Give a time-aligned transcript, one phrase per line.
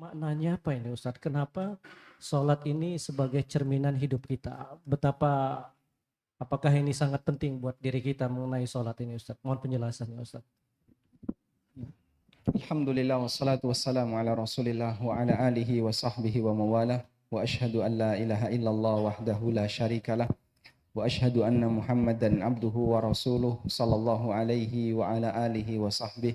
[0.00, 1.20] maknanya apa ini Ustadz?
[1.20, 1.76] Kenapa
[2.16, 4.80] sholat ini sebagai cerminan hidup kita?
[4.88, 5.60] Betapa
[6.40, 9.44] apakah ini sangat penting buat diri kita mengenai sholat ini Ustadz?
[9.44, 10.48] Mohon penjelasannya Ustadz.
[12.50, 18.00] Alhamdulillah wassalatu wassalamu ala rasulillah wa ala alihi wa sahbihi wa mawalah wa ashhadu an
[18.00, 20.26] la ilaha illallah wahdahu la syarikalah
[20.96, 26.34] wa ashhadu anna muhammadan abduhu wa rasuluh sallallahu alaihi wa ala alihi wa sahbihi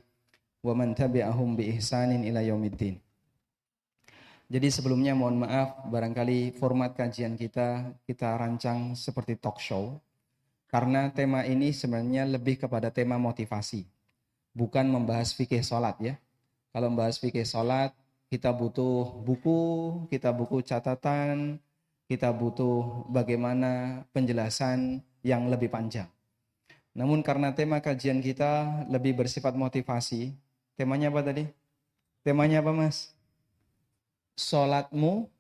[0.63, 3.02] wa man tabi'ahum bi ihsanin ila yaumiddin
[4.46, 9.98] jadi sebelumnya mohon maaf barangkali format kajian kita kita rancang seperti talk show
[10.70, 13.95] karena tema ini sebenarnya lebih kepada tema motivasi
[14.55, 16.16] bukan membahas fikih sholat ya.
[16.72, 17.91] Kalau membahas fikih sholat
[18.31, 19.62] kita butuh buku,
[20.09, 21.59] kita buku catatan,
[22.08, 26.08] kita butuh bagaimana penjelasan yang lebih panjang.
[26.95, 30.31] Namun karena tema kajian kita lebih bersifat motivasi,
[30.80, 31.44] temanya apa tadi?
[32.23, 33.14] Temanya apa mas?
[34.35, 35.31] Solatmu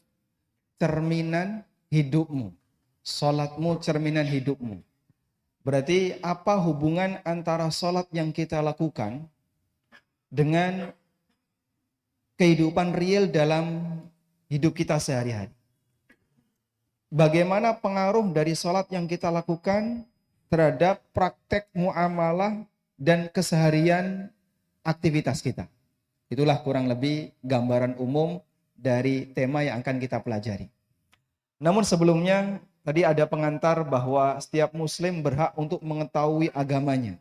[0.79, 2.55] cerminan hidupmu.
[3.03, 4.79] Solatmu cerminan hidupmu.
[5.61, 9.25] Berarti apa hubungan antara solat yang kita lakukan
[10.31, 10.93] dengan
[12.39, 13.83] kehidupan real dalam
[14.47, 15.51] hidup kita sehari-hari?
[17.09, 20.05] Bagaimana pengaruh dari solat yang kita lakukan
[20.49, 22.61] terhadap praktek muamalah
[22.95, 24.29] dan keseharian
[24.85, 25.65] aktivitas kita?
[26.29, 28.37] Itulah kurang lebih gambaran umum
[28.85, 30.69] dari tema yang akan kita pelajari.
[31.57, 37.17] Namun sebelumnya tadi ada pengantar bahwa setiap muslim berhak untuk mengetahui agamanya.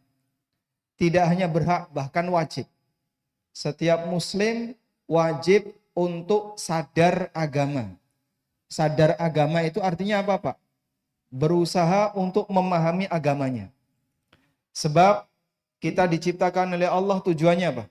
[1.00, 2.68] Tidak hanya berhak bahkan wajib.
[3.56, 4.76] Setiap muslim
[5.08, 7.96] wajib untuk sadar agama.
[8.68, 10.56] Sadar agama itu artinya apa, Pak?
[11.32, 13.72] Berusaha untuk memahami agamanya.
[14.74, 15.26] Sebab
[15.78, 17.84] kita diciptakan oleh Allah tujuannya apa?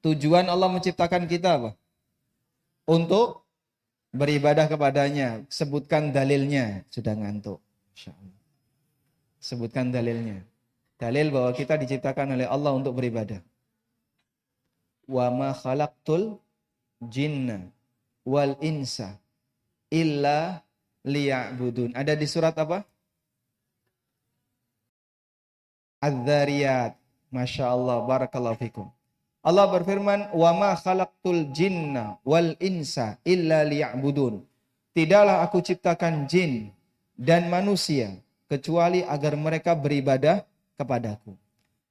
[0.00, 1.70] Tujuan Allah menciptakan kita apa?
[2.90, 3.46] Untuk
[4.10, 5.46] beribadah kepadanya.
[5.46, 6.82] Sebutkan dalilnya.
[6.90, 7.62] Sudah ngantuk.
[9.38, 10.42] Sebutkan dalilnya.
[10.98, 13.40] Dalil bahwa kita diciptakan oleh Allah untuk beribadah.
[15.06, 16.36] Wa ma khalaqtul
[17.00, 17.70] jinna
[18.26, 19.16] wal insa
[19.88, 20.60] illa
[21.06, 21.96] liya'budun.
[21.96, 22.84] Ada di surat apa?
[26.02, 26.98] Az-Zariyat.
[27.30, 28.02] Masya Allah.
[28.04, 28.90] Barakallahu fikum.
[29.40, 34.44] Allah berfirman, "Wa ma khalaqtul jinna wal insa illa liya'budun."
[34.92, 36.68] Tidaklah aku ciptakan jin
[37.16, 40.44] dan manusia kecuali agar mereka beribadah
[40.76, 41.32] kepadaku.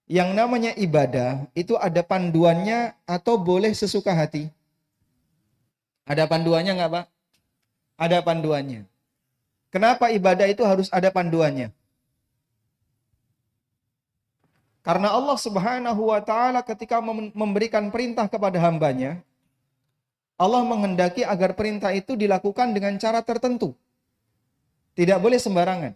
[0.09, 4.49] Yang namanya ibadah itu ada panduannya atau boleh sesuka hati?
[6.05, 7.05] Ada panduannya nggak Pak?
[7.97, 8.89] Ada panduannya.
[9.69, 11.69] Kenapa ibadah itu harus ada panduannya?
[14.79, 17.03] Karena Allah Subhanahu wa taala ketika
[17.35, 19.19] memberikan perintah kepada hambanya,
[20.39, 23.75] Allah menghendaki agar perintah itu dilakukan dengan cara tertentu.
[24.95, 25.93] Tidak boleh sembarangan.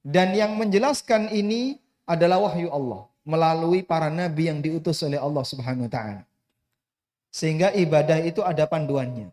[0.00, 5.86] Dan yang menjelaskan ini adalah wahyu Allah melalui para nabi yang diutus oleh Allah Subhanahu
[5.86, 6.22] wa taala.
[7.30, 9.30] Sehingga ibadah itu ada panduannya.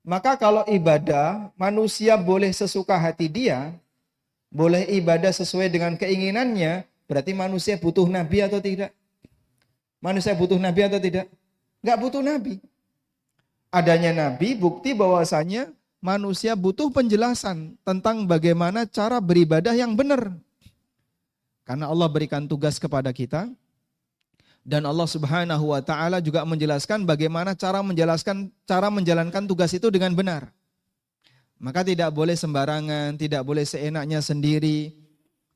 [0.00, 3.72] Maka kalau ibadah manusia boleh sesuka hati dia,
[4.48, 8.94] boleh ibadah sesuai dengan keinginannya, Berarti manusia butuh nabi atau tidak?
[9.98, 11.26] Manusia butuh nabi atau tidak?
[11.82, 12.62] Enggak butuh nabi.
[13.74, 20.30] Adanya nabi bukti bahwasanya manusia butuh penjelasan tentang bagaimana cara beribadah yang benar.
[21.66, 23.50] Karena Allah berikan tugas kepada kita
[24.62, 30.14] dan Allah Subhanahu wa taala juga menjelaskan bagaimana cara menjelaskan cara menjalankan tugas itu dengan
[30.14, 30.54] benar.
[31.58, 34.96] Maka tidak boleh sembarangan, tidak boleh seenaknya sendiri,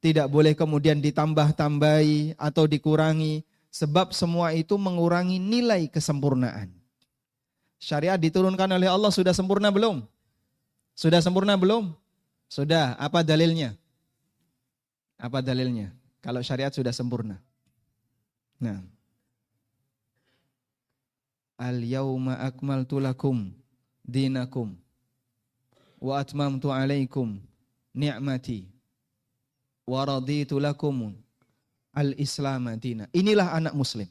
[0.05, 3.41] tidak boleh kemudian ditambah-tambahi atau dikurangi.
[3.73, 6.71] Sebab semua itu mengurangi nilai kesempurnaan.
[7.81, 10.05] Syariat diturunkan oleh Allah sudah sempurna belum?
[10.95, 11.91] Sudah sempurna belum?
[12.47, 12.95] Sudah.
[13.01, 13.75] Apa dalilnya?
[15.19, 15.91] Apa dalilnya?
[16.23, 17.41] Kalau syariat sudah sempurna.
[18.61, 18.85] Nah.
[21.59, 23.51] Al yauma akmaltu lakum
[24.05, 24.77] dinakum
[25.99, 27.41] wa atmamtu alaikum
[27.95, 28.74] ni'mati
[29.89, 31.13] waraditu lakum
[31.95, 32.75] al-islam.
[33.15, 34.09] Inilah anak muslim.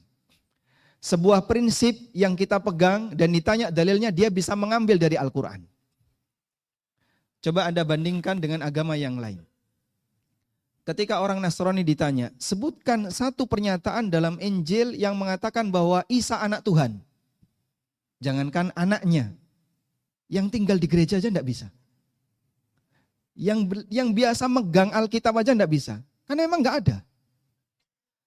[1.04, 5.68] Sebuah prinsip yang kita pegang dan ditanya dalilnya dia bisa mengambil dari Al-Quran.
[7.44, 9.44] Coba Anda bandingkan dengan agama yang lain.
[10.88, 17.04] Ketika orang Nasrani ditanya, sebutkan satu pernyataan dalam Injil yang mengatakan bahwa Isa anak Tuhan.
[18.24, 19.36] Jangankan anaknya,
[20.31, 21.68] yang tinggal di gereja aja tidak bisa.
[23.34, 25.94] Yang yang biasa megang Alkitab aja enggak bisa.
[26.30, 26.98] Karena emang enggak ada.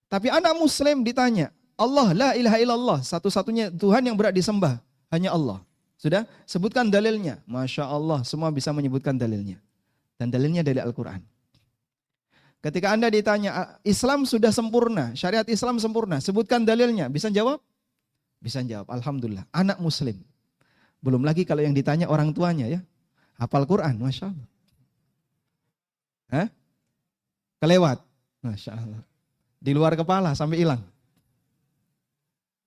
[0.06, 4.78] Tapi anak muslim ditanya, Allah la ilaha illallah, satu-satunya Tuhan yang berat disembah,
[5.10, 5.62] hanya Allah.
[5.96, 6.28] Sudah?
[6.46, 7.42] Sebutkan dalilnya.
[7.48, 9.58] Masya Allah, semua bisa menyebutkan dalilnya.
[10.16, 11.20] Dan dalilnya dari Al-Quran.
[12.60, 17.08] Ketika Anda ditanya, Islam sudah sempurna, syariat Islam sempurna, sebutkan dalilnya.
[17.10, 17.60] Bisa jawab?
[18.40, 19.44] Bisa jawab, Alhamdulillah.
[19.52, 20.20] Anak muslim.
[21.00, 22.80] Belum lagi kalau yang ditanya orang tuanya ya.
[23.36, 24.48] Hafal Quran, Masya Allah.
[26.30, 26.48] Hah?
[27.62, 28.02] Kelewat.
[28.42, 29.02] Masya Allah.
[29.58, 30.82] Di luar kepala sampai hilang.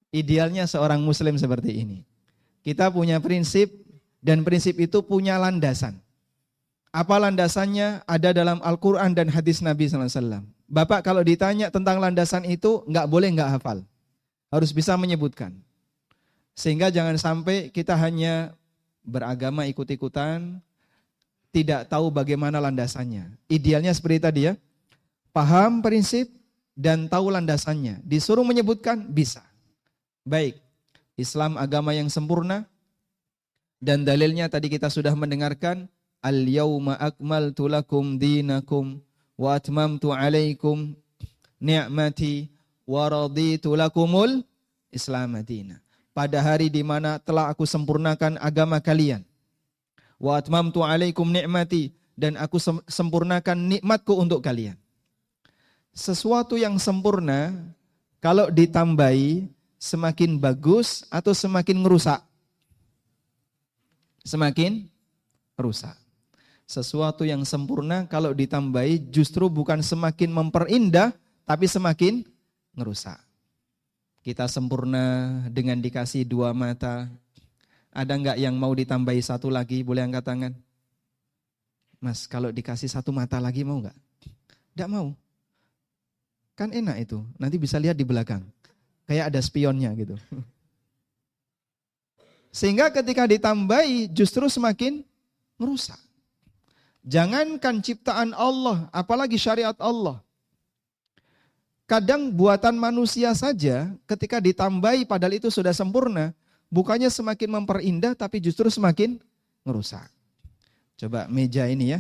[0.09, 2.01] Idealnya seorang muslim seperti ini.
[2.65, 3.69] Kita punya prinsip
[4.19, 6.01] dan prinsip itu punya landasan.
[6.89, 10.41] Apa landasannya ada dalam Al-Quran dan hadis Nabi SAW.
[10.65, 13.85] Bapak kalau ditanya tentang landasan itu nggak boleh nggak hafal.
[14.49, 15.53] Harus bisa menyebutkan.
[16.57, 18.57] Sehingga jangan sampai kita hanya
[19.05, 20.59] beragama ikut-ikutan,
[21.49, 23.33] tidak tahu bagaimana landasannya.
[23.49, 24.53] Idealnya seperti tadi ya,
[25.33, 26.29] paham prinsip
[26.77, 28.01] dan tahu landasannya.
[28.05, 29.43] Disuruh menyebutkan, bisa.
[30.23, 30.61] Baik,
[31.17, 32.69] Islam agama yang sempurna,
[33.79, 35.87] dan dalilnya tadi kita sudah mendengarkan,
[36.19, 38.99] Al-yawma akmaltu lakum dinakum
[39.39, 40.91] wa atmamtu alaikum
[41.63, 42.51] ni'mati
[42.83, 44.43] wa raditu lakumul.
[46.11, 49.23] Pada hari di mana telah aku sempurnakan agama kalian.
[50.19, 52.59] Wa atmamtu alaikum ni'mati dan aku
[52.91, 54.75] sempurnakan nikmatku untuk kalian
[55.99, 57.51] sesuatu yang sempurna
[58.23, 62.23] kalau ditambahi semakin bagus atau semakin merusak?
[64.23, 64.87] Semakin
[65.59, 65.95] rusak.
[66.69, 71.11] Sesuatu yang sempurna kalau ditambahi justru bukan semakin memperindah
[71.43, 72.21] tapi semakin
[72.77, 73.17] ngerusak.
[74.23, 77.09] Kita sempurna dengan dikasih dua mata.
[77.89, 79.81] Ada nggak yang mau ditambahi satu lagi?
[79.81, 80.53] Boleh angkat tangan.
[81.99, 83.97] Mas, kalau dikasih satu mata lagi mau nggak?
[84.73, 85.11] Tidak mau.
[86.55, 87.19] Kan enak itu.
[87.35, 88.45] Nanti bisa lihat di belakang.
[89.09, 90.15] Kayak ada spionnya gitu.
[92.57, 95.05] Sehingga ketika ditambahi justru semakin
[95.59, 95.97] merusak.
[97.03, 100.21] Jangankan ciptaan Allah, apalagi syariat Allah.
[101.89, 106.37] Kadang buatan manusia saja ketika ditambahi padahal itu sudah sempurna,
[106.69, 109.19] bukannya semakin memperindah tapi justru semakin
[109.65, 110.07] merusak.
[110.95, 111.99] Coba meja ini ya,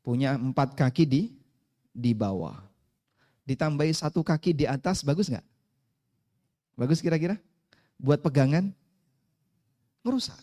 [0.00, 1.22] punya empat kaki di
[1.90, 2.70] di bawah
[3.50, 5.42] ditambahi satu kaki di atas, bagus nggak?
[6.78, 7.34] Bagus kira-kira?
[7.98, 8.70] Buat pegangan?
[10.06, 10.38] Merusak.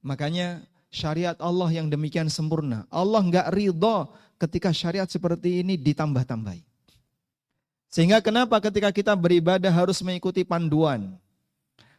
[0.00, 2.88] Makanya syariat Allah yang demikian sempurna.
[2.88, 4.08] Allah nggak ridho
[4.40, 6.64] ketika syariat seperti ini ditambah-tambahi.
[7.92, 11.14] Sehingga kenapa ketika kita beribadah harus mengikuti panduan,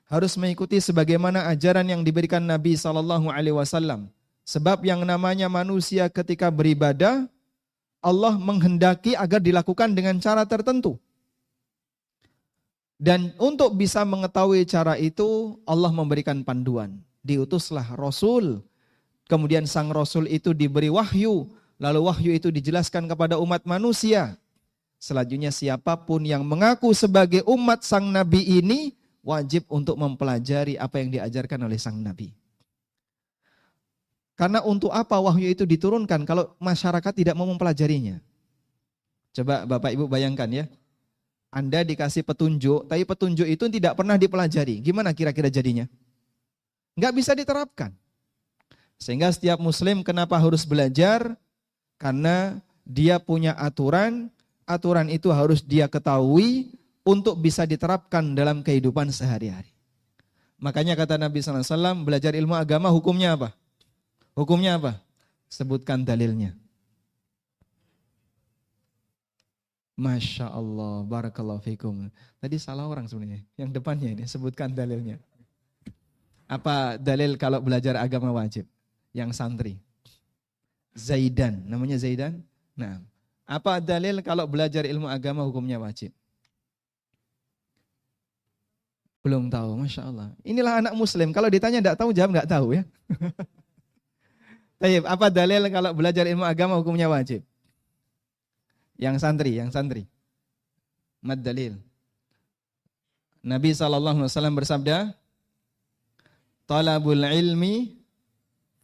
[0.08, 4.08] harus mengikuti sebagaimana ajaran yang diberikan Nabi Shallallahu Alaihi Wasallam.
[4.48, 7.28] Sebab yang namanya manusia ketika beribadah
[8.00, 10.96] Allah menghendaki agar dilakukan dengan cara tertentu.
[12.98, 16.98] Dan untuk bisa mengetahui cara itu, Allah memberikan panduan.
[17.22, 18.64] Diutuslah Rasul.
[19.28, 21.52] Kemudian sang Rasul itu diberi wahyu.
[21.78, 24.40] Lalu wahyu itu dijelaskan kepada umat manusia.
[24.98, 28.98] Selanjutnya siapa pun yang mengaku sebagai umat sang Nabi ini,
[29.28, 32.32] wajib untuk mempelajari apa yang diajarkan oleh sang Nabi.
[34.40, 38.24] Karena untuk apa wahyu itu diturunkan kalau masyarakat tidak mau mempelajarinya?
[39.36, 40.66] Coba Bapak Ibu bayangkan ya.
[41.52, 44.80] Anda dikasih petunjuk, tapi petunjuk itu tidak pernah dipelajari.
[44.80, 45.90] Gimana kira-kira jadinya?
[46.96, 47.92] Nggak bisa diterapkan.
[49.02, 51.34] Sehingga setiap muslim kenapa harus belajar?
[51.98, 54.30] Karena dia punya aturan,
[54.70, 59.72] aturan itu harus dia ketahui untuk bisa diterapkan dalam kehidupan sehari-hari.
[60.60, 63.56] Makanya kata Nabi SAW, belajar ilmu agama hukumnya apa?
[64.36, 65.00] Hukumnya apa?
[65.48, 66.52] Sebutkan dalilnya.
[69.96, 72.12] Masya Allah, barakallahu fikum.
[72.38, 73.42] Tadi salah orang sebenarnya.
[73.56, 75.18] Yang depannya ini, sebutkan dalilnya.
[76.46, 78.68] Apa dalil kalau belajar agama wajib?
[79.16, 79.74] Yang santri.
[80.94, 82.44] Zaidan, namanya Zaidan.
[82.78, 83.02] Nah,
[83.48, 86.12] apa dalil kalau belajar ilmu agama hukumnya wajib?
[89.26, 90.32] Belum tahu, Masya Allah.
[90.46, 92.84] Inilah anak muslim, kalau ditanya tidak tahu, jawab nggak tahu ya.
[94.82, 97.42] Taib, apa dalil kalau belajar ilmu agama hukumnya wajib?
[98.98, 100.06] Yang santri, yang santri.
[101.22, 101.82] Mad dalil.
[103.42, 105.18] Nabi SAW bersabda,
[106.68, 107.96] Talabul ilmi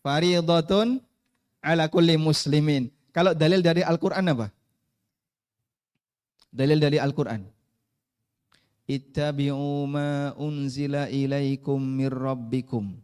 [0.02, 0.98] faridatun
[1.62, 2.90] ala kulli muslimin.
[3.14, 4.50] Kalau dalil dari Al-Quran apa?
[6.50, 7.53] Dalil dari Al-Quran.
[8.84, 13.00] Ittabi'u ma unzila ilaikum mir rabbikum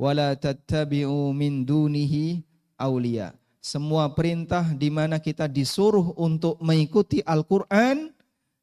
[0.00, 2.40] wala tattabi'u min dunihi
[2.80, 3.36] aulia.
[3.60, 8.08] Semua perintah di mana kita disuruh untuk mengikuti Al-Quran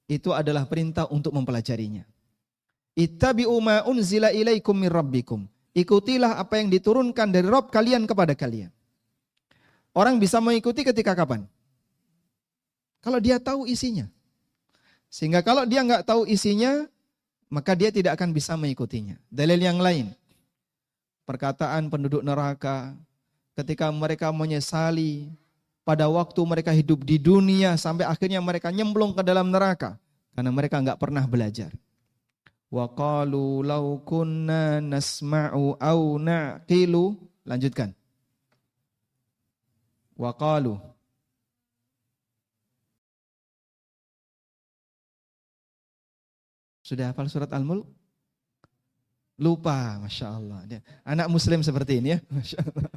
[0.09, 2.01] itu adalah perintah untuk mempelajarinya.
[2.97, 5.45] Ittabi'u ma unzila ilaikum min rabbikum.
[5.77, 8.73] Ikutilah apa yang diturunkan dari Rob kalian kepada kalian.
[9.93, 11.45] Orang bisa mengikuti ketika kapan?
[13.05, 14.09] Kalau dia tahu isinya.
[15.07, 16.85] Sehingga kalau dia nggak tahu isinya,
[17.47, 19.15] maka dia tidak akan bisa mengikutinya.
[19.31, 20.11] Dalil yang lain,
[21.23, 22.95] perkataan penduduk neraka
[23.55, 25.31] ketika mereka menyesali
[25.87, 29.95] pada waktu mereka hidup di dunia sampai akhirnya mereka nyemplung ke dalam neraka
[30.35, 31.71] karena mereka nggak pernah belajar.
[32.67, 37.15] Wa qalu law kunna nasma'u aw naqilu.
[37.47, 37.95] Lanjutkan.
[40.19, 40.75] Wa qalu
[46.87, 47.83] Sudah hafal surat Al-Mulk?
[49.35, 50.63] Lupa, Masya Allah.
[51.03, 52.19] Anak muslim seperti ini ya.
[52.31, 52.87] Masya Allah.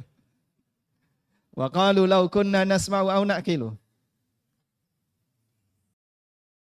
[1.51, 3.75] Wa qalu law kunna nasma'u aw naqilu.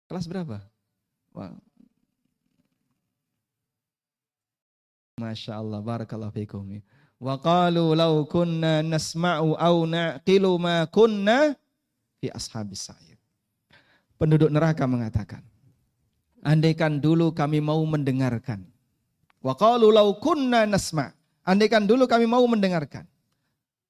[0.06, 0.62] Kelas berapa?
[1.34, 1.58] Wah,
[5.18, 6.78] Masya Allah, barakallahu fikum.
[7.18, 11.58] Wa qalu law kunna nasma'u aw naqilu ma kunna
[12.22, 13.18] fi ashabis sa'ir.
[14.14, 15.42] Penduduk neraka mengatakan,
[16.42, 18.66] andaikan dulu kami mau mendengarkan.
[19.38, 21.14] Wa qalu law kunna nasma',
[21.46, 23.06] andaikan dulu kami mau mendengarkan.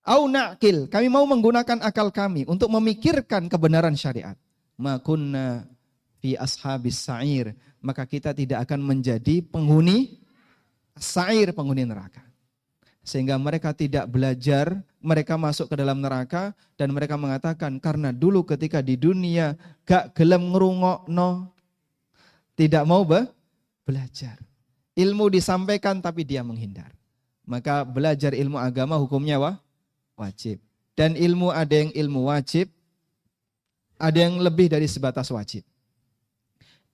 [0.08, 4.36] Au naqil, kami mau menggunakan akal kami untuk memikirkan kebenaran syariat.
[4.80, 5.68] Ma kunna
[6.22, 7.52] fi ashabis sa'ir,
[7.84, 10.22] maka kita tidak akan menjadi penghuni
[10.96, 12.24] sair penghuni neraka.
[13.04, 18.84] Sehingga mereka tidak belajar, mereka masuk ke dalam neraka dan mereka mengatakan karena dulu ketika
[18.84, 19.56] di dunia
[19.88, 21.56] gak gelem ngerungok no,
[22.58, 23.22] tidak mau be,
[23.86, 24.34] belajar.
[24.98, 26.90] Ilmu disampaikan tapi dia menghindar.
[27.46, 29.56] Maka belajar ilmu agama hukumnya wah,
[30.18, 30.58] wajib.
[30.98, 32.66] Dan ilmu ada yang ilmu wajib,
[33.94, 35.62] ada yang lebih dari sebatas wajib.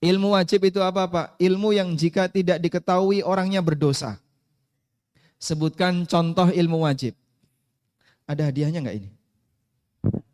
[0.05, 1.27] Ilmu wajib itu apa Pak?
[1.41, 4.21] Ilmu yang jika tidak diketahui orangnya berdosa.
[5.41, 7.17] Sebutkan contoh ilmu wajib.
[8.29, 9.11] Ada hadiahnya nggak ini?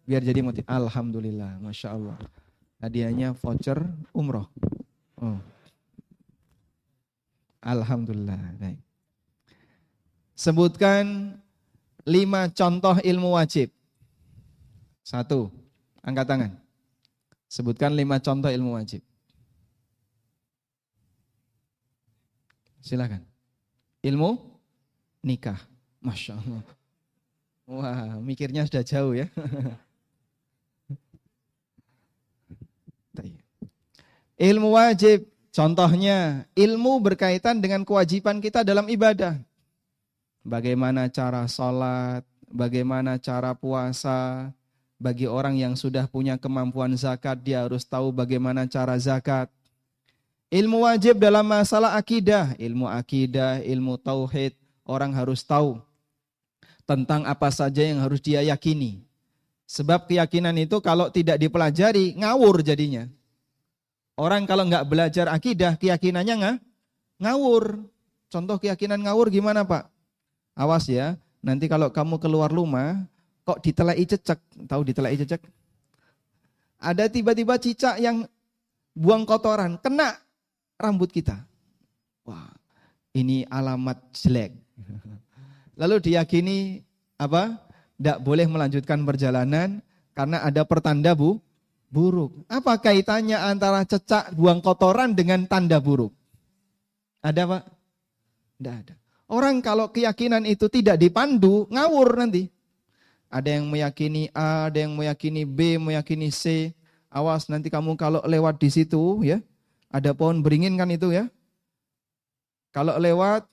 [0.03, 0.67] Biar jadi motif.
[0.67, 2.19] Alhamdulillah, Masya Allah.
[2.83, 3.79] Hadiahnya voucher
[4.11, 4.51] umroh.
[5.21, 5.37] Oh.
[7.61, 8.41] Alhamdulillah.
[8.57, 8.81] Baik.
[10.33, 11.37] Sebutkan
[12.09, 13.69] lima contoh ilmu wajib.
[15.05, 15.53] Satu,
[16.01, 16.53] angkat tangan.
[17.53, 19.05] Sebutkan lima contoh ilmu wajib.
[22.81, 23.21] Silakan.
[24.01, 24.41] Ilmu
[25.21, 25.61] nikah.
[26.01, 26.65] Masya Allah.
[27.69, 29.29] Wah, mikirnya sudah jauh ya.
[34.41, 39.37] ilmu wajib, contohnya ilmu berkaitan dengan kewajiban kita dalam ibadah.
[40.41, 44.49] Bagaimana cara sholat, bagaimana cara puasa,
[44.97, 49.53] bagi orang yang sudah punya kemampuan zakat, dia harus tahu bagaimana cara zakat.
[50.49, 54.57] Ilmu wajib dalam masalah akidah, ilmu akidah, ilmu tauhid,
[54.89, 55.79] orang harus tahu
[56.89, 59.05] tentang apa saja yang harus dia yakini.
[59.71, 63.07] Sebab keyakinan itu kalau tidak dipelajari, ngawur jadinya.
[64.21, 66.57] Orang kalau nggak belajar akidah, keyakinannya nggak
[67.25, 67.81] ngawur.
[68.29, 69.89] Contoh keyakinan ngawur gimana Pak?
[70.53, 73.01] Awas ya, nanti kalau kamu keluar rumah,
[73.49, 74.69] kok ditelai cecek.
[74.69, 75.41] Tahu ditelai cecek?
[76.85, 78.29] Ada tiba-tiba cicak yang
[78.93, 80.21] buang kotoran, kena
[80.77, 81.41] rambut kita.
[82.29, 82.53] Wah,
[83.17, 84.53] ini alamat jelek.
[85.81, 86.85] Lalu diyakini
[87.17, 87.57] apa?
[87.97, 89.81] Tidak boleh melanjutkan perjalanan
[90.13, 91.41] karena ada pertanda bu,
[91.91, 92.47] buruk.
[92.47, 96.15] Apa kaitannya antara cecak buang kotoran dengan tanda buruk?
[97.21, 97.63] Ada pak?
[98.57, 98.95] Tidak ada.
[99.31, 102.51] Orang kalau keyakinan itu tidak dipandu, ngawur nanti.
[103.31, 106.75] Ada yang meyakini A, ada yang meyakini B, meyakini C.
[107.11, 109.39] Awas nanti kamu kalau lewat di situ ya,
[109.91, 111.31] ada pohon beringin kan itu ya.
[112.75, 113.47] Kalau lewat,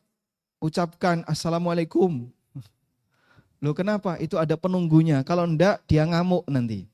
[0.61, 2.29] ucapkan Assalamualaikum.
[3.61, 4.17] Loh kenapa?
[4.21, 5.25] Itu ada penunggunya.
[5.25, 6.85] Kalau enggak, dia ngamuk nanti.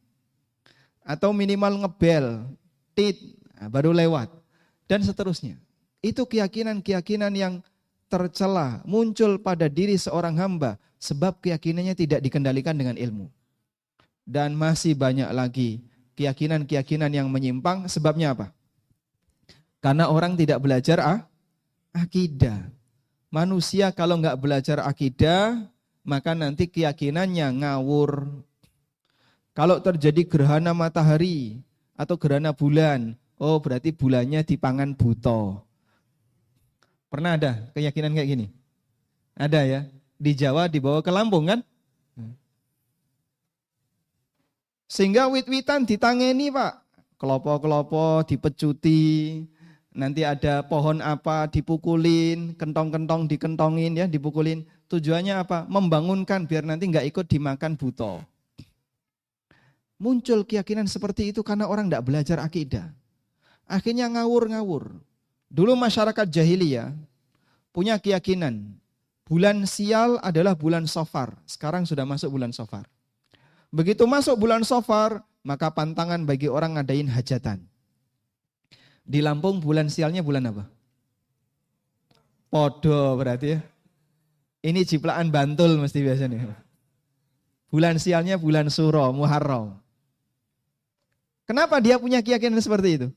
[1.03, 2.48] Atau minimal ngebel,
[2.95, 3.19] tit,
[3.60, 4.31] nah, baru lewat.
[4.88, 5.60] Dan seterusnya.
[6.03, 7.53] Itu keyakinan-keyakinan yang
[8.07, 10.79] tercela, muncul pada diri seorang hamba.
[11.03, 13.27] Sebab keyakinannya tidak dikendalikan dengan ilmu.
[14.24, 15.83] Dan masih banyak lagi
[16.15, 17.91] keyakinan-keyakinan yang menyimpang.
[17.91, 18.55] Sebabnya apa?
[19.83, 21.19] Karena orang tidak belajar ah,
[21.91, 22.72] akidah.
[23.33, 25.67] Manusia kalau nggak belajar akidah,
[26.05, 28.43] maka nanti keyakinannya ngawur.
[29.53, 31.62] Kalau terjadi gerhana matahari
[31.93, 35.62] atau gerhana bulan, oh berarti bulannya dipangan buto.
[37.13, 38.48] Pernah ada keyakinan kayak gini?
[39.38, 39.81] Ada ya?
[40.17, 41.62] Di Jawa dibawa ke Lampung kan?
[44.89, 46.81] Sehingga wit-witan ditangeni pak.
[47.17, 49.39] kelopo-kelopo dipecuti,
[49.95, 54.67] nanti ada pohon apa dipukulin, kentong-kentong dikentongin ya, dipukulin.
[54.91, 55.63] Tujuannya apa?
[55.72, 58.19] Membangunkan biar nanti nggak ikut dimakan buto.
[60.03, 62.91] Muncul keyakinan seperti itu karena orang tidak belajar akidah.
[63.63, 65.00] Akhirnya ngawur-ngawur.
[65.48, 66.91] Dulu masyarakat jahiliyah
[67.72, 68.75] punya keyakinan
[69.24, 71.39] bulan sial adalah bulan sofar.
[71.48, 72.83] Sekarang sudah masuk bulan sofar.
[73.72, 77.63] Begitu masuk bulan sofar, maka pantangan bagi orang ngadain hajatan.
[79.07, 80.63] Di Lampung bulan sialnya bulan apa?
[82.51, 83.60] Podo berarti ya.
[84.63, 86.55] Ini ciplaan Bantul mesti biasanya.
[87.67, 89.83] Bulan sialnya bulan Suro, Muharram.
[91.53, 93.07] Kenapa dia punya keyakinan seperti itu?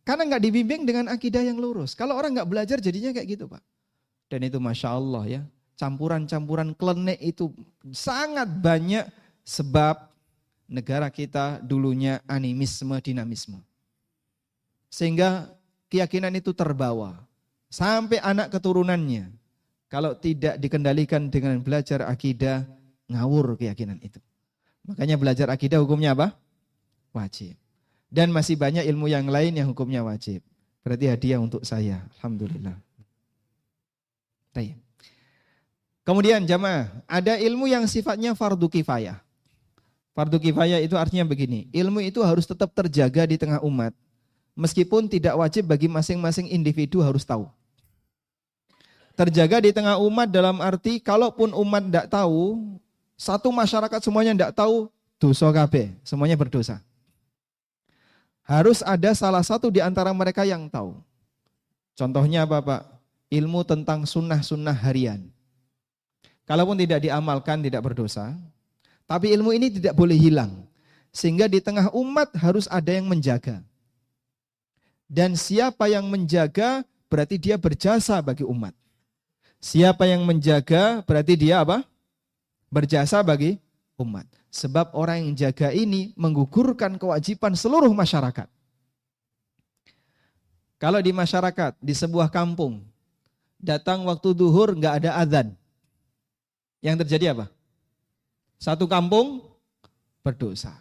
[0.00, 1.92] Karena nggak dibimbing dengan akidah yang lurus.
[1.92, 3.60] Kalau orang nggak belajar jadinya kayak gitu pak.
[4.32, 5.42] Dan itu masya Allah ya.
[5.76, 7.52] Campuran-campuran klenik itu
[7.92, 9.04] sangat banyak
[9.44, 10.08] sebab
[10.72, 13.60] negara kita dulunya animisme, dinamisme.
[14.88, 15.52] Sehingga
[15.92, 17.20] keyakinan itu terbawa
[17.68, 19.28] sampai anak keturunannya.
[19.92, 22.64] Kalau tidak dikendalikan dengan belajar akidah,
[23.12, 24.16] ngawur keyakinan itu.
[24.88, 26.40] Makanya belajar akidah hukumnya apa?
[27.10, 27.58] Wajib.
[28.10, 30.42] Dan masih banyak ilmu yang lain yang hukumnya wajib.
[30.82, 32.02] Berarti hadiah untuk saya.
[32.18, 32.74] Alhamdulillah.
[36.10, 39.22] Kemudian jamaah, ada ilmu yang sifatnya fardu kifayah.
[40.10, 43.94] Fardu kifayah itu artinya begini, ilmu itu harus tetap terjaga di tengah umat
[44.58, 47.48] meskipun tidak wajib bagi masing-masing individu harus tahu.
[49.16, 52.60] Terjaga di tengah umat dalam arti kalaupun umat tidak tahu,
[53.14, 54.88] satu masyarakat semuanya tidak tahu,
[55.20, 56.80] dosa KB, semuanya berdosa.
[58.50, 60.98] Harus ada salah satu di antara mereka yang tahu.
[61.94, 62.82] Contohnya apa Pak?
[63.30, 65.30] Ilmu tentang sunnah-sunnah harian.
[66.50, 68.34] Kalaupun tidak diamalkan tidak berdosa,
[69.06, 70.66] tapi ilmu ini tidak boleh hilang.
[71.14, 73.62] Sehingga di tengah umat harus ada yang menjaga.
[75.06, 78.74] Dan siapa yang menjaga berarti dia berjasa bagi umat.
[79.62, 81.86] Siapa yang menjaga berarti dia apa?
[82.66, 83.62] Berjasa bagi
[83.94, 84.26] umat.
[84.50, 88.50] Sebab orang yang jaga ini menggugurkan kewajiban seluruh masyarakat.
[90.80, 92.82] Kalau di masyarakat, di sebuah kampung,
[93.60, 95.54] datang waktu duhur nggak ada azan.
[96.82, 97.46] Yang terjadi apa?
[98.58, 99.44] Satu kampung
[100.24, 100.74] berdosa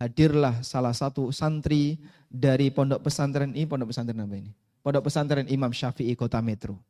[0.00, 2.00] hadirlah salah satu santri
[2.32, 4.50] dari pondok pesantren ini, pondok pesantren apa ini?
[4.80, 6.80] Pondok pesantren Imam Syafi'i Kota Metro.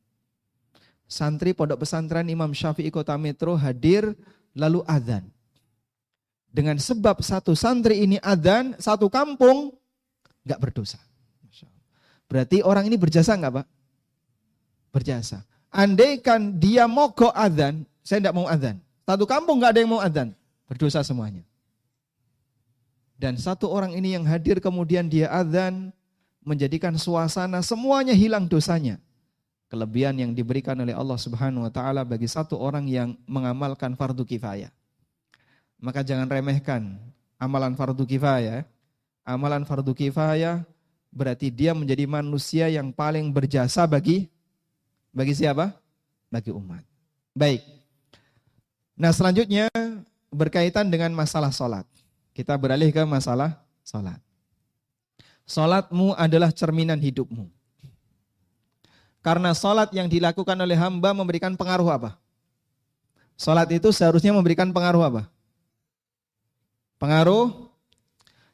[1.11, 4.15] Santri pondok pesantren Imam Syafi'i Kota Metro hadir
[4.55, 5.27] lalu adzan.
[6.51, 9.71] Dengan sebab satu santri ini adzan, satu kampung
[10.43, 10.99] nggak berdosa.
[12.27, 13.67] Berarti orang ini berjasa nggak pak?
[14.91, 15.47] Berjasa.
[15.71, 18.79] Andaikan dia mogok adzan, saya tidak mau adzan.
[19.07, 20.35] Satu kampung nggak ada yang mau adzan,
[20.67, 21.43] berdosa semuanya.
[23.15, 25.91] Dan satu orang ini yang hadir kemudian dia adzan
[26.43, 28.99] menjadikan suasana semuanya hilang dosanya.
[29.71, 34.67] Kelebihan yang diberikan oleh Allah Subhanahu wa taala bagi satu orang yang mengamalkan fardu kifayah.
[35.81, 37.01] Maka jangan remehkan
[37.41, 38.63] amalan fardu kifayah.
[39.25, 40.61] Amalan fardu kifayah
[41.09, 44.29] berarti dia menjadi manusia yang paling berjasa bagi
[45.09, 45.73] bagi siapa?
[46.29, 46.85] Bagi umat.
[47.33, 47.65] Baik.
[48.95, 49.67] Nah, selanjutnya
[50.29, 51.83] berkaitan dengan masalah sholat.
[52.31, 54.21] Kita beralih ke masalah salat.
[55.43, 57.49] Salatmu adalah cerminan hidupmu.
[59.19, 62.15] Karena salat yang dilakukan oleh hamba memberikan pengaruh apa?
[63.35, 65.21] Salat itu seharusnya memberikan pengaruh apa?
[67.01, 67.49] Pengaruh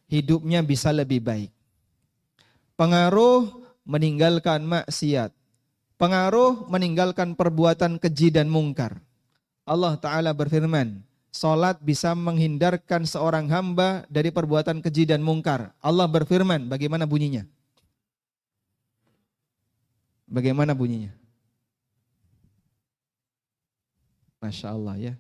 [0.08, 1.52] hidupnya bisa lebih baik.
[2.80, 5.36] Pengaruh meninggalkan maksiat.
[6.00, 9.04] Pengaruh meninggalkan perbuatan keji dan mungkar.
[9.68, 15.76] Allah Ta'ala berfirman, Salat bisa menghindarkan seorang hamba dari perbuatan keji dan mungkar.
[15.84, 17.44] Allah berfirman, bagaimana bunyinya?
[20.24, 21.12] Bagaimana bunyinya?
[24.40, 25.14] Masya Allah ya.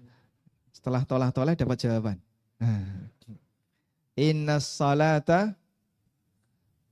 [0.72, 2.18] Setelah tolah-tolah dapat jawaban.
[4.17, 5.53] Inna salata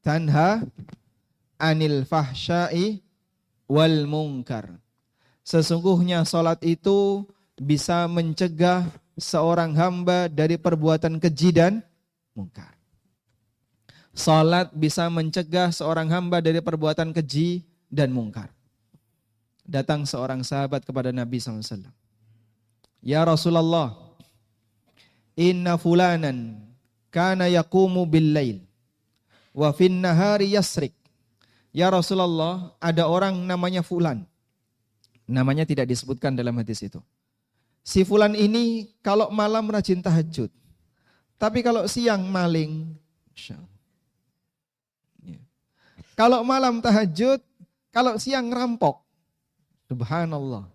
[0.06, 0.62] tanha
[1.58, 3.02] anil fahsyai
[3.66, 4.78] wal mungkar.
[5.42, 7.26] Sesungguhnya salat itu
[7.58, 8.86] bisa mencegah
[9.18, 11.82] seorang hamba dari perbuatan keji dan
[12.38, 12.74] mungkar.
[14.16, 18.54] Salat bisa mencegah seorang hamba dari perbuatan keji dan mungkar.
[19.66, 21.90] Datang seorang sahabat kepada Nabi SAW.
[23.02, 23.94] Ya Rasulullah,
[25.38, 26.66] inna fulanan
[27.16, 28.60] kana yakumu bil lail
[29.56, 30.92] wa fin nahari yasrik.
[31.72, 34.28] Ya Rasulullah, ada orang namanya fulan.
[35.28, 37.00] Namanya tidak disebutkan dalam hadis itu.
[37.84, 40.52] Si fulan ini kalau malam rajin tahajud.
[41.36, 42.96] Tapi kalau siang maling.
[43.36, 43.60] Ya.
[46.16, 47.44] Kalau malam tahajud,
[47.92, 49.04] kalau siang ngerampok.
[49.92, 50.72] Subhanallah.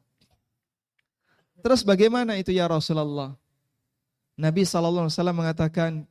[1.64, 3.32] Terus bagaimana itu ya Rasulullah?
[4.36, 6.04] Nabi SAW mengatakan,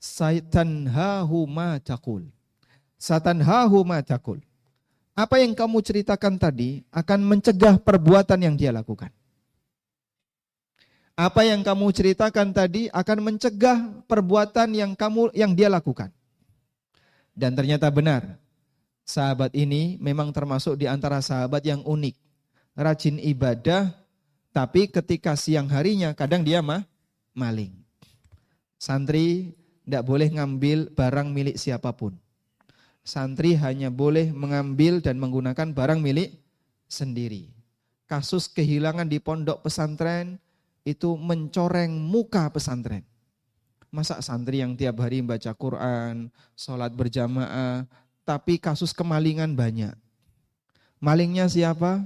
[0.00, 2.28] Saitanhahu ma takul.
[2.96, 4.40] Satanhahu ma takul.
[5.16, 9.08] Apa yang kamu ceritakan tadi akan mencegah perbuatan yang dia lakukan.
[11.16, 16.12] Apa yang kamu ceritakan tadi akan mencegah perbuatan yang kamu yang dia lakukan.
[17.32, 18.36] Dan ternyata benar.
[19.06, 22.12] Sahabat ini memang termasuk di antara sahabat yang unik.
[22.76, 23.96] Rajin ibadah,
[24.52, 26.84] tapi ketika siang harinya kadang dia mah
[27.32, 27.72] maling.
[28.76, 32.18] Santri tidak boleh ngambil barang milik siapa pun.
[33.06, 36.34] Santri hanya boleh mengambil dan menggunakan barang milik
[36.90, 37.54] sendiri.
[38.10, 40.42] Kasus kehilangan di pondok pesantren
[40.82, 43.06] itu mencoreng muka pesantren.
[43.94, 47.86] Masa santri yang tiap hari baca Quran, sholat berjamaah,
[48.26, 49.94] tapi kasus kemalingan banyak.
[50.98, 52.02] Malingnya siapa?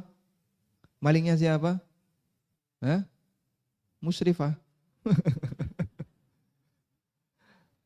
[1.01, 1.81] Malingnya siapa?
[4.05, 4.53] Musrifah.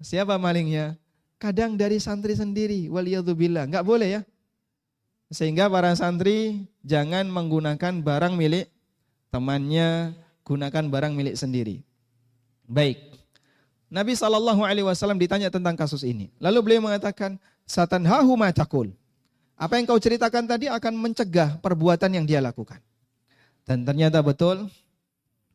[0.04, 1.00] siapa malingnya?
[1.40, 3.66] Kadang dari santri sendiri, waliyadzubillah.
[3.66, 4.22] Enggak boleh ya.
[5.32, 8.68] Sehingga para santri jangan menggunakan barang milik
[9.32, 10.14] temannya,
[10.46, 11.82] gunakan barang milik sendiri.
[12.68, 13.00] Baik.
[13.90, 16.30] Nabi Shallallahu Alaihi Wasallam ditanya tentang kasus ini.
[16.38, 18.92] Lalu beliau mengatakan, Satan hahu takul.
[19.54, 22.82] Apa yang kau ceritakan tadi akan mencegah perbuatan yang dia lakukan.
[23.64, 24.68] Dan ternyata betul,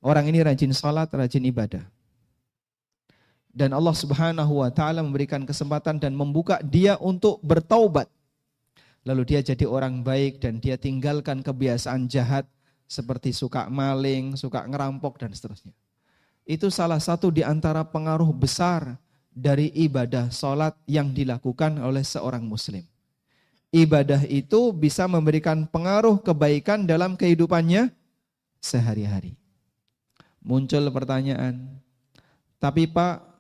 [0.01, 1.83] orang ini rajin salat, rajin ibadah.
[3.49, 8.05] Dan Allah Subhanahu wa taala memberikan kesempatan dan membuka dia untuk bertaubat.
[9.03, 12.45] Lalu dia jadi orang baik dan dia tinggalkan kebiasaan jahat
[12.85, 15.73] seperti suka maling, suka ngerampok dan seterusnya.
[16.45, 18.97] Itu salah satu di antara pengaruh besar
[19.29, 22.81] dari ibadah sholat yang dilakukan oleh seorang muslim.
[23.69, 27.93] Ibadah itu bisa memberikan pengaruh kebaikan dalam kehidupannya
[28.57, 29.37] sehari-hari.
[30.41, 31.69] Muncul pertanyaan,
[32.57, 33.38] tapi Pak,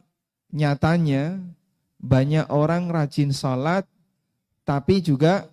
[0.49, 1.37] nyatanya
[1.99, 3.83] banyak orang rajin sholat,
[4.63, 5.49] tapi juga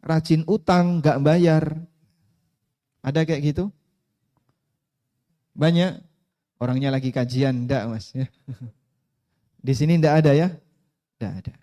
[0.00, 1.76] rajin utang, gak bayar.
[3.04, 3.64] Ada kayak gitu?
[5.56, 6.00] Banyak?
[6.60, 8.12] Orangnya lagi kajian, enggak mas.
[8.12, 8.28] Ya.
[9.66, 10.48] Di sini enggak ada ya?
[11.16, 11.54] Enggak ada.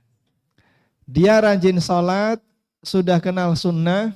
[1.08, 2.41] Dia rajin sholat,
[2.82, 4.13] sudah kenal sunnah,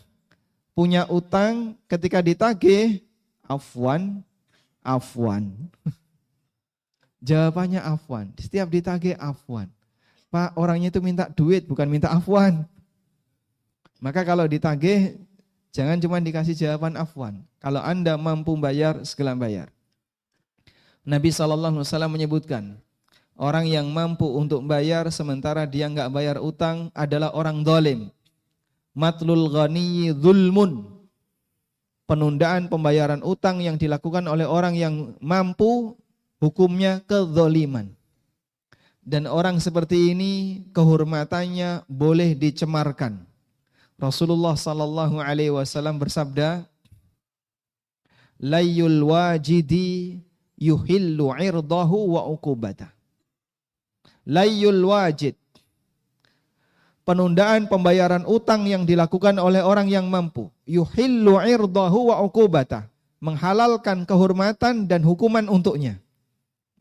[0.73, 3.01] punya utang, ketika ditagih,
[3.45, 4.21] afwan,
[4.83, 5.53] afwan.
[7.21, 8.33] Jawabannya afwan.
[8.35, 9.69] Setiap ditagih afwan.
[10.33, 12.65] Pak, orangnya itu minta duit, bukan minta afwan.
[14.01, 15.21] Maka kalau ditagih,
[15.71, 17.39] Jangan cuma dikasih jawaban afwan.
[17.63, 19.71] Kalau Anda mampu bayar, segala bayar.
[21.07, 22.75] Nabi SAW menyebutkan,
[23.39, 28.11] orang yang mampu untuk bayar sementara dia nggak bayar utang adalah orang dolim.
[28.91, 30.91] Matlul ghani zulmun.
[32.03, 35.95] Penundaan pembayaran utang yang dilakukan oleh orang yang mampu
[36.41, 37.93] hukumnya kezoliman.
[39.01, 43.31] Dan orang seperti ini kehormatannya boleh dicemarkan
[44.01, 46.65] Rasulullah sallallahu alaihi wasallam bersabda,
[48.41, 50.17] "Layyul wajidi
[50.57, 52.89] yuhillu irdahu wa uqubata."
[54.25, 55.37] Layyul wajid
[57.05, 60.49] penundaan pembayaran utang yang dilakukan oleh orang yang mampu.
[60.65, 62.89] Yuhillu irdahu wa uqubata.
[63.21, 66.01] Menghalalkan kehormatan dan hukuman untuknya.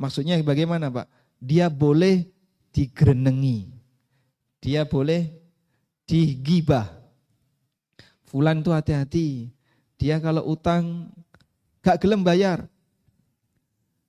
[0.01, 1.13] Maksudnya bagaimana Pak?
[1.37, 2.25] Dia boleh
[2.73, 3.69] digrenengi.
[4.65, 5.29] Dia boleh
[6.09, 6.89] digibah.
[8.25, 9.53] Fulan tuh hati-hati.
[10.01, 11.13] Dia kalau utang
[11.85, 12.65] gak gelem bayar.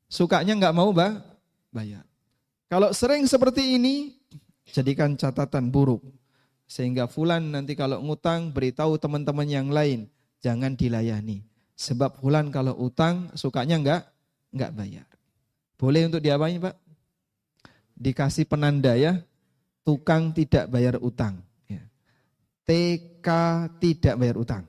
[0.08, 1.20] Sukanya gak mau bah,
[1.76, 2.08] bayar.
[2.72, 4.16] Kalau sering seperti ini,
[4.72, 6.00] jadikan catatan buruk.
[6.72, 10.08] Sehingga fulan nanti kalau ngutang beritahu teman-teman yang lain.
[10.40, 11.44] Jangan dilayani.
[11.76, 14.04] Sebab fulan kalau utang sukanya enggak,
[14.56, 15.11] enggak bayar.
[15.82, 16.78] Boleh untuk diapain Pak?
[17.98, 19.18] Dikasih penanda ya,
[19.82, 21.42] tukang tidak bayar utang.
[22.72, 23.28] TK
[23.84, 24.64] tidak bayar utang.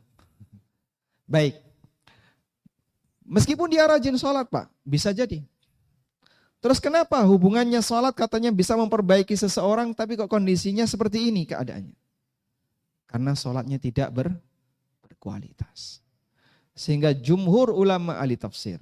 [1.29, 1.61] Baik.
[3.23, 5.45] Meskipun dia rajin sholat Pak, bisa jadi.
[6.63, 11.95] Terus kenapa hubungannya sholat katanya bisa memperbaiki seseorang tapi kok kondisinya seperti ini keadaannya?
[13.07, 14.29] Karena sholatnya tidak ber,
[15.05, 16.03] berkualitas.
[16.73, 18.81] Sehingga jumhur ulama ahli tafsir.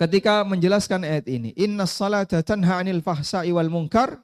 [0.00, 4.16] Ketika menjelaskan ayat ini, Inna salata tanha anil fahsa'i wal munkar,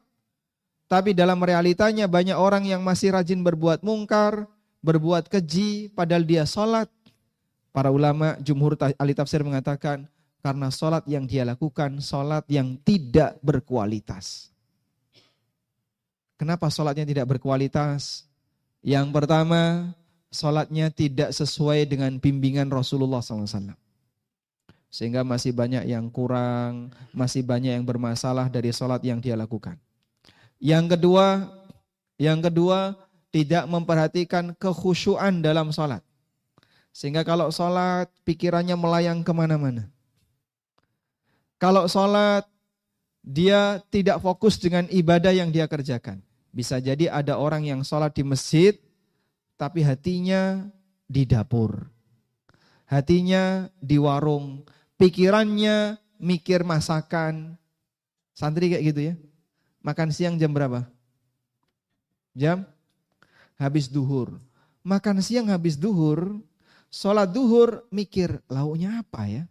[0.88, 4.48] tapi dalam realitanya banyak orang yang masih rajin berbuat mungkar,
[4.80, 6.88] berbuat keji, padahal dia sholat.
[7.76, 10.08] Para ulama jumhur ahli tafsir mengatakan,
[10.40, 14.48] Karena sholat yang dia lakukan, sholat yang tidak berkualitas.
[16.40, 18.24] Kenapa sholatnya tidak berkualitas?
[18.80, 19.92] Yang pertama,
[20.32, 23.74] sholatnya tidak sesuai dengan bimbingan Rasulullah SAW.
[24.96, 29.76] Sehingga masih banyak yang kurang, masih banyak yang bermasalah dari sholat yang dia lakukan.
[30.56, 31.52] Yang kedua,
[32.16, 32.96] yang kedua
[33.28, 36.00] tidak memperhatikan kekhusyuan dalam sholat.
[36.96, 39.84] Sehingga kalau sholat pikirannya melayang ke mana-mana.
[41.60, 42.48] Kalau sholat,
[43.20, 46.24] dia tidak fokus dengan ibadah yang dia kerjakan.
[46.56, 48.72] Bisa jadi ada orang yang sholat di masjid,
[49.60, 50.72] tapi hatinya
[51.04, 51.84] di dapur.
[52.88, 54.64] Hatinya di warung.
[54.96, 57.56] Pikirannya mikir masakan.
[58.36, 59.14] Santri kayak gitu ya.
[59.84, 60.84] Makan siang jam berapa?
[62.36, 62.64] Jam?
[63.56, 64.36] Habis duhur.
[64.84, 66.38] Makan siang habis duhur,
[66.92, 69.42] sholat duhur mikir lauknya apa ya?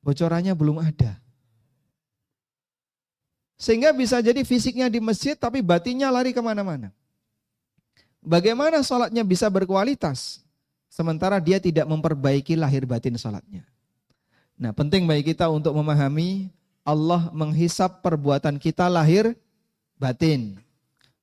[0.00, 1.20] Bocorannya belum ada.
[3.54, 6.90] Sehingga bisa jadi fisiknya di masjid tapi batinnya lari ke mana-mana.
[8.24, 10.42] Bagaimana sholatnya bisa berkualitas?
[10.88, 13.66] Sementara dia tidak memperbaiki lahir batin sholatnya.
[14.54, 16.50] Nah penting bagi kita untuk memahami
[16.84, 19.34] Allah menghisap perbuatan kita lahir
[19.98, 20.60] batin.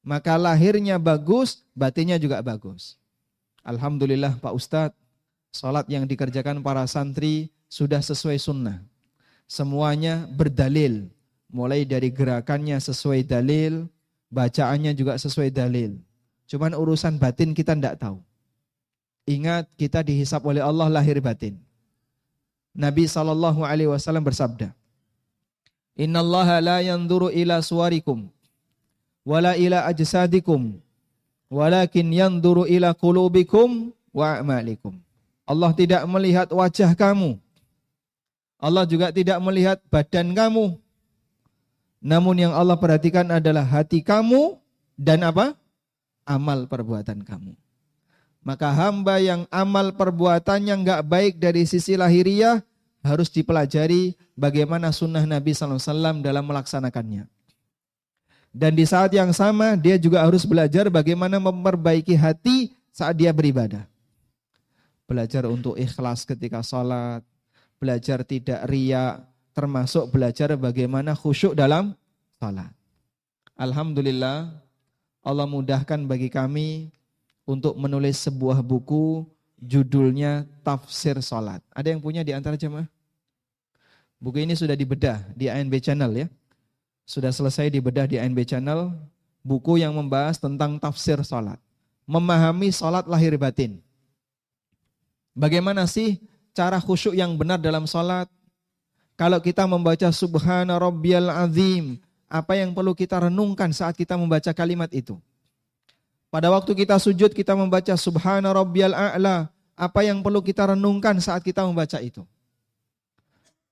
[0.02, 2.98] Maka lahirnya bagus, batinnya juga bagus.
[3.62, 4.98] Alhamdulillah Pak Ustadz,
[5.54, 8.82] sholat yang dikerjakan para santri sudah sesuai sunnah.
[9.46, 11.12] Semuanya berdalil,
[11.52, 13.84] Mulai dari gerakannya sesuai dalil,
[14.32, 16.00] bacaannya juga sesuai dalil.
[16.48, 18.24] Cuman urusan batin kita tidak tahu.
[19.28, 21.60] Ingat kita dihisap oleh Allah lahir batin.
[22.72, 24.72] Nabi Shallallahu Alaihi Wasallam bersabda,
[26.00, 28.32] Inna Allah la yanduru ila suarikum,
[29.28, 30.80] wala ila ajsadikum,
[31.52, 34.96] walakin yanduru ila kulubikum wa amalikum.
[35.44, 37.36] Allah tidak melihat wajah kamu.
[38.62, 40.80] Allah juga tidak melihat badan kamu.
[42.02, 44.56] Namun yang Allah perhatikan adalah hati kamu
[44.96, 45.54] dan apa?
[46.24, 47.52] Amal perbuatan kamu.
[48.42, 52.66] Maka hamba yang amal perbuatannya nggak baik dari sisi lahiriah
[53.06, 57.30] harus dipelajari bagaimana sunnah Nabi SAW dalam melaksanakannya.
[58.52, 63.88] Dan di saat yang sama dia juga harus belajar bagaimana memperbaiki hati saat dia beribadah.
[65.06, 67.24] Belajar untuk ikhlas ketika sholat,
[67.80, 69.24] belajar tidak riak,
[69.56, 71.96] termasuk belajar bagaimana khusyuk dalam
[72.42, 72.74] salat.
[73.56, 74.52] Alhamdulillah
[75.22, 76.90] Allah mudahkan bagi kami
[77.52, 79.28] untuk menulis sebuah buku
[79.60, 81.60] judulnya Tafsir Salat.
[81.76, 82.88] Ada yang punya di antara jemaah?
[84.22, 86.28] Buku ini sudah dibedah di ANB Channel ya.
[87.10, 88.94] Sudah selesai dibedah di ANB Channel.
[89.42, 91.58] Buku yang membahas tentang tafsir salat.
[92.06, 93.82] Memahami salat lahir batin.
[95.34, 96.22] Bagaimana sih
[96.54, 98.30] cara khusyuk yang benar dalam salat?
[99.18, 101.98] Kalau kita membaca subhana rabbiyal azim,
[102.30, 105.18] apa yang perlu kita renungkan saat kita membaca kalimat itu?
[106.32, 111.44] Pada waktu kita sujud kita membaca subhana rabbiyal a'la, apa yang perlu kita renungkan saat
[111.44, 112.24] kita membaca itu?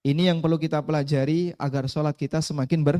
[0.03, 2.97] Ini yang perlu kita pelajari agar sholat kita semakin ber,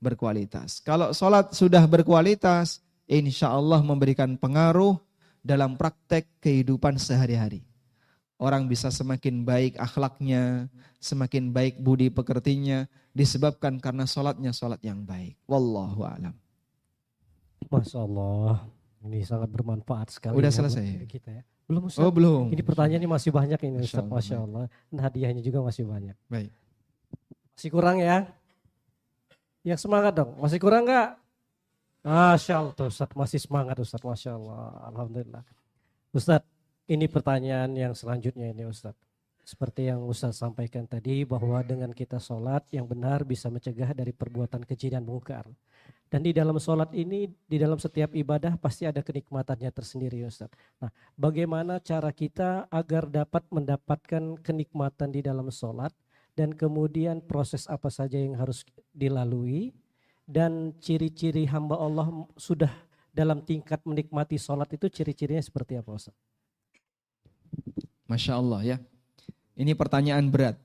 [0.00, 0.80] berkualitas.
[0.80, 4.96] Kalau sholat sudah berkualitas, insya Allah memberikan pengaruh
[5.44, 7.68] dalam praktek kehidupan sehari-hari
[8.42, 10.66] orang bisa semakin baik akhlaknya,
[10.98, 15.38] semakin baik budi pekertinya, disebabkan karena sholatnya sholat yang baik.
[15.46, 16.34] Wallahu alam.
[17.70, 18.66] Masya Allah,
[19.06, 20.38] ini sangat bermanfaat sekali.
[20.38, 21.42] Udah ya selesai kita ya.
[21.66, 22.02] Belum Ustaz.
[22.02, 22.52] Oh belum.
[22.52, 24.66] Ini pertanyaannya masih banyak ini Ustaz, Masya Allah.
[24.90, 26.16] Dan hadiahnya juga masih banyak.
[26.28, 26.50] Baik.
[27.56, 28.28] Masih kurang ya?
[29.62, 30.36] Yang semangat dong.
[30.38, 31.08] Masih kurang nggak?
[32.02, 34.90] Masya Allah Ustaz, masih semangat Ustaz, Masya Allah.
[34.90, 35.42] Alhamdulillah.
[36.10, 36.42] Ustaz,
[36.90, 38.98] ini pertanyaan yang selanjutnya ini Ustaz.
[39.42, 44.62] Seperti yang Ustaz sampaikan tadi bahwa dengan kita sholat yang benar bisa mencegah dari perbuatan
[44.62, 45.46] keji dan mungkar.
[46.12, 50.52] Dan di dalam sholat ini, di dalam setiap ibadah pasti ada kenikmatannya tersendiri Ustaz.
[50.76, 55.88] Nah bagaimana cara kita agar dapat mendapatkan kenikmatan di dalam sholat
[56.36, 58.60] dan kemudian proses apa saja yang harus
[58.92, 59.72] dilalui
[60.28, 62.72] dan ciri-ciri hamba Allah sudah
[63.08, 66.16] dalam tingkat menikmati sholat itu ciri-cirinya seperti apa Ustaz?
[68.04, 68.76] Masya Allah ya.
[69.56, 70.60] Ini pertanyaan berat.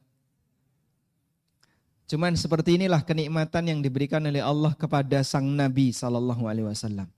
[2.08, 7.12] Cuman seperti inilah kenikmatan yang diberikan oleh Allah kepada sang Nabi Sallallahu Alaihi Wasallam.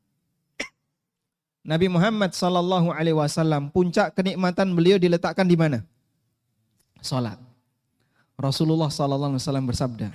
[1.62, 5.86] Nabi Muhammad Sallallahu Alaihi Wasallam puncak kenikmatan beliau diletakkan di mana?
[7.06, 7.38] Salat.
[8.34, 10.10] Rasulullah Sallallahu Alaihi Wasallam bersabda,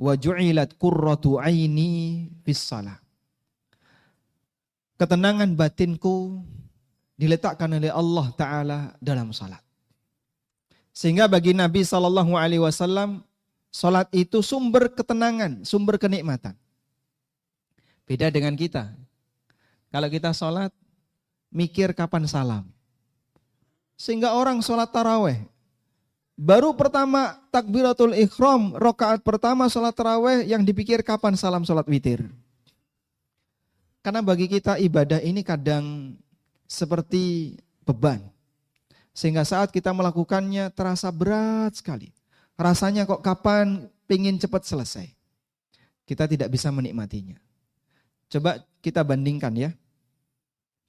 [0.00, 2.96] "Wa ju'ilat qurratu aini fis salat."
[4.96, 6.40] Ketenangan batinku
[7.20, 9.60] diletakkan oleh Allah Ta'ala dalam salat.
[10.92, 13.24] Sehingga bagi Nabi Shallallahu Alaihi Wasallam,
[13.72, 16.52] sholat itu sumber ketenangan, sumber kenikmatan.
[18.04, 18.92] Beda dengan kita.
[19.88, 20.72] Kalau kita sholat,
[21.52, 22.64] mikir kapan salam.
[23.96, 25.40] Sehingga orang sholat taraweh,
[26.36, 32.24] baru pertama takbiratul ikhram, rokaat pertama sholat taraweh yang dipikir kapan salam sholat witir.
[34.02, 36.16] Karena bagi kita ibadah ini kadang
[36.66, 38.31] seperti beban.
[39.12, 42.12] Sehingga saat kita melakukannya terasa berat sekali.
[42.56, 45.08] Rasanya kok kapan pingin cepat selesai.
[46.08, 47.36] Kita tidak bisa menikmatinya.
[48.32, 49.70] Coba kita bandingkan ya.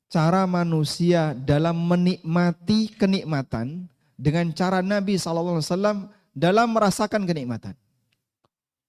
[0.07, 5.59] Cara manusia dalam menikmati kenikmatan dengan cara Nabi SAW
[6.31, 7.73] dalam merasakan kenikmatan.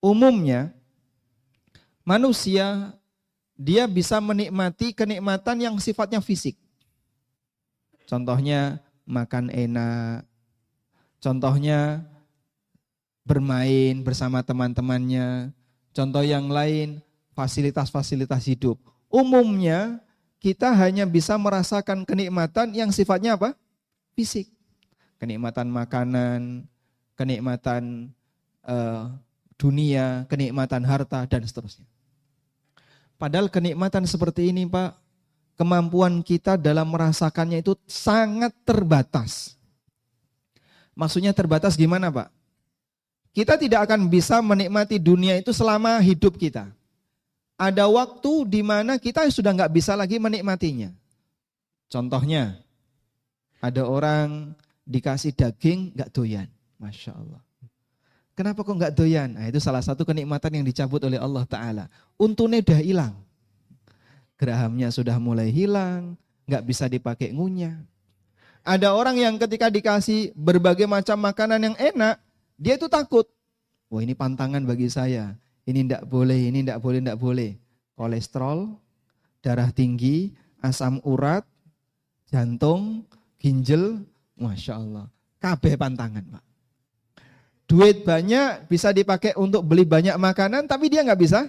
[0.05, 0.71] Umumnya
[2.05, 2.93] manusia
[3.57, 6.61] dia bisa menikmati kenikmatan yang sifatnya fisik.
[8.05, 10.25] Contohnya makan enak.
[11.21, 12.05] Contohnya
[13.25, 15.53] bermain bersama teman-temannya.
[15.95, 17.01] Contoh yang lain,
[17.33, 18.77] fasilitas-fasilitas hidup.
[19.09, 20.03] Umumnya
[20.43, 23.57] kita hanya bisa merasakan kenikmatan yang sifatnya apa?
[24.13, 24.53] Fisik.
[25.17, 26.69] Kenikmatan makanan,
[27.17, 28.13] kenikmatan
[28.67, 29.09] uh,
[29.57, 31.87] dunia, kenikmatan harta, dan seterusnya.
[33.17, 34.99] Padahal kenikmatan seperti ini Pak,
[35.55, 39.55] kemampuan kita dalam merasakannya itu sangat terbatas.
[40.95, 42.31] Maksudnya terbatas gimana Pak?
[43.35, 46.71] Kita tidak akan bisa menikmati dunia itu selama hidup kita.
[47.59, 50.95] Ada waktu di mana kita sudah nggak bisa lagi menikmatinya.
[51.91, 52.63] Contohnya,
[53.59, 54.55] ada orang
[54.87, 56.47] dikasih daging nggak doyan,
[56.79, 57.43] masya Allah.
[58.35, 59.35] Kenapa kok nggak doyan?
[59.39, 61.85] Nah, itu salah satu kenikmatan yang dicabut oleh Allah Taala.
[62.19, 63.24] Untune udah hilang
[64.39, 66.19] gerahamnya sudah mulai hilang,
[66.49, 67.79] nggak bisa dipakai ngunyah.
[68.65, 72.17] Ada orang yang ketika dikasih berbagai macam makanan yang enak,
[72.57, 73.29] dia itu takut.
[73.93, 75.37] Wah ini pantangan bagi saya.
[75.69, 77.51] Ini tidak boleh, ini tidak boleh, tidak boleh.
[77.95, 78.73] Kolesterol,
[79.45, 80.33] darah tinggi,
[80.65, 81.45] asam urat,
[82.33, 83.05] jantung,
[83.37, 84.01] ginjal,
[84.41, 85.07] Masya Allah.
[85.41, 86.45] Kabeh pantangan Pak.
[87.65, 91.49] Duit banyak bisa dipakai untuk beli banyak makanan, tapi dia nggak bisa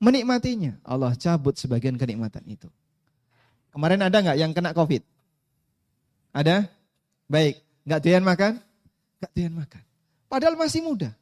[0.00, 0.80] menikmatinya.
[0.82, 2.66] Allah cabut sebagian kenikmatan itu.
[3.70, 5.04] Kemarin ada nggak yang kena COVID?
[6.34, 6.66] Ada?
[7.30, 7.62] Baik.
[7.86, 8.52] Nggak doyan makan?
[9.22, 9.82] Nggak doyan makan.
[10.26, 11.14] Padahal masih muda.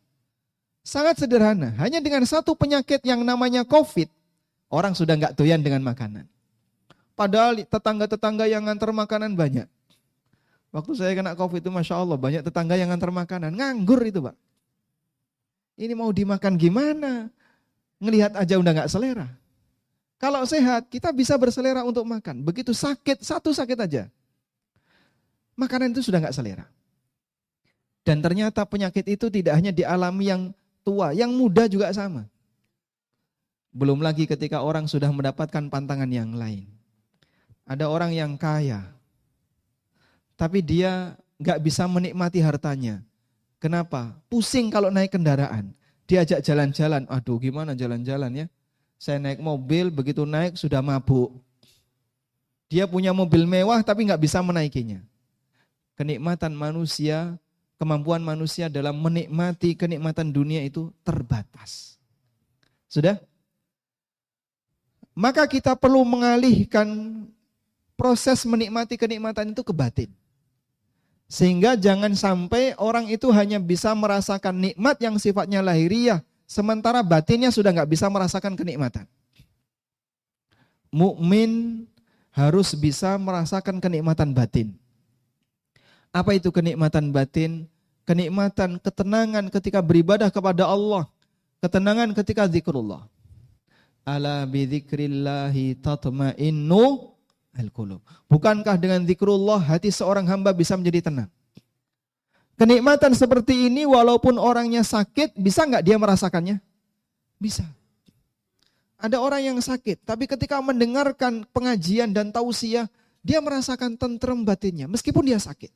[0.81, 1.77] Sangat sederhana.
[1.77, 4.09] Hanya dengan satu penyakit yang namanya COVID,
[4.73, 6.25] orang sudah nggak doyan dengan makanan.
[7.13, 9.69] Padahal tetangga-tetangga yang ngantar makanan banyak.
[10.73, 13.53] Waktu saya kena COVID itu Masya Allah banyak tetangga yang ngantar makanan.
[13.53, 14.37] Nganggur itu Pak.
[15.79, 17.29] Ini mau dimakan gimana?
[17.99, 19.27] Ngelihat aja udah nggak selera.
[20.19, 22.43] Kalau sehat, kita bisa berselera untuk makan.
[22.43, 24.11] Begitu sakit, satu sakit aja.
[25.55, 26.67] Makanan itu sudah nggak selera.
[28.03, 30.43] Dan ternyata penyakit itu tidak hanya dialami yang
[30.83, 32.27] tua, yang muda juga sama.
[33.71, 36.67] Belum lagi ketika orang sudah mendapatkan pantangan yang lain.
[37.69, 38.81] Ada orang yang kaya,
[40.35, 43.05] tapi dia nggak bisa menikmati hartanya.
[43.61, 44.17] Kenapa?
[44.33, 45.78] Pusing kalau naik kendaraan
[46.09, 47.05] diajak jalan-jalan.
[47.07, 48.47] Aduh gimana jalan-jalan ya.
[48.99, 51.31] Saya naik mobil, begitu naik sudah mabuk.
[52.67, 54.99] Dia punya mobil mewah tapi nggak bisa menaikinya.
[55.95, 57.39] Kenikmatan manusia,
[57.79, 62.01] kemampuan manusia dalam menikmati kenikmatan dunia itu terbatas.
[62.91, 63.21] Sudah?
[65.15, 66.89] Maka kita perlu mengalihkan
[67.99, 70.11] proses menikmati kenikmatan itu ke batin.
[71.29, 77.69] Sehingga jangan sampai orang itu hanya bisa merasakan nikmat yang sifatnya lahiriah, sementara batinnya sudah
[77.69, 79.05] nggak bisa merasakan kenikmatan.
[80.89, 81.85] Mukmin
[82.33, 84.73] harus bisa merasakan kenikmatan batin.
[86.17, 87.69] Apa itu kenikmatan batin?
[88.09, 91.05] Kenikmatan ketenangan ketika beribadah kepada Allah,
[91.61, 93.05] ketenangan ketika zikrullah.
[94.01, 97.13] Ala bidzikrillahi tatma'innu
[97.59, 97.99] al-qulub.
[98.31, 101.29] Bukankah dengan zikrullah hati seorang hamba bisa menjadi tenang?
[102.59, 106.59] Kenikmatan seperti ini walaupun orangnya sakit, bisa nggak dia merasakannya?
[107.39, 107.63] Bisa.
[108.99, 112.91] Ada orang yang sakit, tapi ketika mendengarkan pengajian dan tausiah,
[113.23, 115.71] dia merasakan tentrem batinnya, meskipun dia sakit.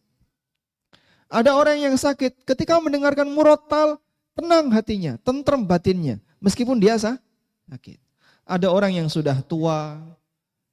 [1.30, 4.02] Ada orang yang sakit, ketika mendengarkan murotal,
[4.34, 7.98] tenang hatinya, tentrem batinnya, meskipun dia sakit.
[8.42, 10.02] Ada orang yang sudah tua,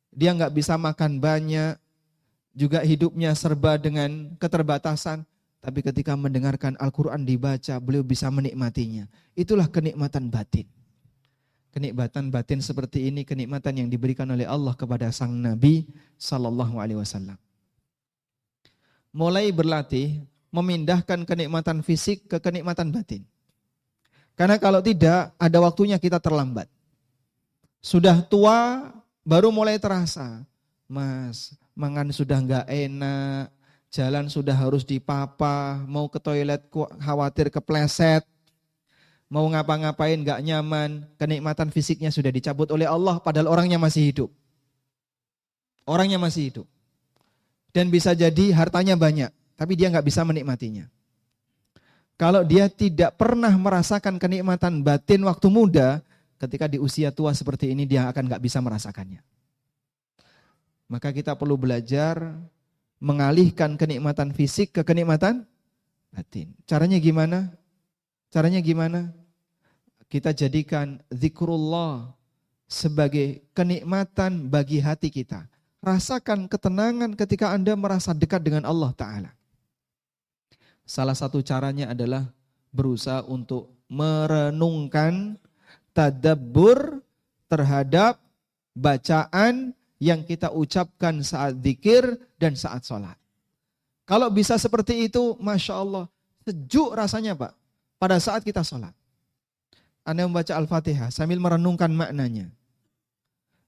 [0.09, 1.77] dia nggak bisa makan banyak,
[2.53, 5.23] juga hidupnya serba dengan keterbatasan.
[5.59, 9.07] Tapi ketika mendengarkan Al-Quran dibaca, beliau bisa menikmatinya.
[9.35, 10.63] Itulah kenikmatan batin.
[11.69, 15.85] Kenikmatan batin seperti ini, kenikmatan yang diberikan oleh Allah kepada sang Nabi
[16.15, 17.35] Sallallahu Alaihi Wasallam.
[19.11, 23.21] Mulai berlatih, memindahkan kenikmatan fisik ke kenikmatan batin.
[24.39, 26.71] Karena kalau tidak, ada waktunya kita terlambat.
[27.83, 28.87] Sudah tua,
[29.29, 30.41] baru mulai terasa.
[30.89, 33.53] Mas, mangan sudah nggak enak,
[33.93, 36.65] jalan sudah harus dipapa, mau ke toilet
[36.97, 38.25] khawatir kepleset,
[39.29, 44.29] mau ngapa-ngapain nggak nyaman, kenikmatan fisiknya sudah dicabut oleh Allah, padahal orangnya masih hidup.
[45.85, 46.67] Orangnya masih hidup.
[47.69, 50.89] Dan bisa jadi hartanya banyak, tapi dia nggak bisa menikmatinya.
[52.17, 56.01] Kalau dia tidak pernah merasakan kenikmatan batin waktu muda,
[56.39, 59.19] ketika di usia tua seperti ini dia akan nggak bisa merasakannya.
[60.89, 62.33] Maka kita perlu belajar
[62.97, 65.45] mengalihkan kenikmatan fisik ke kenikmatan
[66.09, 66.55] batin.
[66.65, 67.53] Caranya gimana?
[68.33, 69.13] Caranya gimana?
[70.09, 72.09] Kita jadikan zikrullah
[72.65, 75.45] sebagai kenikmatan bagi hati kita.
[75.79, 79.31] Rasakan ketenangan ketika Anda merasa dekat dengan Allah Ta'ala.
[80.83, 82.25] Salah satu caranya adalah
[82.73, 85.37] berusaha untuk merenungkan
[85.93, 87.01] tadabbur
[87.49, 88.21] terhadap
[88.77, 93.19] bacaan yang kita ucapkan saat zikir dan saat sholat.
[94.07, 96.05] Kalau bisa seperti itu, Masya Allah,
[96.47, 97.53] sejuk rasanya Pak,
[97.99, 98.95] pada saat kita sholat.
[100.07, 102.49] Anda membaca Al-Fatihah sambil merenungkan maknanya.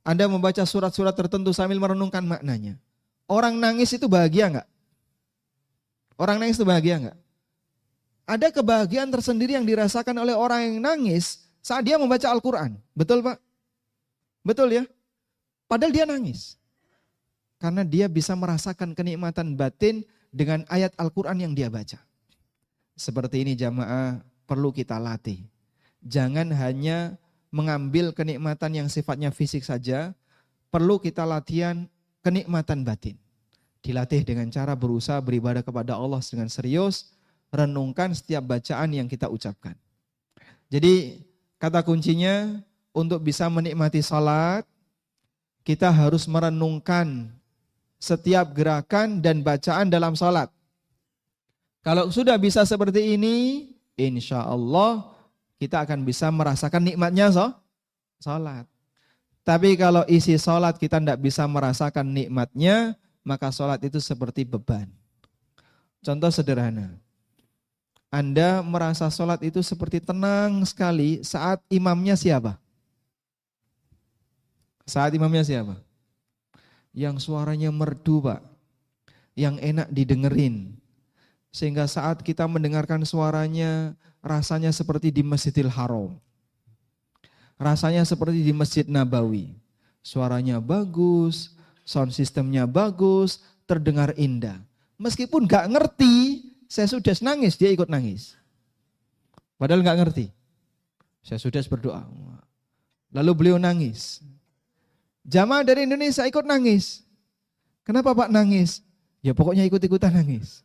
[0.01, 2.81] Anda membaca surat-surat tertentu sambil merenungkan maknanya.
[3.29, 4.67] Orang nangis itu bahagia nggak?
[6.17, 7.17] Orang nangis itu bahagia nggak?
[8.25, 12.75] Ada kebahagiaan tersendiri yang dirasakan oleh orang yang nangis saat dia membaca Al-Quran.
[12.97, 13.37] Betul Pak?
[14.41, 14.83] Betul ya?
[15.69, 16.57] Padahal dia nangis.
[17.61, 20.01] Karena dia bisa merasakan kenikmatan batin
[20.33, 22.01] dengan ayat Al-Quran yang dia baca.
[22.97, 25.45] Seperti ini jamaah perlu kita latih.
[26.01, 27.15] Jangan hanya
[27.53, 30.17] mengambil kenikmatan yang sifatnya fisik saja,
[30.73, 31.85] perlu kita latihan
[32.25, 33.15] kenikmatan batin.
[33.85, 37.13] Dilatih dengan cara berusaha beribadah kepada Allah dengan serius,
[37.53, 39.77] renungkan setiap bacaan yang kita ucapkan.
[40.71, 41.21] Jadi
[41.61, 42.57] kata kuncinya
[42.89, 44.65] untuk bisa menikmati salat,
[45.61, 47.29] kita harus merenungkan
[48.01, 50.49] setiap gerakan dan bacaan dalam sholat.
[51.85, 55.05] Kalau sudah bisa seperti ini, insya Allah
[55.61, 57.53] kita akan bisa merasakan nikmatnya so,
[58.21, 58.65] sholat.
[59.41, 64.89] Tapi kalau isi sholat kita tidak bisa merasakan nikmatnya, maka sholat itu seperti beban.
[66.01, 67.00] Contoh sederhana.
[68.11, 72.59] Anda merasa sholat itu seperti tenang sekali saat imamnya siapa?
[74.83, 75.79] Saat imamnya siapa?
[76.91, 78.43] Yang suaranya merdu pak.
[79.31, 80.75] Yang enak didengerin.
[81.55, 86.19] Sehingga saat kita mendengarkan suaranya rasanya seperti di Masjidil Haram.
[87.55, 89.55] Rasanya seperti di Masjid Nabawi.
[90.03, 91.55] Suaranya bagus,
[91.87, 94.59] sound systemnya bagus, terdengar indah.
[94.99, 98.39] Meskipun gak ngerti, saya sudah nangis, dia ikut nangis.
[99.59, 100.31] Padahal gak ngerti.
[101.19, 102.07] Saya sudah berdoa.
[103.11, 104.23] Lalu beliau nangis.
[105.27, 107.03] Jamaah dari Indonesia ikut nangis.
[107.83, 108.79] Kenapa Pak nangis?
[109.19, 110.63] Ya pokoknya ikut-ikutan nangis.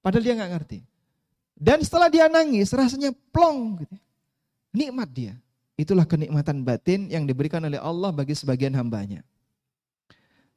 [0.00, 0.78] Padahal dia nggak ngerti.
[1.52, 3.84] Dan setelah dia nangis, rasanya plong.
[3.84, 3.96] Gitu.
[4.72, 5.34] Nikmat dia.
[5.76, 9.20] Itulah kenikmatan batin yang diberikan oleh Allah bagi sebagian hambanya.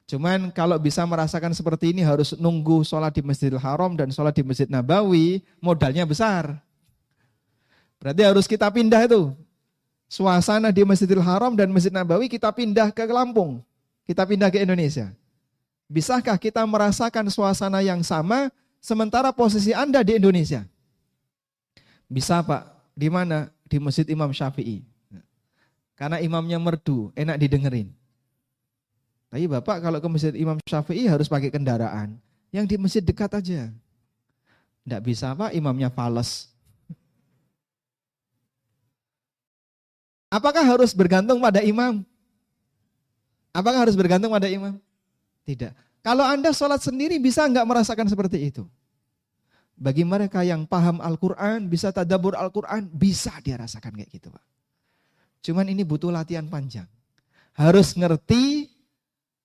[0.04, 4.44] Cuman kalau bisa merasakan seperti ini harus nunggu sholat di Masjidil Haram dan sholat di
[4.44, 6.60] Masjid Nabawi, modalnya besar.
[7.96, 9.32] Berarti harus kita pindah itu
[10.04, 13.64] suasana di Masjidil Haram dan Masjid Nabawi kita pindah ke Lampung.
[14.04, 15.08] Kita pindah ke Indonesia.
[15.88, 18.52] Bisakah kita merasakan suasana yang sama
[18.84, 20.68] sementara posisi Anda di Indonesia?
[22.04, 22.92] Bisa Pak.
[22.92, 23.48] Di mana?
[23.64, 24.84] Di Masjid Imam Syafi'i.
[25.96, 27.88] Karena imamnya merdu, enak didengerin.
[29.34, 32.14] Tapi Bapak kalau ke Masjid Imam Syafi'i harus pakai kendaraan.
[32.54, 33.66] Yang di masjid dekat aja.
[34.86, 36.54] Tidak bisa Pak, imamnya fales.
[40.30, 42.06] Apakah harus bergantung pada imam?
[43.50, 44.78] Apakah harus bergantung pada imam?
[45.42, 45.74] Tidak.
[46.06, 48.62] Kalau Anda sholat sendiri bisa nggak merasakan seperti itu?
[49.74, 54.44] Bagi mereka yang paham Al-Quran, bisa tadabur Al-Quran, bisa dia rasakan kayak gitu Pak.
[55.42, 56.86] Cuman ini butuh latihan panjang.
[57.58, 58.73] Harus ngerti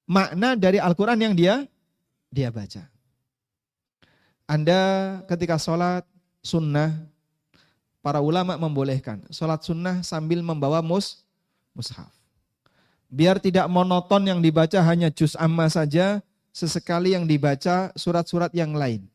[0.10, 1.70] makna dari Al-Quran yang dia
[2.34, 2.90] dia baca.
[4.50, 4.82] Anda
[5.30, 6.02] ketika sholat
[6.42, 6.98] sunnah
[8.02, 11.22] para ulama membolehkan sholat sunnah sambil membawa mus
[11.78, 12.10] mushaf.
[13.10, 16.22] Biar tidak monoton yang dibaca hanya juz amma saja,
[16.54, 19.06] sesekali yang dibaca surat-surat yang lain.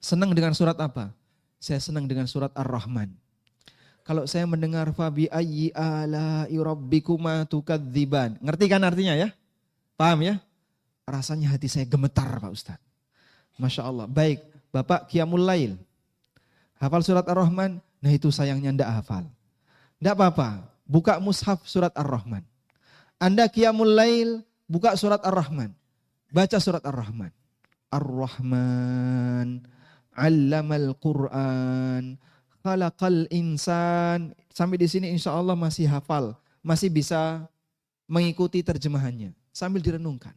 [0.00, 1.12] Senang dengan surat apa?
[1.60, 3.12] Saya senang dengan surat Ar-Rahman.
[4.00, 8.40] Kalau saya mendengar fabi ayyi ala rabbikuma tukadziban.
[8.40, 9.28] Ngerti kan artinya ya?
[9.96, 10.36] Paham ya?
[11.08, 12.80] Rasanya hati saya gemetar Pak Ustaz.
[13.56, 14.04] Masya Allah.
[14.04, 15.72] Baik, Bapak Qiyamul Lail.
[16.76, 17.80] Hafal surat Ar-Rahman?
[17.80, 19.24] Nah itu sayangnya ndak hafal.
[19.96, 22.44] Ndak apa-apa, buka mushaf surat Ar-Rahman.
[23.16, 25.72] Anda Qiyamul Lail, buka surat Ar-Rahman.
[26.28, 27.32] Baca surat Ar-Rahman.
[27.88, 29.64] Ar-Rahman,
[30.12, 32.20] Allamal Quran,
[32.60, 34.36] Khalaqal Insan.
[34.52, 37.48] Sampai di sini insya Allah masih hafal, masih bisa
[38.04, 40.36] mengikuti terjemahannya sambil direnungkan.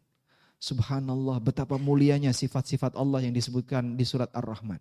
[0.64, 4.80] Subhanallah betapa mulianya sifat-sifat Allah yang disebutkan di surat Ar-Rahman.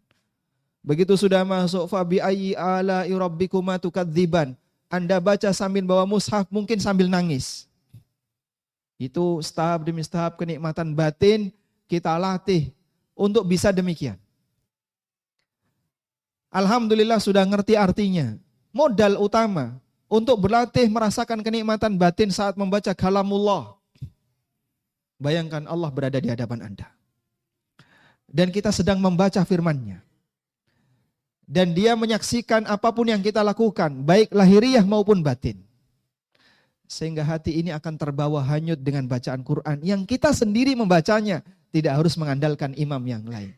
[0.83, 4.55] Begitu sudah masuk fabi ayyi ala rabbikuma tukadziban.
[4.87, 7.67] Anda baca sambil bawa mushaf mungkin sambil nangis.
[8.99, 11.55] Itu tahap demi tahap kenikmatan batin
[11.87, 12.75] kita latih
[13.15, 14.19] untuk bisa demikian.
[16.51, 18.35] Alhamdulillah sudah ngerti artinya.
[18.75, 19.79] Modal utama
[20.11, 23.78] untuk berlatih merasakan kenikmatan batin saat membaca kalamullah
[25.19, 26.89] Bayangkan Allah berada di hadapan Anda.
[28.29, 29.99] Dan kita sedang membaca firman-Nya.
[31.49, 35.59] Dan dia menyaksikan apa pun yang kita lakukan, baik lahiriah maupun batin.
[36.85, 41.41] Sehingga hati ini akan terbawa hanyut dengan bacaan Quran yang kita sendiri membacanya,
[41.73, 43.57] tidak harus mengandalkan imam yang lain.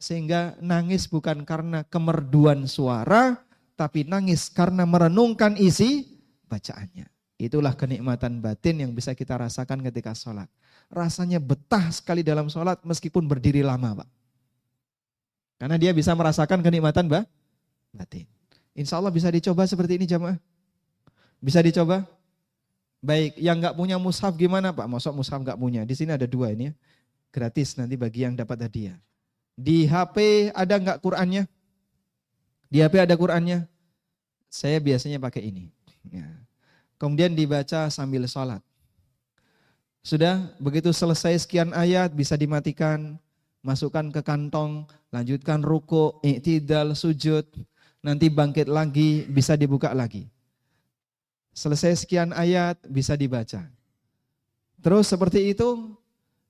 [0.00, 3.36] Sehingga nangis bukan karena kemerduan suara,
[3.76, 7.08] tapi nangis karena merenungkan isi bacaannya.
[7.36, 10.48] Itulah kenikmatan batin yang bisa kita rasakan ketika sholat.
[10.94, 14.08] Rasanya betah sekali dalam sholat meskipun berdiri lama Pak.
[15.58, 17.26] Karena dia bisa merasakan kenikmatan bah,
[17.90, 18.30] batin.
[18.78, 20.38] Insya Allah bisa dicoba seperti ini jamaah.
[21.42, 22.06] Bisa dicoba?
[23.02, 24.86] Baik, yang nggak punya mushaf gimana Pak?
[24.86, 25.82] Masuk mushaf nggak punya.
[25.82, 26.72] Di sini ada dua ini ya.
[27.34, 28.94] Gratis nanti bagi yang dapat hadiah.
[29.58, 31.50] Di HP ada nggak Qurannya?
[32.70, 33.66] Di HP ada Qurannya?
[34.46, 35.70] Saya biasanya pakai ini.
[36.10, 36.26] Ya.
[36.98, 38.62] Kemudian dibaca sambil sholat.
[40.04, 43.16] Sudah begitu selesai sekian ayat bisa dimatikan,
[43.64, 47.48] masukkan ke kantong, lanjutkan ruku, iktidal, sujud,
[48.04, 50.28] nanti bangkit lagi, bisa dibuka lagi.
[51.56, 53.64] Selesai sekian ayat bisa dibaca.
[54.84, 55.96] Terus seperti itu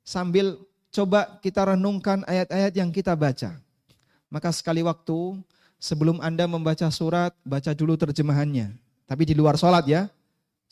[0.02, 0.58] sambil
[0.90, 3.54] coba kita renungkan ayat-ayat yang kita baca.
[4.26, 5.38] Maka sekali waktu
[5.78, 8.74] sebelum Anda membaca surat, baca dulu terjemahannya.
[9.06, 10.10] Tapi di luar sholat ya,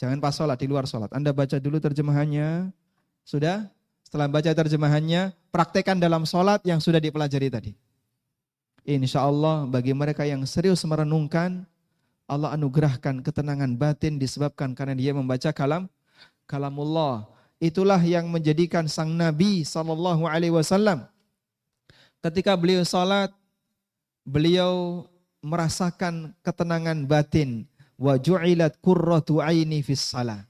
[0.03, 1.14] Jangan pas sholat, di luar sholat.
[1.14, 2.74] Anda baca dulu terjemahannya.
[3.22, 3.70] Sudah?
[4.03, 7.72] Setelah baca terjemahannya, praktekkan dalam sholat yang sudah dipelajari tadi.
[8.82, 11.62] Insya Allah bagi mereka yang serius merenungkan,
[12.26, 15.86] Allah anugerahkan ketenangan batin disebabkan karena dia membaca kalam
[16.50, 17.30] kalamullah.
[17.62, 21.07] Itulah yang menjadikan sang Nabi Sallallahu Alaihi Wasallam
[22.26, 23.30] ketika beliau sholat,
[24.26, 25.07] beliau
[25.46, 30.45] merasakan ketenangan batin wa ju'ilat qurratu aini fis salah.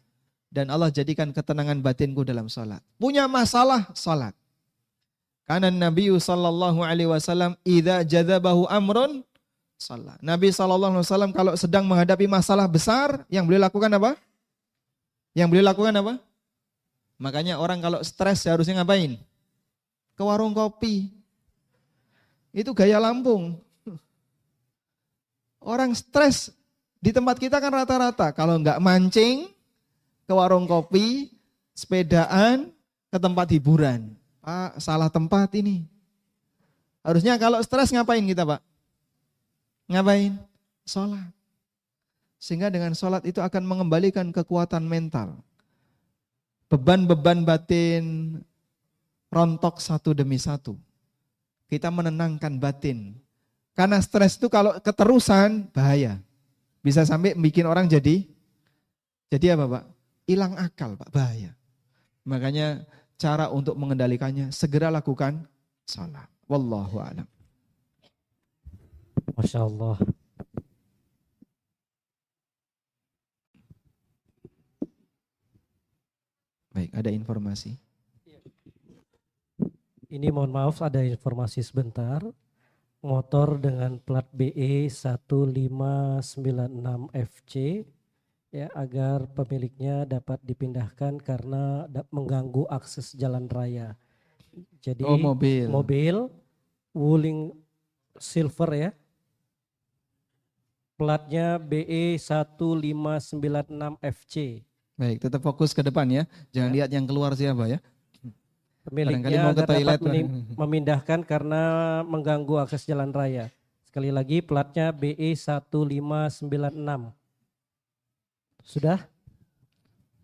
[0.52, 2.84] Dan Allah jadikan ketenangan batinku dalam salat.
[3.00, 4.36] Punya masalah salat.
[5.48, 9.24] Karena Nabi sallallahu alaihi wasallam idza jadzabahu amrun
[9.80, 10.20] salat.
[10.20, 14.12] Nabi sallallahu alaihi wasallam kalau sedang menghadapi masalah besar, yang beliau lakukan apa?
[15.32, 16.20] Yang beliau lakukan apa?
[17.16, 19.16] Makanya orang kalau stres harusnya ngapain?
[20.12, 21.08] Ke warung kopi.
[22.52, 23.56] Itu gaya Lampung.
[25.64, 26.52] Orang stres
[27.02, 29.50] di tempat kita kan rata-rata kalau nggak mancing
[30.22, 31.34] ke warung kopi,
[31.74, 32.70] sepedaan,
[33.10, 34.14] ke tempat hiburan.
[34.38, 35.82] Pak, salah tempat ini.
[37.02, 38.62] Harusnya kalau stres ngapain kita Pak?
[39.90, 40.38] Ngapain?
[40.86, 41.26] Sholat.
[42.38, 45.42] Sehingga dengan sholat itu akan mengembalikan kekuatan mental.
[46.70, 48.38] Beban-beban batin
[49.30, 50.78] rontok satu demi satu.
[51.66, 53.18] Kita menenangkan batin.
[53.74, 56.22] Karena stres itu kalau keterusan bahaya.
[56.82, 58.26] Bisa sampai bikin orang jadi
[59.32, 59.84] jadi apa Pak?
[60.28, 61.56] Hilang akal Pak, bahaya.
[62.28, 62.84] Makanya
[63.16, 65.46] cara untuk mengendalikannya segera lakukan
[65.88, 66.28] salat.
[66.50, 67.24] Wallahu a'lam.
[69.32, 69.96] Masya Allah.
[76.76, 77.80] Baik, ada informasi.
[80.12, 82.20] Ini mohon maaf ada informasi sebentar
[83.02, 87.82] motor dengan plat BE 1596FC
[88.52, 93.98] ya agar pemiliknya dapat dipindahkan karena mengganggu akses jalan raya.
[94.78, 95.66] Jadi oh, mobil.
[95.66, 96.30] mobil
[96.92, 97.56] Wuling
[98.20, 98.92] Silver ya.
[101.00, 104.60] Platnya BE 1596FC.
[104.94, 106.22] Baik, tetap fokus ke depan ya.
[106.54, 106.74] Jangan ya.
[106.78, 107.82] lihat yang keluar siapa ya.
[108.82, 110.00] Pemiliknya mau ke toilet.
[110.02, 110.26] dapat
[110.58, 111.62] memindahkan karena
[112.02, 113.46] mengganggu akses jalan raya.
[113.86, 116.50] Sekali lagi platnya BE 1596.
[118.66, 118.98] Sudah?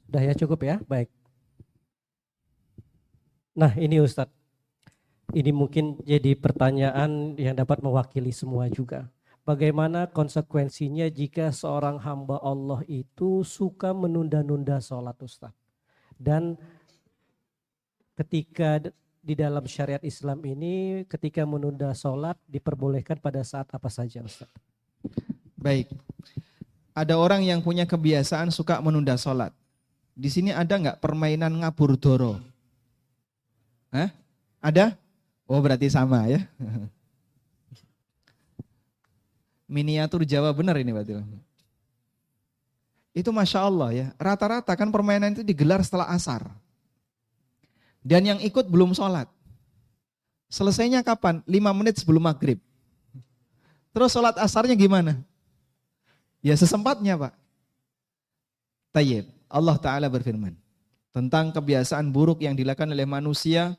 [0.09, 0.77] Sudah ya cukup ya?
[0.89, 1.13] Baik.
[3.59, 4.35] Nah ini Ustadz.
[5.37, 9.13] ini mungkin jadi pertanyaan yang dapat mewakili semua juga.
[9.45, 15.53] Bagaimana konsekuensinya jika seorang hamba Allah itu suka menunda-nunda sholat Ustaz?
[16.17, 16.57] Dan
[18.19, 18.83] ketika
[19.23, 24.51] di dalam syariat Islam ini ketika menunda sholat diperbolehkan pada saat apa saja Ustaz?
[25.55, 25.87] Baik.
[26.99, 29.55] Ada orang yang punya kebiasaan suka menunda sholat.
[30.19, 32.43] Di sini ada nggak permainan ngabur doro?
[33.95, 34.11] Hah?
[34.59, 34.99] Ada?
[35.47, 36.43] Oh berarti sama ya.
[39.71, 41.23] Miniatur Jawa benar ini berarti.
[43.15, 44.07] Itu Masya Allah ya.
[44.19, 46.51] Rata-rata kan permainan itu digelar setelah asar.
[48.09, 49.29] Dan yang ikut belum sholat.
[50.49, 51.45] Selesainya kapan?
[51.45, 52.57] 5 menit sebelum maghrib.
[53.93, 55.21] Terus sholat asarnya gimana?
[56.41, 57.37] Ya sesempatnya Pak.
[58.97, 59.29] Tayyib.
[59.53, 60.57] Allah Ta'ala berfirman.
[61.13, 63.77] Tentang kebiasaan buruk yang dilakukan oleh manusia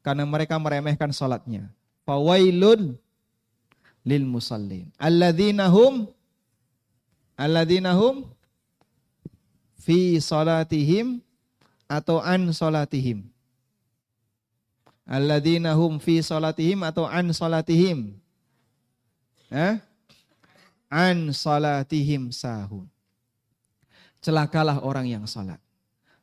[0.00, 1.68] karena mereka meremehkan salatnya.
[2.08, 2.96] Fawailun
[4.00, 4.88] lil musallin.
[4.96, 6.08] Alladzina hum
[7.36, 8.24] alladzina hum
[9.76, 11.20] fi salatihim
[11.84, 13.28] atau an salatihim.
[15.08, 18.12] Alladzina hum fi salatihim atau an salatihim.
[20.92, 22.84] An salatihim sahun.
[24.20, 25.56] Celakalah orang yang salat.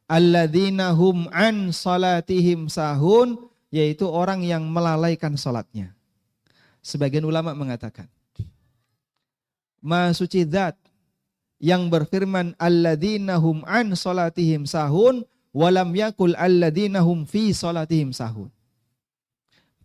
[0.05, 3.41] Alladzina hum an salatihim sahun
[3.73, 5.91] yaitu orang yang melalaikan sholatnya.
[6.85, 8.05] Sebagian ulama mengatakan,
[9.81, 10.77] Ma suci zat
[11.57, 18.54] yang berfirman alladzina hum an salatihim sahun walam yakul alladzina hum fi salatihim sahun.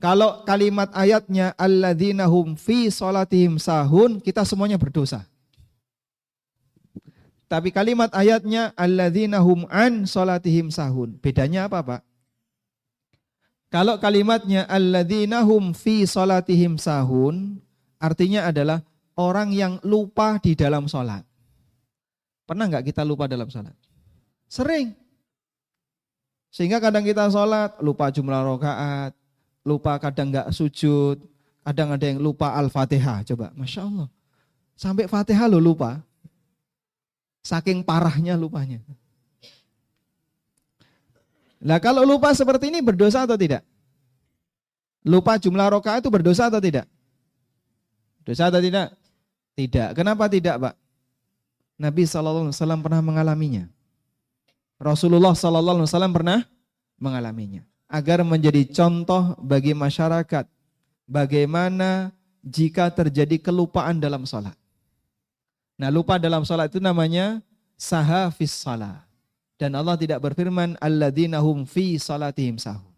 [0.01, 5.29] Kalau kalimat ayatnya alladzina hum fi salatihim sahun, kita semuanya berdosa.
[7.45, 11.21] Tapi kalimat ayatnya alladzina hum an salatihim sahun.
[11.21, 12.01] Bedanya apa, Pak?
[13.69, 17.61] Kalau kalimatnya alladzina hum fi salatihim sahun,
[18.01, 18.81] artinya adalah
[19.21, 21.21] orang yang lupa di dalam sholat.
[22.49, 23.77] Pernah nggak kita lupa dalam sholat?
[24.49, 24.97] Sering.
[26.49, 29.13] Sehingga kadang kita sholat, lupa jumlah rokaat,
[29.65, 31.21] lupa kadang nggak sujud,
[31.65, 33.25] kadang ada yang lupa Al-Fatihah.
[33.29, 34.09] Coba, Masya Allah.
[34.75, 36.01] Sampai Fatihah lo lupa.
[37.41, 38.81] Saking parahnya lupanya.
[41.61, 43.61] Nah kalau lupa seperti ini berdosa atau tidak?
[45.05, 46.89] Lupa jumlah rokaat itu berdosa atau tidak?
[48.25, 48.93] Dosa atau tidak?
[49.57, 49.97] Tidak.
[49.97, 50.75] Kenapa tidak, Pak?
[51.81, 52.53] Nabi SAW
[52.85, 53.65] pernah mengalaminya.
[54.77, 56.45] Rasulullah SAW pernah
[57.01, 57.65] mengalaminya.
[57.91, 60.47] Agar menjadi contoh bagi masyarakat.
[61.11, 64.55] Bagaimana jika terjadi kelupaan dalam sholat.
[65.75, 67.43] Nah lupa dalam sholat itu namanya
[67.75, 69.03] sahafis salat.
[69.61, 72.89] Dan Allah tidak berfirman alladzina hum fi salatihim sahun.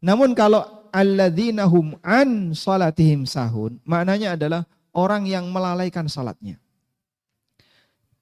[0.00, 4.64] Namun kalau alladzina hum an salatihim sahun, maknanya adalah
[4.96, 6.56] orang yang melalaikan salatnya.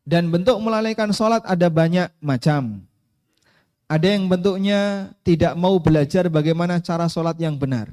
[0.08, 2.87] Dan bentuk melalaikan salat ada banyak macam.
[3.88, 7.88] Ada yang bentuknya tidak mau belajar bagaimana cara salat yang benar.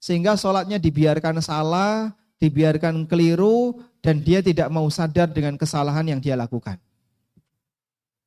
[0.00, 6.40] Sehingga salatnya dibiarkan salah, dibiarkan keliru, dan dia tidak mau sadar dengan kesalahan yang dia
[6.40, 6.80] lakukan.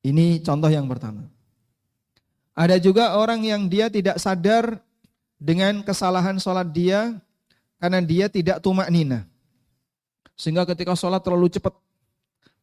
[0.06, 1.26] Ini contoh yang pertama.
[2.54, 4.78] Ada juga orang yang dia tidak sadar
[5.42, 7.18] dengan kesalahan sholat dia
[7.82, 9.26] karena dia tidak tumak nina.
[10.38, 11.74] Sehingga ketika sholat terlalu cepat.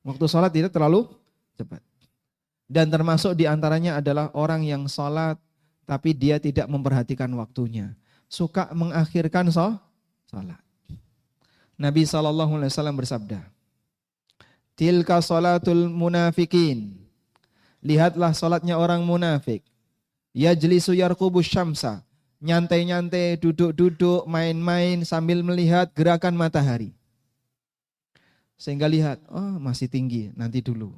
[0.08, 1.12] Waktu sholat tidak terlalu
[1.60, 1.84] cepat.
[2.72, 5.36] Dan termasuk di antaranya adalah orang yang sholat
[5.84, 7.92] tapi dia tidak memperhatikan waktunya.
[8.32, 10.62] Suka mengakhirkan sholat.
[11.76, 13.44] Nabi SAW bersabda,
[14.80, 17.02] Tilka sholatul munafikin
[17.82, 19.66] Lihatlah salatnya orang munafik.
[20.38, 22.06] Yajlisu yarqubus syamsa.
[22.42, 26.94] Nyantai-nyantai, duduk-duduk, main-main sambil melihat gerakan matahari.
[28.58, 30.94] Sehingga lihat, oh masih tinggi, nanti dulu.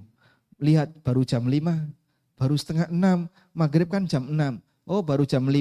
[0.63, 1.59] Lihat baru jam 5,
[2.39, 4.63] baru setengah 6, maghrib kan jam 6.
[4.87, 5.59] Oh baru jam 5,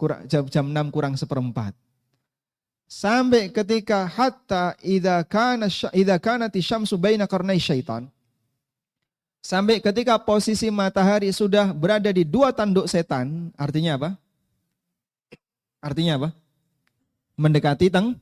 [0.00, 1.76] kurang, jam, jam 6 kurang seperempat.
[2.88, 8.08] Sampai ketika hatta idha kana, idha kanati syamsu baina karnai syaitan.
[9.44, 14.10] Sampai ketika posisi matahari sudah berada di dua tanduk setan, artinya apa?
[15.84, 16.28] Artinya apa?
[17.36, 18.16] Mendekati teng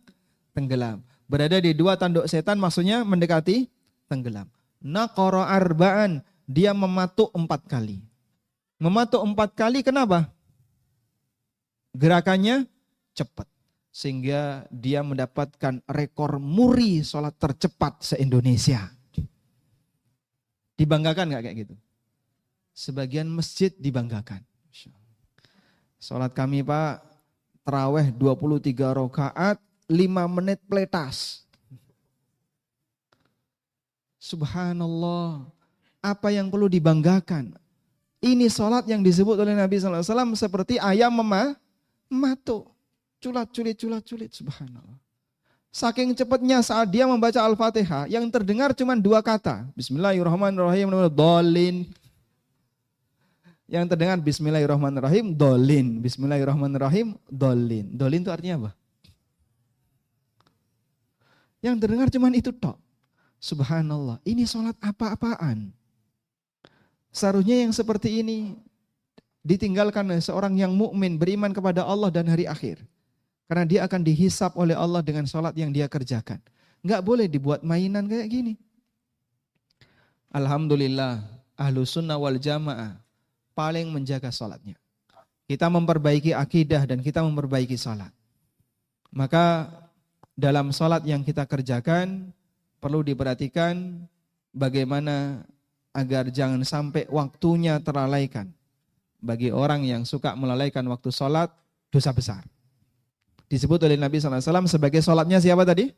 [0.50, 0.98] tenggelam.
[1.30, 3.70] Berada di dua tanduk setan maksudnya mendekati
[4.10, 4.50] tenggelam.
[4.86, 7.98] Nakoro arbaan, dia mematuk empat kali.
[8.78, 10.30] Mematuk empat kali kenapa?
[11.90, 12.70] Gerakannya
[13.18, 13.50] cepat.
[13.90, 18.86] Sehingga dia mendapatkan rekor muri sholat tercepat se-Indonesia.
[20.78, 21.74] Dibanggakan nggak kayak gitu?
[22.76, 24.44] Sebagian masjid dibanggakan.
[25.96, 27.02] Sholat kami Pak
[27.64, 29.58] teraweh 23 rakaat
[29.88, 31.45] 5 menit pletas.
[34.26, 35.46] Subhanallah.
[36.02, 37.54] Apa yang perlu dibanggakan?
[38.18, 41.54] Ini sholat yang disebut oleh Nabi SAW seperti ayam mema
[42.10, 42.66] matu.
[43.22, 44.30] Culat, culit, culat, culit.
[44.34, 44.98] Subhanallah.
[45.70, 49.68] Saking cepatnya saat dia membaca Al-Fatihah, yang terdengar cuma dua kata.
[49.76, 51.86] Bismillahirrahmanirrahim, dolin.
[53.68, 56.00] Yang terdengar Bismillahirrahmanirrahim, dolin.
[56.00, 57.86] Bismillahirrahmanirrahim, dolin.
[57.92, 58.70] Dolin itu artinya apa?
[61.60, 62.85] Yang terdengar cuma itu tok.
[63.46, 65.70] Subhanallah, ini sholat apa-apaan?
[67.14, 68.58] Seharusnya yang seperti ini
[69.46, 72.82] ditinggalkan seorang yang mukmin beriman kepada Allah dan hari akhir.
[73.46, 76.42] Karena dia akan dihisap oleh Allah dengan sholat yang dia kerjakan.
[76.82, 78.58] Nggak boleh dibuat mainan kayak gini.
[80.34, 81.22] Alhamdulillah,
[81.54, 82.98] ahlu sunnah wal jamaah
[83.54, 84.74] paling menjaga sholatnya.
[85.46, 88.10] Kita memperbaiki akidah dan kita memperbaiki sholat.
[89.14, 89.70] Maka
[90.34, 92.34] dalam sholat yang kita kerjakan,
[92.86, 94.06] perlu diperhatikan
[94.54, 95.42] bagaimana
[95.90, 98.54] agar jangan sampai waktunya terlalaikan.
[99.18, 101.50] Bagi orang yang suka melalaikan waktu sholat,
[101.90, 102.46] dosa besar.
[103.50, 105.90] Disebut oleh Nabi SAW sebagai sholatnya siapa tadi?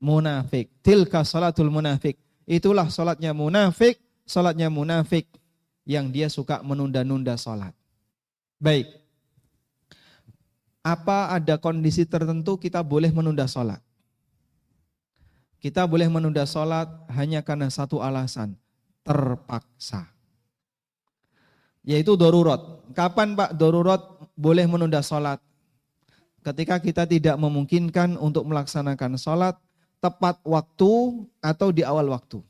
[0.00, 0.72] Munafik.
[0.80, 2.16] Tilka sholatul munafik.
[2.48, 5.28] Itulah sholatnya munafik, sholatnya munafik
[5.84, 7.76] yang dia suka menunda-nunda sholat.
[8.56, 8.88] Baik.
[10.80, 13.84] Apa ada kondisi tertentu kita boleh menunda sholat?
[15.62, 18.58] Kita boleh menunda sholat hanya karena satu alasan
[19.06, 20.10] terpaksa.
[21.86, 22.82] Yaitu dorurat.
[22.98, 24.02] Kapan Pak dorurat
[24.34, 25.38] boleh menunda sholat?
[26.42, 29.54] Ketika kita tidak memungkinkan untuk melaksanakan sholat
[30.02, 32.42] tepat waktu atau di awal waktu.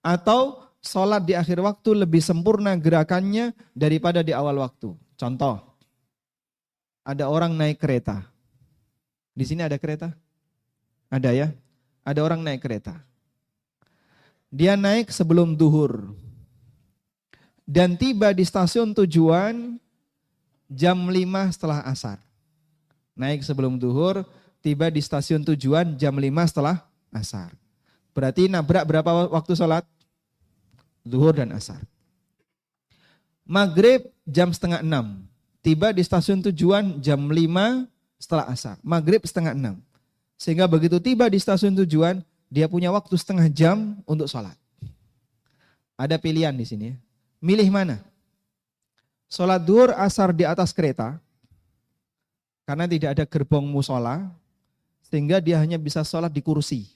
[0.00, 4.96] Atau sholat di akhir waktu lebih sempurna gerakannya daripada di awal waktu.
[5.20, 5.60] Contoh,
[7.04, 8.24] ada orang naik kereta.
[9.36, 10.16] Di sini ada kereta?
[11.12, 11.48] Ada ya?
[12.08, 12.96] Ada orang naik kereta.
[14.48, 16.16] Dia naik sebelum duhur.
[17.68, 19.76] Dan tiba di stasiun tujuan
[20.72, 22.16] jam 5 setelah asar.
[23.12, 24.24] Naik sebelum duhur,
[24.64, 26.80] tiba di stasiun tujuan jam 5 setelah
[27.12, 27.52] asar.
[28.16, 29.84] Berarti nabrak berapa waktu sholat?
[31.04, 31.84] Duhur dan asar.
[33.44, 35.28] Maghrib jam setengah 6.
[35.60, 37.84] Tiba di stasiun tujuan jam 5
[38.16, 38.80] setelah asar.
[38.80, 39.87] Maghrib setengah 6.
[40.38, 44.54] Sehingga begitu tiba di stasiun tujuan, dia punya waktu setengah jam untuk sholat.
[45.98, 46.88] Ada pilihan di sini.
[47.42, 47.98] Milih mana?
[49.28, 51.18] Sholat duhur asar di atas kereta,
[52.64, 54.30] karena tidak ada gerbong musola,
[55.04, 56.86] sehingga dia hanya bisa sholat di kursi.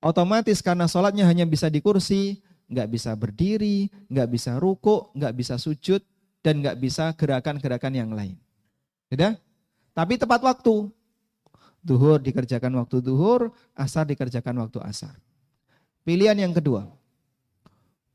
[0.00, 2.38] Otomatis karena sholatnya hanya bisa di kursi,
[2.70, 6.00] nggak bisa berdiri, nggak bisa ruku, nggak bisa sujud,
[6.40, 8.38] dan nggak bisa gerakan-gerakan yang lain.
[9.10, 9.34] Sudah?
[9.96, 10.86] Tapi tepat waktu.
[11.86, 15.14] Duhur dikerjakan waktu duhur, asar dikerjakan waktu asar.
[16.02, 16.90] Pilihan yang kedua.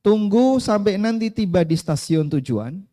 [0.04, 2.84] Tunggu sampai nanti tiba di stasiun tujuan.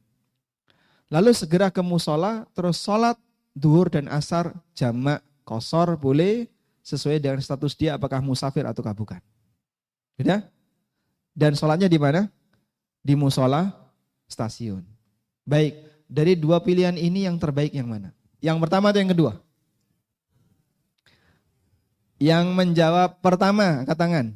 [1.10, 3.18] Lalu segera ke musola, terus sholat
[3.58, 6.46] duhur dan asar jamak kosor boleh
[6.86, 9.18] sesuai dengan status dia apakah musafir atau bukan.
[10.14, 10.46] Sudah?
[11.34, 12.30] Dan sholatnya di mana?
[13.02, 13.72] Di musola
[14.30, 14.86] stasiun.
[15.42, 18.12] Baik, dari dua pilihan ini yang terbaik yang mana?
[18.38, 19.32] Yang pertama atau yang kedua?
[22.18, 24.26] Yang menjawab pertama, angkat tangan.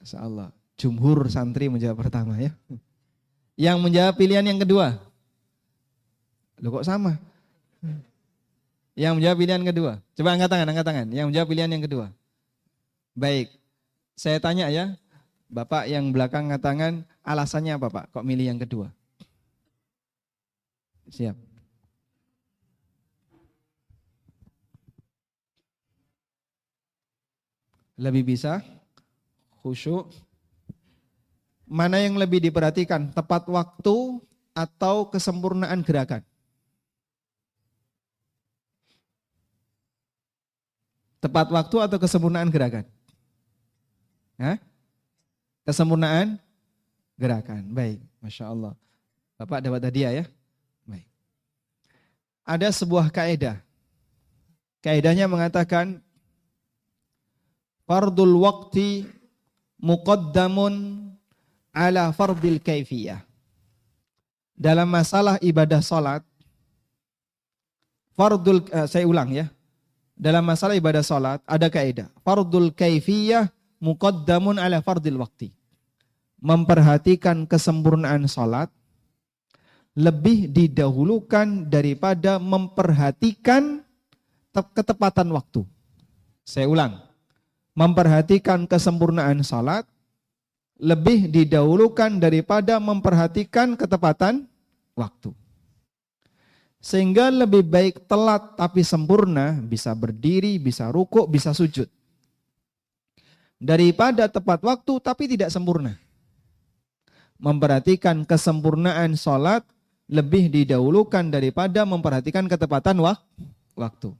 [0.00, 0.48] Masya.
[0.78, 2.54] Jumhur santri menjawab pertama ya.
[3.58, 4.96] Yang menjawab pilihan yang kedua.
[6.62, 7.18] Loh kok sama?
[8.94, 9.92] Yang menjawab pilihan kedua.
[10.14, 11.06] Coba angkat tangan, angkat tangan.
[11.10, 12.06] Yang menjawab pilihan yang kedua.
[13.18, 13.50] Baik.
[14.14, 14.94] Saya tanya ya.
[15.50, 16.92] Bapak yang belakang angkat tangan,
[17.26, 18.04] alasannya apa Pak?
[18.14, 18.94] Kok milih yang kedua?
[21.10, 21.47] Siap.
[27.98, 28.62] Lebih bisa
[29.60, 30.14] khusyuk.
[31.68, 34.22] Mana yang lebih diperhatikan, tepat waktu
[34.56, 36.24] atau kesempurnaan gerakan?
[41.18, 42.86] Tepat waktu atau kesempurnaan gerakan?
[44.40, 44.56] Hah?
[45.66, 46.40] Kesempurnaan
[47.20, 47.68] gerakan.
[47.74, 48.72] Baik, Masya Allah.
[49.36, 50.24] Bapak dapat hadiah ya?
[50.88, 51.04] Baik.
[52.48, 53.60] Ada sebuah kaidah.
[54.80, 56.00] Kaidahnya mengatakan
[57.88, 59.08] fardul waqti
[59.80, 61.08] muqaddamun
[61.72, 63.24] ala fardil kaifiyah.
[64.52, 66.20] Dalam masalah ibadah salat,
[68.12, 69.48] fardul uh, saya ulang ya.
[70.18, 72.12] Dalam masalah ibadah salat ada kaidah.
[72.20, 73.48] Fardul kaifiyah
[73.80, 75.56] muqaddamun ala fardil waqti.
[76.38, 78.68] Memperhatikan kesempurnaan salat
[79.98, 83.82] lebih didahulukan daripada memperhatikan
[84.54, 85.66] ketepatan waktu.
[86.46, 87.07] Saya ulang.
[87.78, 89.86] Memperhatikan kesempurnaan salat
[90.82, 94.50] lebih didahulukan daripada memperhatikan ketepatan
[94.98, 95.30] waktu.
[96.78, 101.90] Sehingga lebih baik telat tapi sempurna, bisa berdiri, bisa rukuk, bisa sujud.
[103.58, 105.98] Daripada tepat waktu tapi tidak sempurna.
[107.38, 109.62] Memperhatikan kesempurnaan sholat
[110.06, 112.98] lebih didahulukan daripada memperhatikan ketepatan
[113.74, 114.10] waktu.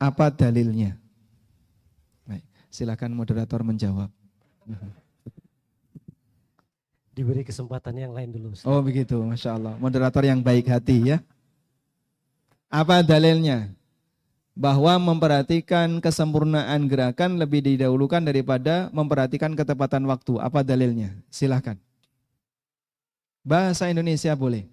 [0.00, 1.03] Apa dalilnya?
[2.74, 4.10] Silakan moderator menjawab.
[7.14, 8.50] Diberi kesempatan yang lain dulu.
[8.50, 8.66] Ustaz.
[8.66, 9.78] Oh begitu, Masya Allah.
[9.78, 11.22] Moderator yang baik hati ya.
[12.66, 13.70] Apa dalilnya?
[14.58, 20.42] Bahwa memperhatikan kesempurnaan gerakan lebih didahulukan daripada memperhatikan ketepatan waktu.
[20.42, 21.14] Apa dalilnya?
[21.30, 21.78] Silahkan.
[23.46, 24.66] Bahasa Indonesia boleh.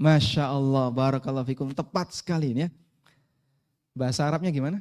[0.00, 1.76] Masya Allah, barakallahu fikum.
[1.76, 2.68] Tepat sekali ini ya.
[3.92, 4.80] Bahasa Arabnya gimana?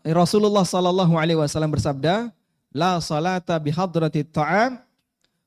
[0.00, 2.32] Rasulullah sallallahu alaihi wasallam bersabda,
[2.72, 4.80] "La salata bihadrati ta'am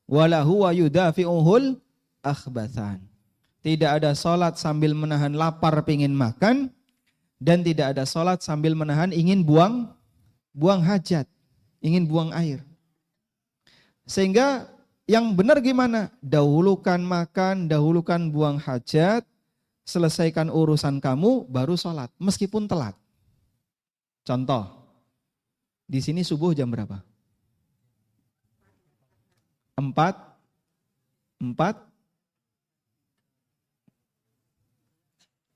[0.06, 1.74] wala huwa yudafi'uhul
[2.22, 3.02] akhbathan."
[3.60, 6.70] Tidak ada salat sambil menahan lapar pingin makan
[7.42, 9.90] dan tidak ada salat sambil menahan ingin buang
[10.54, 11.26] buang hajat,
[11.82, 12.62] ingin buang air.
[14.06, 14.69] Sehingga
[15.10, 16.14] yang benar gimana?
[16.22, 19.26] Dahulukan makan, dahulukan buang hajat,
[19.82, 22.14] selesaikan urusan kamu, baru sholat.
[22.22, 22.94] Meskipun telat.
[24.22, 24.70] Contoh,
[25.90, 27.02] di sini subuh jam berapa?
[29.74, 30.14] Empat?
[31.42, 31.74] Empat?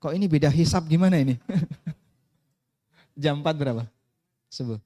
[0.03, 1.39] Kok ini beda hisap gimana ini?
[3.23, 3.87] jam empat berapa?
[4.51, 4.83] Subuh.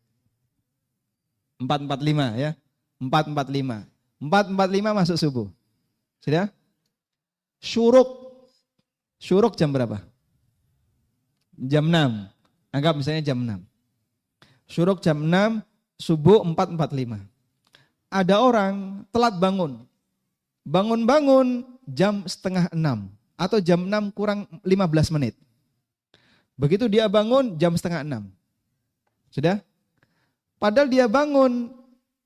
[1.58, 2.54] Empat empat lima ya.
[3.02, 3.89] Empat empat lima.
[4.20, 5.48] Empat empat lima masuk subuh.
[6.20, 6.52] Sudah?
[7.60, 8.20] Syuruk
[9.20, 10.00] Syuruk jam berapa?
[11.60, 12.32] Jam 6.
[12.72, 13.60] Anggap misalnya jam 6.
[14.64, 15.60] Syuruk jam 6,
[16.00, 17.20] subuh 4.45.
[18.08, 19.84] Ada orang telat bangun.
[20.64, 22.80] Bangun-bangun jam setengah 6.
[23.36, 25.36] Atau jam 6 kurang 15 menit.
[26.56, 28.24] Begitu dia bangun jam setengah 6.
[29.36, 29.60] Sudah?
[30.56, 31.76] Padahal dia bangun,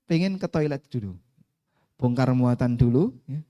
[0.06, 1.18] pengen ke toilet dulu.
[2.04, 3.16] Bongkar muatan dulu.
[3.24, 3.40] Ya.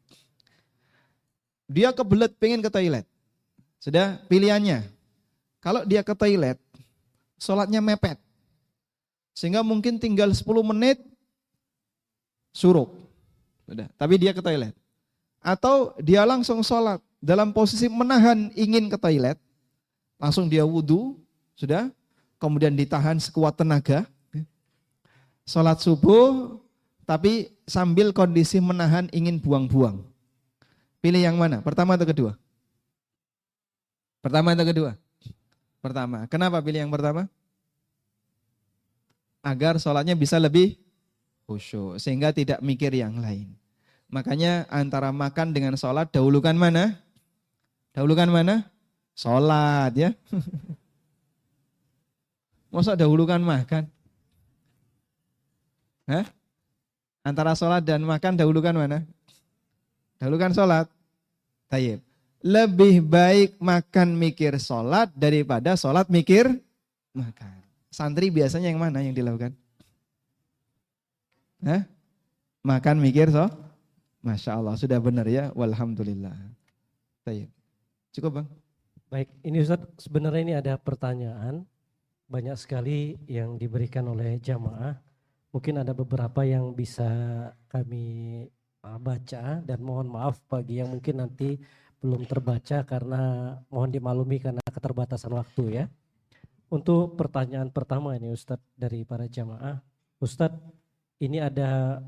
[1.66, 3.02] Dia kebelet pengen ke toilet.
[3.82, 4.86] Sudah pilihannya.
[5.58, 6.54] Kalau dia ke toilet,
[7.34, 8.14] sholatnya mepet.
[9.34, 11.02] Sehingga mungkin tinggal 10 menit
[12.54, 12.94] suruh.
[13.66, 14.70] Sudah, tapi dia ke toilet.
[15.42, 19.34] Atau dia langsung sholat dalam posisi menahan ingin ke toilet.
[20.22, 21.18] Langsung dia wudhu,
[21.58, 21.90] sudah.
[22.38, 24.06] Kemudian ditahan sekuat tenaga.
[25.42, 26.60] Sholat subuh,
[27.04, 30.00] tapi sambil kondisi menahan ingin buang-buang.
[31.04, 31.60] Pilih yang mana?
[31.60, 32.32] Pertama atau kedua?
[34.24, 34.96] Pertama atau kedua?
[35.84, 36.24] Pertama.
[36.32, 37.28] Kenapa pilih yang pertama?
[39.44, 40.80] Agar sholatnya bisa lebih
[41.44, 42.00] khusyuk.
[42.00, 43.52] Sehingga tidak mikir yang lain.
[44.08, 46.96] Makanya antara makan dengan sholat dahulukan mana?
[47.92, 48.64] Dahulukan mana?
[49.12, 50.16] Sholat ya.
[52.72, 53.92] Masa dahulukan makan?
[56.08, 56.24] Hah?
[57.24, 59.00] Antara sholat dan makan dahulukan mana?
[60.20, 60.86] Dahulukan sholat.
[61.72, 62.04] Tayyib
[62.44, 66.44] lebih baik makan mikir sholat daripada sholat mikir
[67.16, 67.56] makan.
[67.88, 69.56] Santri biasanya yang mana yang dilakukan?
[71.64, 71.88] Hah?
[72.60, 73.48] Makan mikir so?
[74.20, 75.48] Masya Allah, sudah benar ya.
[75.56, 76.36] Walhamdulillah.
[77.24, 77.48] Baik.
[78.12, 78.48] Cukup bang?
[79.08, 81.64] Baik, ini Ustaz sebenarnya ini ada pertanyaan.
[82.28, 85.00] Banyak sekali yang diberikan oleh jamaah.
[85.54, 87.06] Mungkin ada beberapa yang bisa
[87.70, 88.42] kami
[88.82, 91.54] ah, baca dan mohon maaf bagi yang mungkin nanti
[92.02, 95.84] belum terbaca karena mohon dimaklumi karena keterbatasan waktu ya.
[96.74, 99.78] Untuk pertanyaan pertama ini Ustadz dari para jamaah.
[100.18, 100.58] Ustadz
[101.22, 102.02] ini ada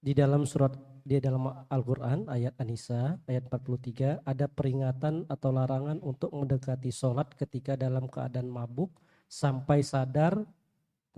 [0.00, 0.72] di dalam surat
[1.04, 7.76] di dalam Al-Quran ayat Anisa ayat 43 ada peringatan atau larangan untuk mendekati sholat ketika
[7.76, 8.92] dalam keadaan mabuk
[9.28, 10.48] sampai sadar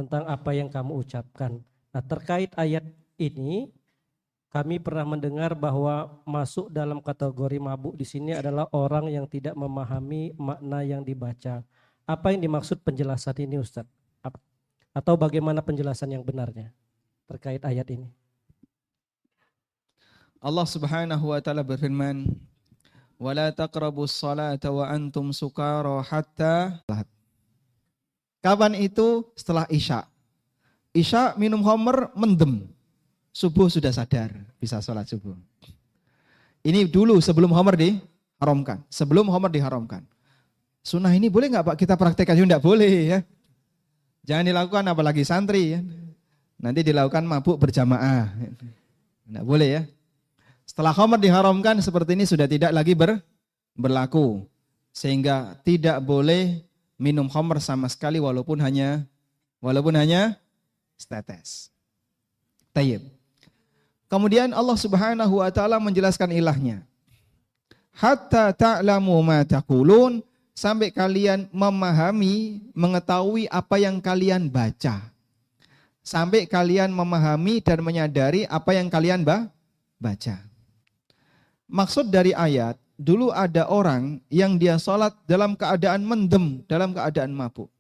[0.01, 1.61] tentang apa yang kamu ucapkan.
[1.92, 2.88] Nah terkait ayat
[3.20, 3.68] ini
[4.48, 10.32] kami pernah mendengar bahwa masuk dalam kategori mabuk di sini adalah orang yang tidak memahami
[10.40, 11.61] makna yang dibaca.
[12.09, 13.84] Apa yang dimaksud penjelasan ini Ustaz?
[14.90, 16.74] Atau bagaimana penjelasan yang benarnya
[17.30, 18.11] terkait ayat ini?
[20.42, 22.26] Allah Subhanahu wa taala berfirman,
[23.20, 26.82] wala taqrabus salata wa antum sukara hatta
[28.41, 29.28] Kapan itu?
[29.36, 30.09] Setelah Isya.
[30.97, 32.66] Isya minum homer mendem.
[33.30, 35.38] Subuh sudah sadar bisa sholat subuh.
[36.66, 38.82] Ini dulu sebelum homer diharamkan.
[38.91, 40.03] Sebelum homer diharamkan.
[40.80, 42.36] Sunnah ini boleh nggak Pak kita praktekkan?
[42.36, 43.18] Enggak boleh ya.
[44.24, 45.80] Jangan dilakukan apalagi santri ya.
[46.61, 48.32] Nanti dilakukan mabuk berjamaah.
[49.28, 49.82] Enggak boleh ya.
[50.64, 53.20] Setelah khamar diharamkan seperti ini sudah tidak lagi ber,
[53.76, 54.45] berlaku.
[54.91, 56.69] Sehingga tidak boleh
[57.01, 59.09] minum khamar sama sekali walaupun hanya
[59.64, 60.36] walaupun hanya
[61.01, 61.72] setetes.
[62.76, 63.01] Tayyib.
[64.12, 66.84] Kemudian Allah Subhanahu wa taala menjelaskan ilahnya.
[67.96, 70.20] Hatta ta'lamu ma taqulun
[70.53, 75.09] sampai kalian memahami, mengetahui apa yang kalian baca.
[76.01, 79.22] Sampai kalian memahami dan menyadari apa yang kalian
[80.01, 80.36] baca.
[81.70, 87.72] Maksud dari ayat, dulu ada orang yang dia sholat dalam keadaan mendem, dalam keadaan mabuk.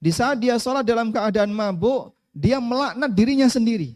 [0.00, 3.92] Di saat dia sholat dalam keadaan mabuk, dia melaknat dirinya sendiri.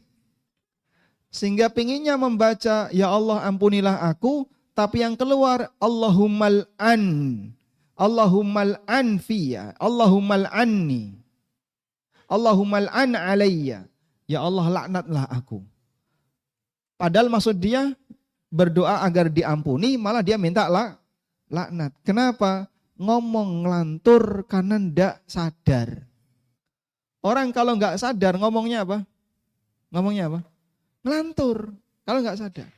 [1.33, 4.45] Sehingga pinginnya membaca, Ya Allah ampunilah aku,
[4.77, 7.05] tapi yang keluar, Allahummal an.
[7.97, 9.73] Allahummal an fiya.
[9.81, 11.17] Allahummal anni.
[12.29, 13.89] Allahummal an alayya.
[14.29, 15.65] Ya Allah laknatlah aku.
[17.01, 17.93] Padahal maksud dia
[18.53, 21.01] berdoa agar diampuni, malah dia minta lah,
[21.49, 21.97] laknat.
[22.05, 22.69] Kenapa?
[23.01, 26.05] Ngomong ngelantur karena ndak sadar.
[27.25, 29.03] Orang kalau nggak sadar ngomongnya apa?
[29.89, 30.41] Ngomongnya apa?
[31.03, 31.73] Ngelantur.
[32.05, 32.69] Kalau nggak sadar.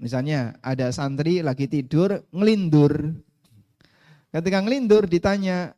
[0.00, 3.14] Misalnya ada santri lagi tidur ngelindur.
[4.32, 5.72] Ketika ngelindur ditanya,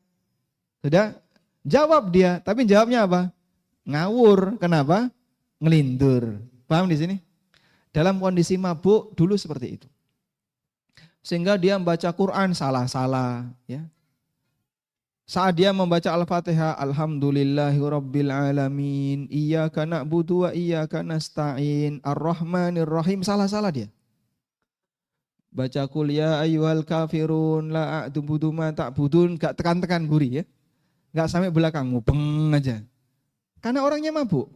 [0.83, 1.15] sudah
[1.63, 3.31] jawab dia, tapi jawabnya apa?
[3.85, 4.57] Ngawur.
[4.57, 5.13] Kenapa?
[5.61, 6.43] Ngelindur.
[6.67, 7.17] Paham di sini?
[7.95, 9.89] Dalam kondisi mabuk dulu seperti itu.
[11.25, 13.85] Sehingga dia membaca Quran salah-salah ya.
[15.29, 23.69] Saat dia membaca Al-Fatihah, Alhamdulillahi Rabbil Alamin, Iyaka na'budu wa iyaka nasta'in, Ar-Rahmanir Rahim, salah-salah
[23.69, 23.93] dia.
[25.53, 30.45] Baca kuliah ya ayyuhal kafirun, la a'dubudu ma ta'budun, gak tekan-tekan guri ya.
[31.13, 32.81] Gak sampai belakang, mubeng aja.
[33.61, 34.49] Karena orangnya mabuk.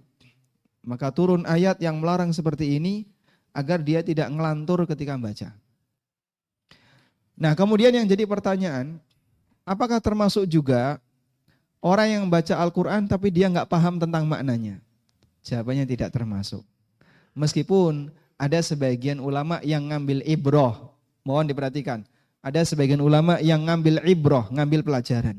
[0.81, 3.12] Maka turun ayat yang melarang seperti ini,
[3.53, 5.53] agar dia tidak ngelantur ketika membaca.
[7.37, 9.01] Nah, kemudian yang jadi pertanyaan,
[9.65, 11.01] apakah termasuk juga
[11.81, 14.81] orang yang membaca Al-Quran tapi dia nggak paham tentang maknanya?
[15.45, 16.63] Jawabannya tidak termasuk.
[17.33, 20.93] Meskipun ada sebagian ulama yang ngambil ibroh,
[21.25, 22.05] mohon diperhatikan.
[22.43, 25.39] Ada sebagian ulama yang ngambil ibroh, ngambil pelajaran.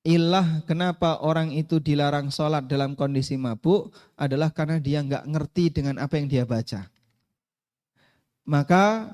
[0.00, 6.00] Ilah kenapa orang itu dilarang sholat dalam kondisi mabuk adalah karena dia nggak ngerti dengan
[6.00, 6.88] apa yang dia baca.
[8.48, 9.12] Maka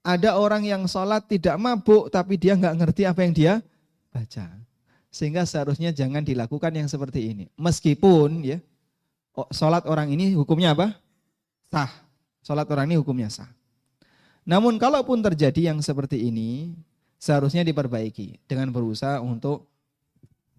[0.00, 3.54] ada orang yang sholat tidak mabuk tapi dia nggak ngerti apa yang dia
[4.08, 4.48] baca.
[5.12, 7.44] Sehingga seharusnya jangan dilakukan yang seperti ini.
[7.60, 8.58] Meskipun ya
[9.52, 10.96] sholat orang ini hukumnya apa?
[11.68, 11.92] Sah.
[12.40, 13.52] Sholat orang ini hukumnya sah.
[14.48, 16.72] Namun kalaupun terjadi yang seperti ini,
[17.16, 19.73] seharusnya diperbaiki dengan berusaha untuk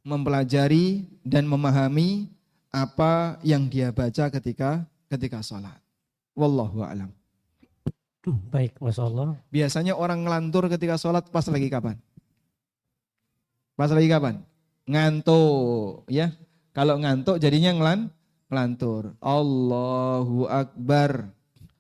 [0.06, 2.30] mempelajari dan memahami
[2.70, 5.82] apa yang dia baca ketika ketika sholat.
[6.38, 7.10] Wallahu a'lam.
[8.54, 9.38] Baik, Masya Allah.
[9.50, 11.98] Biasanya orang ngelantur ketika sholat pas lagi kapan?
[13.78, 14.42] Pas lagi kapan?
[14.86, 16.34] Ngantuk, ya.
[16.74, 18.00] Kalau ngantuk jadinya ngelan,
[18.50, 19.14] ngelantur.
[19.22, 21.34] Allahu Akbar.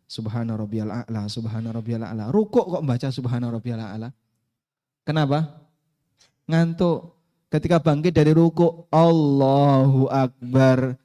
[0.06, 2.30] Subhana rabbiyal a'la, subhana rabbiyal a'la.
[2.30, 4.14] Rukuk kok baca subhana rabbiyal a'la?
[5.02, 5.66] Kenapa?
[6.46, 7.15] Ngantuk.
[7.56, 11.00] Ketika bangkit dari ruku, Allahu Akbar.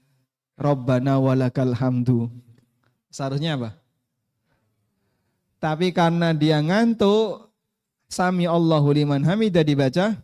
[0.59, 2.27] Rabbana walakal hamdu.
[3.07, 3.79] Seharusnya apa?
[5.63, 7.55] Tapi karena dia ngantuk,
[8.11, 10.19] Sami Allahu liman hamidah dibaca,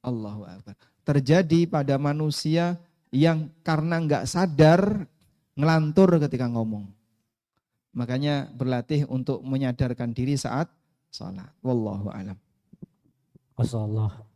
[0.00, 0.72] Allahu Akbar.
[1.04, 2.80] Terjadi pada manusia
[3.12, 5.04] yang karena nggak sadar
[5.52, 6.88] ngelantur ketika ngomong.
[7.92, 10.72] Makanya berlatih untuk menyadarkan diri saat
[11.12, 11.52] sholat.
[11.60, 12.40] Wallahu alam.
[13.52, 14.27] Wassalamualaikum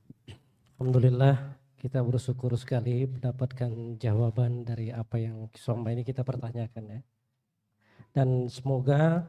[0.83, 1.39] Alhamdulillah
[1.79, 3.71] kita bersyukur sekali mendapatkan
[4.03, 7.01] jawaban dari apa yang selama ini kita pertanyakan ya.
[8.11, 9.23] Dan semoga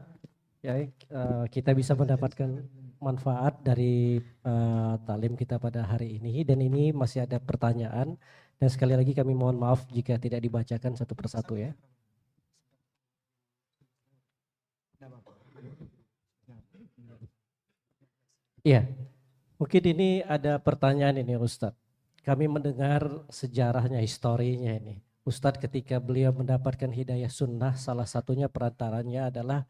[0.58, 2.58] ya eh, kita bisa mendapatkan
[2.98, 8.18] manfaat dari uh, talim kita pada hari ini dan ini masih ada pertanyaan
[8.58, 11.70] dan sekali lagi kami mohon maaf jika tidak dibacakan satu persatu ya.
[18.66, 18.90] Iya,
[19.64, 21.80] Mungkin ini ada pertanyaan ini Ustadz.
[22.20, 23.00] Kami mendengar
[23.32, 25.00] sejarahnya, historinya ini.
[25.24, 29.64] Ustadz ketika beliau mendapatkan hidayah sunnah, salah satunya perantaranya adalah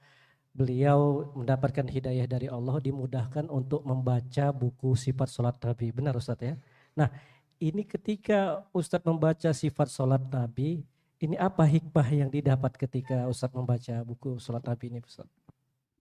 [0.51, 5.95] beliau mendapatkan hidayah dari Allah dimudahkan untuk membaca buku sifat sholat Nabi.
[5.95, 6.59] Benar Ustadz ya?
[6.99, 7.15] Nah
[7.63, 10.83] ini ketika Ustadz membaca sifat sholat Nabi,
[11.23, 15.31] ini apa hikmah yang didapat ketika Ustadz membaca buku sholat Nabi ini Ustadz?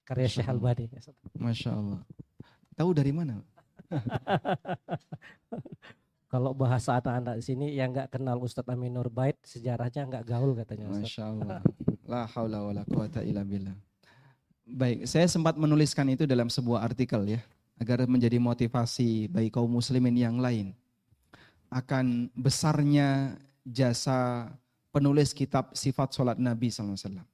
[0.01, 0.89] Karya Syekh Al-Bani.
[1.37, 2.01] Masya Allah.
[2.73, 3.53] Tahu dari mana?
[6.33, 10.89] Kalau bahasa anak-anak sini yang nggak kenal Ustadz Aminur Bait, sejarahnya nggak gaul katanya.
[10.89, 11.61] Masya Allah.
[12.09, 13.77] La haula wa la quwata illa billah.
[14.65, 17.41] Baik, saya sempat menuliskan itu dalam sebuah artikel ya,
[17.77, 20.73] agar menjadi motivasi bagi kaum muslimin yang lain
[21.73, 23.33] akan besarnya
[23.65, 24.53] jasa
[24.93, 27.25] penulis kitab sifat sholat Nabi SAW.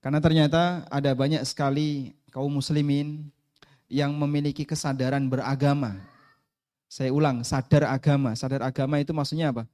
[0.00, 3.28] Karena ternyata ada banyak sekali kaum muslimin
[3.88, 5.96] yang memiliki kesadaran beragama.
[6.88, 8.32] Saya ulang, sadar agama.
[8.36, 9.64] Sadar agama itu maksudnya apa?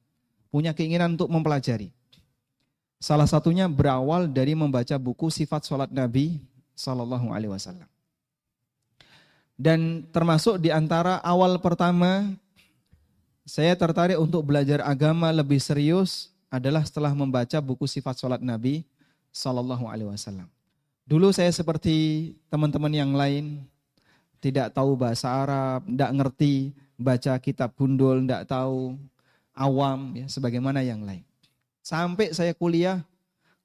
[0.51, 1.91] Punya keinginan untuk mempelajari.
[3.03, 6.41] Salah satunya berawal dari membaca buku sifat sholat Nabi
[6.73, 7.91] Sallallahu Alaihi Wasallam.
[9.55, 12.35] Dan termasuk di antara awal pertama
[13.45, 18.83] saya tertarik untuk belajar agama lebih serius adalah setelah membaca buku sifat sholat Nabi
[19.31, 20.49] Sallallahu Alaihi Wasallam.
[21.05, 23.61] Dulu saya seperti teman-teman yang lain,
[24.45, 28.93] tidak tahu bahasa Arab, tidak ngerti baca kitab gundul, tidak tahu
[29.57, 31.25] awam, ya, sebagaimana yang lain.
[31.81, 33.01] Sampai saya kuliah,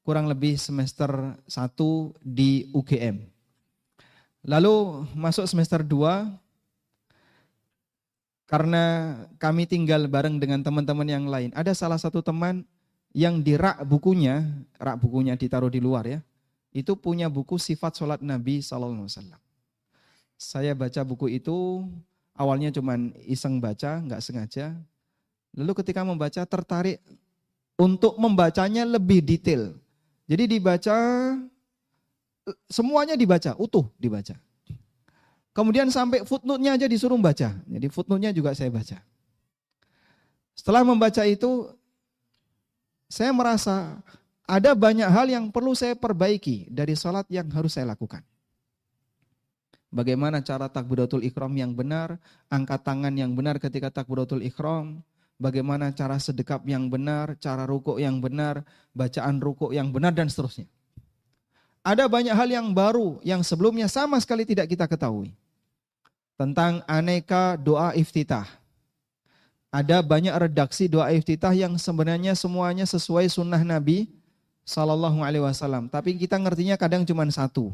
[0.08, 3.20] kurang lebih semester 1 di UGM.
[4.48, 6.32] Lalu masuk semester 2
[8.48, 11.52] karena kami tinggal bareng dengan teman-teman yang lain.
[11.52, 12.64] Ada salah satu teman
[13.12, 14.48] yang di rak bukunya,
[14.80, 16.20] rak bukunya ditaruh di luar ya.
[16.72, 19.42] Itu punya buku sifat sholat Nabi Sallallahu Alaihi Wasallam.
[20.40, 21.84] Saya baca buku itu
[22.32, 24.72] awalnya cuman iseng baca, nggak sengaja.
[25.52, 27.04] Lalu ketika membaca tertarik
[27.76, 29.76] untuk membacanya lebih detail.
[30.32, 30.96] Jadi dibaca,
[32.72, 34.40] semuanya dibaca, utuh dibaca.
[35.52, 37.52] Kemudian sampai footnote-nya aja disuruh baca.
[37.52, 38.96] Jadi footnote-nya juga saya baca.
[40.56, 41.68] Setelah membaca itu,
[43.12, 44.00] saya merasa
[44.48, 48.24] ada banyak hal yang perlu saya perbaiki dari sholat yang harus saya lakukan.
[49.90, 55.02] Bagaimana cara takbiratul ikhram yang benar, angkat tangan yang benar ketika takbiratul ikhram,
[55.42, 58.62] bagaimana cara sedekap yang benar, cara rukuk yang benar,
[58.94, 60.70] bacaan rukuk yang benar dan seterusnya.
[61.82, 65.34] Ada banyak hal yang baru yang sebelumnya sama sekali tidak kita ketahui.
[66.38, 68.46] Tentang aneka doa iftitah.
[69.74, 74.06] Ada banyak redaksi doa iftitah yang sebenarnya semuanya sesuai sunnah Nabi
[74.70, 75.90] Sallallahu Alaihi Wasallam.
[75.90, 77.74] Tapi kita ngertinya kadang cuma satu.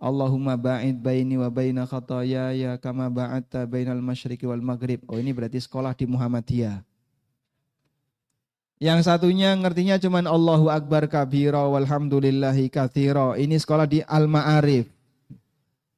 [0.00, 5.04] Allahumma ba'id baini wa baina khataya ya kama ba'atta bainal masyriqi wal maghrib.
[5.04, 6.80] Oh ini berarti sekolah di Muhammadiyah.
[8.80, 13.36] Yang satunya ngertinya cuman Allahu Akbar kabira walhamdulillahi kathira.
[13.36, 14.88] Ini sekolah di Al-Ma'arif.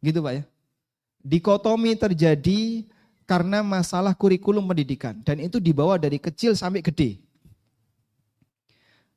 [0.02, 0.42] Gitu Pak ya.
[1.22, 2.82] Dikotomi terjadi
[3.22, 5.14] karena masalah kurikulum pendidikan.
[5.22, 7.22] Dan itu dibawa dari kecil sampai gede.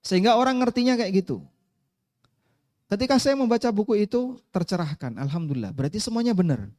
[0.05, 1.41] Sehingga orang ngertinya kayak gitu.
[2.85, 5.73] Ketika saya membaca buku itu tercerahkan, alhamdulillah.
[5.73, 6.69] Berarti semuanya benar.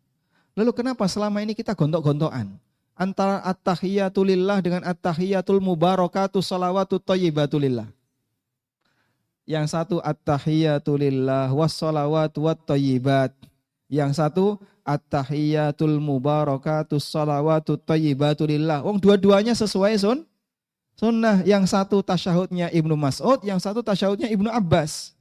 [0.55, 2.55] Lalu kenapa selama ini kita gontok-gontokan
[2.95, 7.91] antara at-tahiyatulillah dengan at-tahiyatul mubarakatuh salawatu thayyibatulillah.
[9.47, 13.35] Yang satu at-tahiyatulillah wassalawatu wat thayyibat.
[13.91, 14.45] Yang satu
[14.87, 18.87] at-tahiyatul mubarakatuh salawatu thayyibatulillah.
[18.87, 20.23] Wong dua-duanya sesuai sun
[20.95, 21.43] sunnah.
[21.43, 25.16] Yang satu tasyahudnya Ibnu Mas'ud, yang satu tasyahudnya Ibnu Abbas.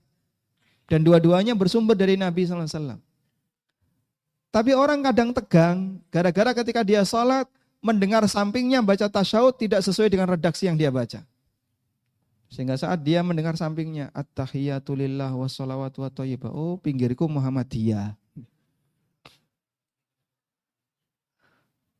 [0.85, 3.01] Dan dua-duanya bersumber dari Nabi SAW.
[4.53, 7.49] Tapi orang kadang tegang, gara-gara ketika dia sholat,
[7.83, 11.25] mendengar sampingnya baca tasyahud tidak sesuai dengan redaksi yang dia baca.
[12.47, 16.09] Sehingga saat dia mendengar sampingnya, At-tahiyatulillah wa salawatu wa.
[16.53, 18.15] Oh pinggirku Muhammadiyah.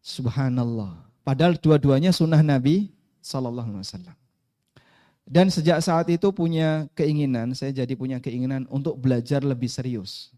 [0.05, 1.01] Subhanallah.
[1.25, 2.93] Padahal dua-duanya sunnah Nabi
[3.25, 4.15] Sallallahu Alaihi Wasallam.
[5.25, 10.29] Dan sejak saat itu punya keinginan, saya jadi punya keinginan untuk belajar lebih serius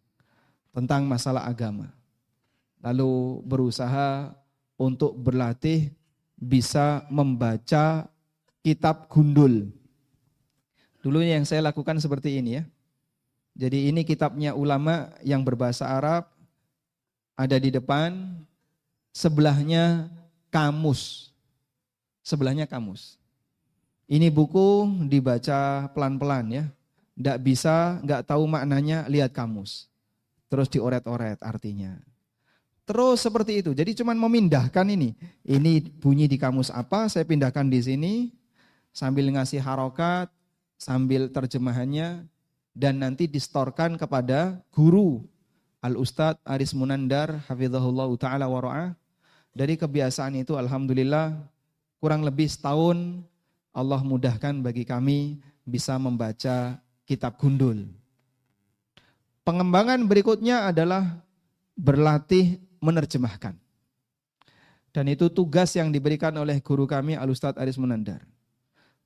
[0.71, 1.91] tentang masalah agama.
[2.79, 4.31] Lalu berusaha
[4.79, 5.91] untuk berlatih
[6.39, 8.07] bisa membaca
[8.63, 9.67] kitab gundul.
[11.03, 12.63] Dulu yang saya lakukan seperti ini ya.
[13.57, 16.29] Jadi ini kitabnya ulama yang berbahasa Arab
[17.33, 18.39] ada di depan,
[19.11, 20.13] sebelahnya
[20.53, 21.33] kamus.
[22.21, 23.16] Sebelahnya kamus.
[24.07, 26.65] Ini buku dibaca pelan-pelan ya.
[27.17, 29.91] Tidak bisa, nggak tahu maknanya, lihat kamus.
[30.47, 31.99] Terus dioret-oret artinya.
[32.87, 33.75] Terus seperti itu.
[33.75, 35.11] Jadi cuman memindahkan ini.
[35.43, 38.13] Ini bunyi di kamus apa, saya pindahkan di sini.
[38.95, 40.31] Sambil ngasih harokat,
[40.79, 42.23] sambil terjemahannya
[42.77, 45.25] dan nanti distorkan kepada guru
[45.81, 48.93] Al-Ustadz Aris Munandar hafizahullah taala wa
[49.57, 51.33] Dari kebiasaan itu alhamdulillah
[51.97, 53.25] kurang lebih setahun
[53.77, 57.85] Allah mudahkan bagi kami bisa membaca kitab gundul.
[59.45, 61.21] Pengembangan berikutnya adalah
[61.77, 63.53] berlatih menerjemahkan.
[64.89, 68.25] Dan itu tugas yang diberikan oleh guru kami Al-Ustadz Aris Munandar.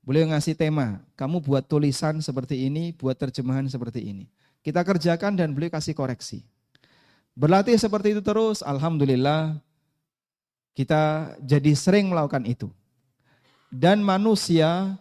[0.08, 4.32] Beliau ngasih tema, kamu buat tulisan seperti ini, buat terjemahan seperti ini.
[4.64, 6.48] Kita kerjakan dan beliau kasih koreksi.
[7.36, 9.60] Berlatih seperti itu terus, Alhamdulillah
[10.72, 12.72] kita jadi sering melakukan itu.
[13.72, 15.00] Dan manusia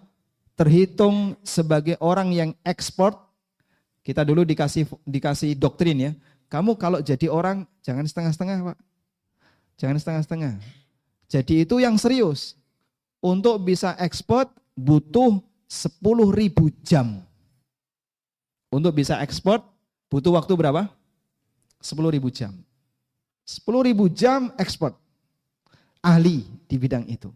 [0.55, 3.19] terhitung sebagai orang yang ekspor.
[4.07, 6.13] Kita dulu dikasih dikasih doktrin ya.
[6.47, 8.79] Kamu kalau jadi orang jangan setengah-setengah Pak.
[9.81, 10.55] Jangan setengah-setengah.
[11.31, 12.55] Jadi itu yang serius.
[13.21, 15.41] Untuk bisa ekspor butuh
[15.71, 16.01] 10
[16.33, 17.21] ribu jam.
[18.69, 19.63] Untuk bisa ekspor
[20.13, 20.89] butuh waktu berapa?
[21.81, 22.53] 10 ribu jam.
[23.49, 24.93] 10 ribu jam ekspor.
[26.01, 27.33] Ahli di bidang itu.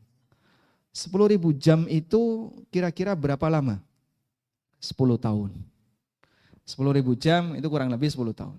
[0.95, 3.83] 10 ribu jam itu kira-kira berapa lama?
[4.79, 5.51] 10 tahun.
[6.62, 8.55] 10 ribu jam itu kurang lebih 10 tahun.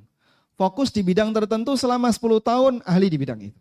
[0.59, 3.59] Fokus di bidang tertentu selama 10 tahun ahli di bidang itu.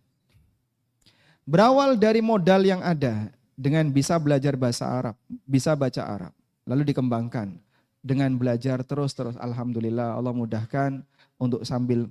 [1.47, 6.33] Berawal dari modal yang ada, dengan bisa belajar bahasa Arab, bisa baca Arab,
[6.67, 7.55] lalu dikembangkan
[8.03, 9.39] dengan belajar terus-terus.
[9.39, 11.05] Alhamdulillah Allah mudahkan
[11.39, 12.11] untuk sambil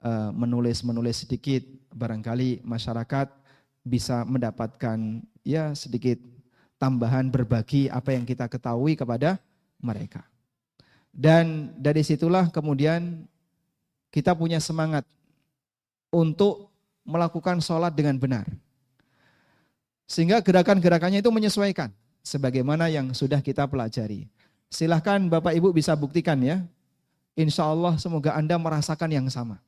[0.00, 1.60] uh, menulis-menulis sedikit,
[1.92, 3.28] barangkali masyarakat
[3.84, 6.20] bisa mendapatkan ya sedikit
[6.80, 9.36] tambahan berbagi apa yang kita ketahui kepada
[9.80, 10.24] mereka.
[11.10, 13.26] Dan dari situlah kemudian
[14.14, 15.04] kita punya semangat
[16.10, 16.70] untuk
[17.06, 18.46] melakukan sholat dengan benar.
[20.06, 21.90] Sehingga gerakan-gerakannya itu menyesuaikan
[22.22, 24.26] sebagaimana yang sudah kita pelajari.
[24.70, 26.62] Silahkan Bapak Ibu bisa buktikan ya.
[27.38, 29.58] Insya Allah semoga Anda merasakan yang sama.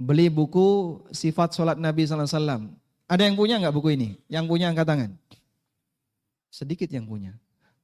[0.00, 2.79] Beli buku sifat sholat Nabi SAW.
[3.10, 4.14] Ada yang punya nggak buku ini?
[4.30, 5.10] Yang punya angkat tangan.
[6.46, 7.34] Sedikit yang punya.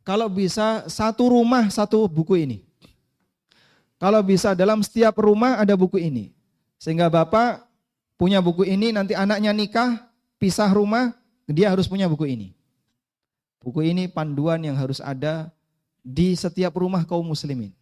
[0.06, 2.62] Kalau bisa satu rumah satu buku ini.
[3.98, 6.30] Kalau bisa dalam setiap rumah ada buku ini.
[6.78, 7.66] Sehingga Bapak
[8.14, 10.06] punya buku ini nanti anaknya nikah
[10.38, 11.10] pisah rumah,
[11.50, 12.54] dia harus punya buku ini.
[13.58, 15.50] Buku ini panduan yang harus ada
[16.06, 17.74] di setiap rumah kaum muslimin.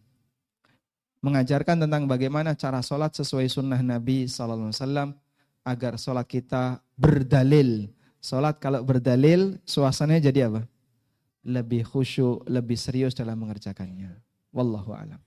[1.21, 4.73] Mengajarkan tentang bagaimana cara sholat sesuai sunnah Nabi SAW
[5.65, 7.89] agar sholat kita berdalil.
[8.21, 10.61] Sholat kalau berdalil, suasananya jadi apa?
[11.45, 14.13] Lebih khusyuk, lebih serius dalam mengerjakannya.
[14.53, 15.21] Wallahu a'lam.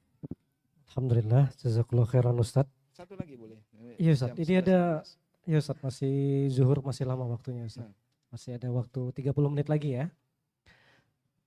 [0.88, 2.66] Alhamdulillah, jazakallah khairan Ustaz.
[2.94, 3.58] Satu lagi boleh.
[3.98, 5.02] Iya Ustaz, ini ada
[5.48, 7.88] Ya Ustaz, masih zuhur masih lama waktunya Ustaz.
[7.88, 7.96] Hmm.
[8.28, 10.12] Masih ada waktu 30 menit lagi ya.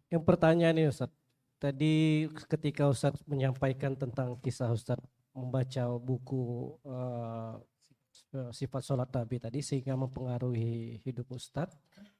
[0.10, 1.14] Yang pertanyaan ini Ustaz,
[1.62, 4.98] tadi ketika Ustaz menyampaikan tentang kisah Ustaz
[5.38, 7.62] membaca buku uh,
[8.52, 11.72] sifat sholat Nabi tadi sehingga mempengaruhi hidup Ustaz.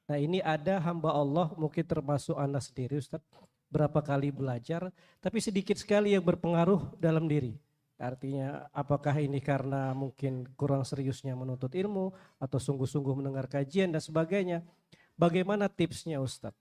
[0.06, 3.24] Nah ini ada hamba Allah mungkin termasuk anak sendiri Ustaz
[3.72, 4.92] berapa kali belajar
[5.24, 7.56] tapi sedikit sekali yang berpengaruh dalam diri
[8.02, 12.10] Artinya apakah ini karena mungkin kurang seriusnya menuntut ilmu
[12.42, 14.66] atau sungguh-sungguh mendengar kajian dan sebagainya.
[15.14, 16.58] Bagaimana tipsnya Ustadz?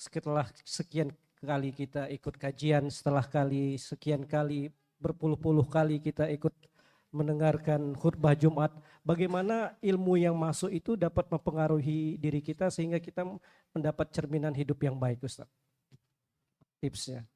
[0.00, 1.12] Setelah sekian
[1.44, 6.56] kali kita ikut kajian, setelah kali sekian kali berpuluh-puluh kali kita ikut
[7.10, 8.70] mendengarkan khutbah Jumat,
[9.02, 13.26] bagaimana ilmu yang masuk itu dapat mempengaruhi diri kita sehingga kita
[13.74, 15.50] mendapat cerminan hidup yang baik Ustaz.
[16.80, 17.26] Tipsnya.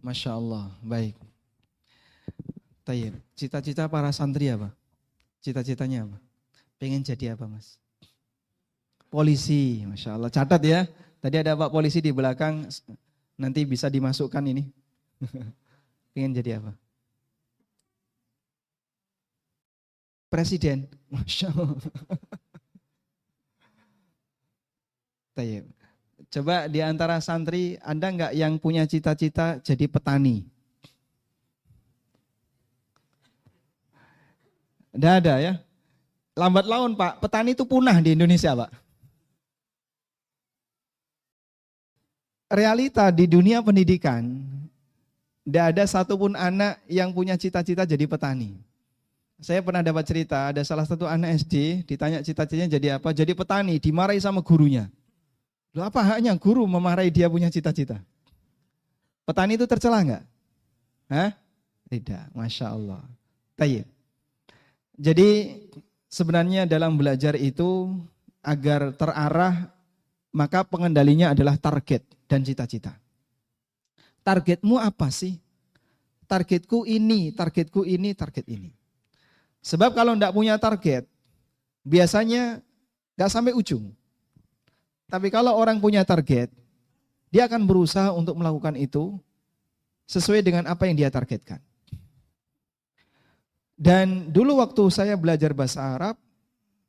[0.00, 1.18] Masya Allah, baik.
[2.86, 3.18] Tayyip.
[3.34, 4.70] Cita-cita para santri apa?
[5.42, 6.16] Cita-citanya apa?
[6.78, 7.76] Pengen jadi apa mas?
[9.10, 10.30] Polisi, Masya Allah.
[10.30, 10.86] Catat ya.
[11.18, 12.68] Tadi ada Pak polisi di belakang.
[13.36, 14.64] Nanti bisa dimasukkan ini.
[16.14, 16.72] Pengen jadi apa?
[20.26, 20.90] Presiden.
[21.12, 21.80] Masya Allah.
[26.32, 30.48] Coba di antara santri, Anda nggak yang punya cita-cita jadi petani?
[34.96, 35.54] Tidak ada ya.
[36.36, 38.72] Lambat laun Pak, petani itu punah di Indonesia Pak.
[42.48, 44.40] Realita di dunia pendidikan,
[45.44, 48.65] tidak ada satupun anak yang punya cita-cita jadi petani.
[49.36, 53.12] Saya pernah dapat cerita, ada salah satu anak SD, ditanya cita-citanya jadi apa?
[53.12, 54.88] Jadi petani, dimarahi sama gurunya.
[55.76, 58.00] Loh apa haknya guru memarahi dia punya cita-cita?
[59.28, 60.24] Petani itu tercela nggak?
[61.12, 61.30] Hah?
[61.92, 63.04] Tidak, Masya Allah.
[63.60, 63.84] Tayyip.
[64.96, 65.28] Jadi
[66.08, 67.92] sebenarnya dalam belajar itu
[68.40, 69.68] agar terarah
[70.32, 72.96] maka pengendalinya adalah target dan cita-cita.
[74.24, 75.36] Targetmu apa sih?
[76.26, 78.74] targetku ini, targetku ini, target ini.
[79.66, 81.10] Sebab kalau tidak punya target,
[81.82, 82.62] biasanya
[83.18, 83.90] nggak sampai ujung.
[85.10, 86.54] Tapi kalau orang punya target,
[87.34, 89.18] dia akan berusaha untuk melakukan itu
[90.06, 91.58] sesuai dengan apa yang dia targetkan.
[93.74, 96.14] Dan dulu waktu saya belajar bahasa Arab,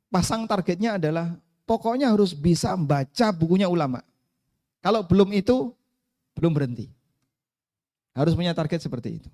[0.06, 1.34] pasang targetnya adalah
[1.66, 4.06] pokoknya harus bisa membaca bukunya ulama.
[4.78, 5.74] Kalau belum itu,
[6.38, 6.86] belum berhenti.
[8.14, 9.30] Harus punya target seperti itu.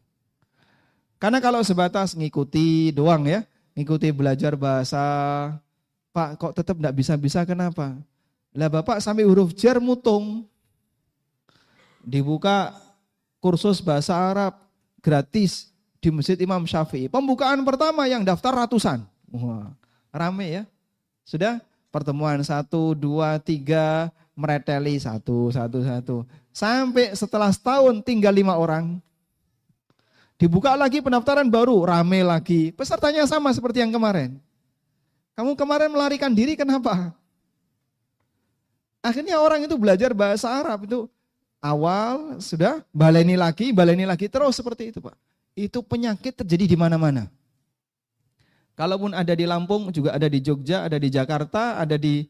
[1.18, 5.02] Karena kalau sebatas ngikuti doang ya, ngikuti belajar bahasa,
[6.14, 7.96] Pak kok tetap tidak bisa-bisa kenapa?
[8.54, 10.46] Lah Bapak sampai huruf jar mutung.
[12.04, 12.76] Dibuka
[13.42, 14.54] kursus bahasa Arab
[15.02, 17.10] gratis di Masjid Imam Syafi'i.
[17.10, 19.02] Pembukaan pertama yang daftar ratusan.
[19.34, 19.72] Wah,
[20.14, 20.62] rame ya.
[21.24, 21.58] Sudah
[21.88, 26.16] pertemuan satu, dua, tiga, mereteli satu, satu, satu.
[26.54, 29.00] Sampai setelah setahun tinggal lima orang.
[30.44, 32.68] Dibuka lagi pendaftaran baru, rame lagi.
[32.76, 34.36] Pesertanya sama seperti yang kemarin.
[35.32, 37.16] Kamu kemarin melarikan diri kenapa?
[39.00, 41.08] Akhirnya orang itu belajar bahasa Arab itu
[41.64, 45.16] awal sudah baleni lagi, baleni lagi terus seperti itu, Pak
[45.54, 47.30] itu penyakit terjadi di mana-mana.
[48.74, 52.26] Kalaupun ada di Lampung, juga ada di Jogja, ada di Jakarta, ada di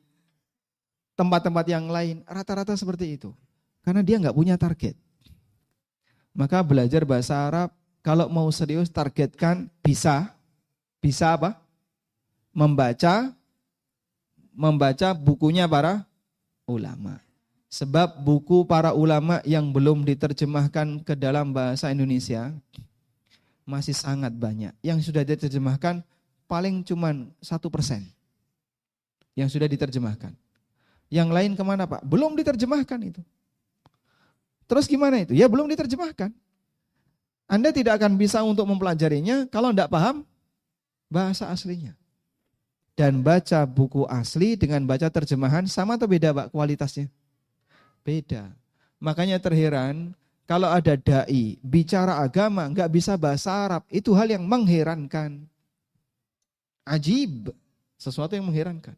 [1.16, 2.20] tempat-tempat yang lain.
[2.28, 3.32] Rata-rata seperti itu.
[3.81, 4.93] Karena dia nggak punya target.
[6.36, 7.73] Maka belajar bahasa Arab,
[8.05, 10.36] kalau mau serius targetkan bisa.
[11.01, 11.56] Bisa apa?
[12.52, 13.32] Membaca,
[14.52, 16.05] membaca bukunya para
[16.68, 17.24] ulama.
[17.72, 22.55] Sebab buku para ulama yang belum diterjemahkan ke dalam bahasa Indonesia,
[23.64, 24.70] masih sangat banyak.
[24.85, 26.05] Yang sudah diterjemahkan
[26.44, 27.10] paling cuma
[27.40, 28.05] satu persen.
[29.35, 30.31] Yang sudah diterjemahkan.
[31.09, 32.05] Yang lain ke mana Pak?
[32.06, 33.24] Belum diterjemahkan itu.
[34.68, 35.35] Terus gimana itu?
[35.35, 36.43] Ya belum diterjemahkan.
[37.44, 40.24] Anda tidak akan bisa untuk mempelajarinya kalau tidak paham
[41.12, 41.92] bahasa aslinya.
[42.94, 47.10] Dan baca buku asli dengan baca terjemahan sama atau beda Pak kualitasnya?
[48.06, 48.54] Beda.
[49.02, 50.14] Makanya terheran
[50.46, 55.42] kalau ada dai bicara agama nggak bisa bahasa Arab, itu hal yang mengherankan.
[56.84, 57.50] Ajib,
[57.96, 58.92] sesuatu yang mengherankan.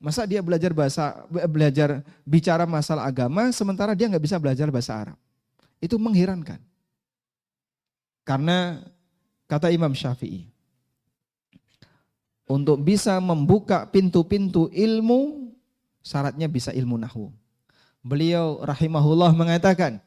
[0.00, 5.18] Masa dia belajar bahasa belajar bicara masalah agama sementara dia nggak bisa belajar bahasa Arab.
[5.76, 6.69] Itu mengherankan.
[8.22, 8.84] Karena
[9.50, 10.50] kata Imam Syafi'i,
[12.50, 15.54] untuk bisa membuka pintu-pintu ilmu,
[16.02, 17.30] syaratnya bisa ilmu nahu.
[18.02, 20.02] Beliau rahimahullah mengatakan,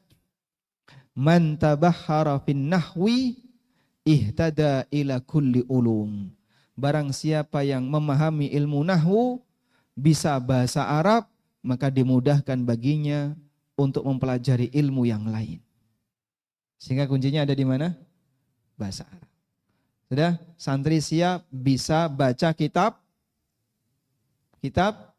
[1.15, 3.39] Man tabahhara fin nahwi
[4.03, 6.27] ihtada ila kulli ulum.
[6.73, 9.39] Barang siapa yang memahami ilmu nahwu,
[9.93, 11.29] bisa bahasa Arab,
[11.61, 13.37] maka dimudahkan baginya
[13.77, 15.63] untuk mempelajari ilmu yang lain.
[16.83, 17.95] Sehingga kuncinya ada di mana?
[18.75, 19.31] Bahasa Arab.
[20.11, 22.99] Sudah, santri siap bisa baca kitab
[24.59, 25.15] kitab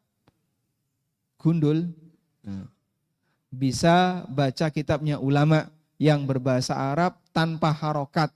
[1.41, 1.89] gundul.
[2.45, 2.69] Nah,
[3.49, 8.29] bisa baca kitabnya ulama yang berbahasa Arab tanpa harokat.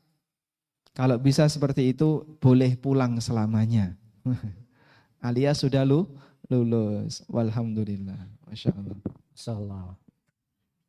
[0.97, 3.93] Kalau bisa seperti itu, boleh pulang selamanya.
[5.21, 6.09] Alias sudah lu
[6.49, 7.21] lulus.
[7.29, 8.25] Walhamdulillah.
[8.49, 8.97] Masya Allah.
[9.53, 10.08] Allah.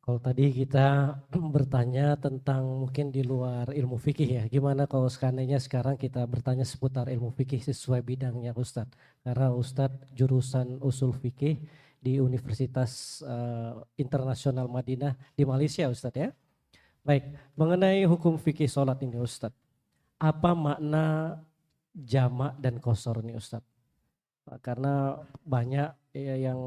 [0.01, 1.13] Kalau tadi kita
[1.55, 7.05] bertanya tentang mungkin di luar ilmu fikih ya, gimana kalau seandainya sekarang kita bertanya seputar
[7.05, 8.97] ilmu fikih sesuai bidangnya Ustadz?
[9.21, 11.61] Karena Ustadz jurusan usul fikih
[12.01, 16.33] di Universitas uh, Internasional Madinah di Malaysia Ustadz ya.
[17.05, 19.57] Baik, mengenai hukum fikih sholat ini Ustadz.
[20.17, 21.37] Apa makna
[21.93, 23.69] jamak dan kosor ini Ustadz?
[24.65, 26.57] Karena banyak ya, yang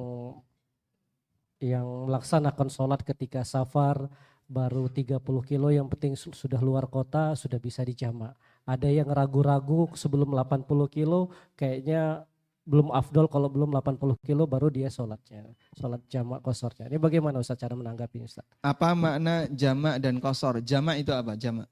[1.64, 4.12] yang melaksanakan sholat ketika safar
[4.44, 8.36] baru 30 kilo yang penting sudah luar kota sudah bisa dijamak.
[8.68, 12.28] Ada yang ragu-ragu sebelum 80 kilo kayaknya
[12.64, 15.52] belum afdol kalau belum 80 kilo baru dia sholatnya.
[15.76, 16.88] Sholat jamak kosornya.
[16.88, 18.44] Ini bagaimana Ustaz cara menanggapi Ustaz?
[18.60, 20.60] Apa makna jamak dan kosor?
[20.64, 21.36] Jamak itu apa?
[21.36, 21.68] Jamak.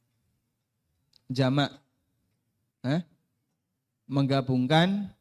[1.29, 1.71] Jamak.
[2.85, 3.01] Eh?
[4.09, 5.13] Menggabungkan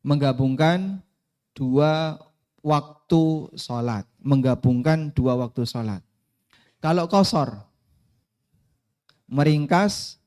[0.00, 1.04] menggabungkan
[1.52, 2.20] dua
[2.66, 4.02] waktu sholat.
[4.18, 6.02] Menggabungkan dua waktu sholat.
[6.82, 7.62] Kalau kosor,
[9.30, 10.18] meringkas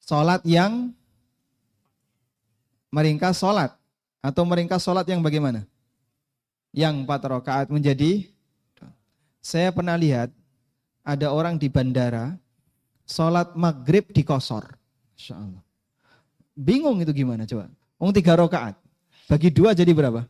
[0.00, 0.96] sholat yang
[2.88, 3.76] meringkas sholat
[4.24, 5.68] atau meringkas sholat yang bagaimana?
[6.72, 8.24] Yang empat rakaat menjadi
[9.40, 10.32] saya pernah lihat
[11.04, 12.36] ada orang di bandara
[13.08, 14.64] sholat maghrib di kosor.
[16.56, 17.68] Bingung itu gimana coba?
[18.00, 18.76] Ung tiga rakaat.
[19.28, 20.24] Bagi dua jadi berapa?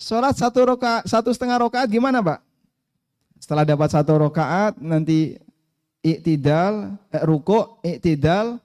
[0.00, 2.40] Sholat satu rokaat, satu setengah rakaat gimana pak?
[3.36, 5.36] Setelah dapat satu rokaat, nanti
[6.00, 8.56] iktidal, eh, ruko, iktidal,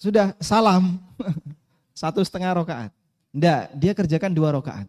[0.00, 0.96] sudah salam.
[1.92, 2.90] satu setengah rokaat.
[3.36, 4.88] Tidak, dia kerjakan dua rokaat.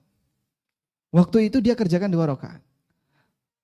[1.12, 2.64] Waktu itu dia kerjakan dua rokaat.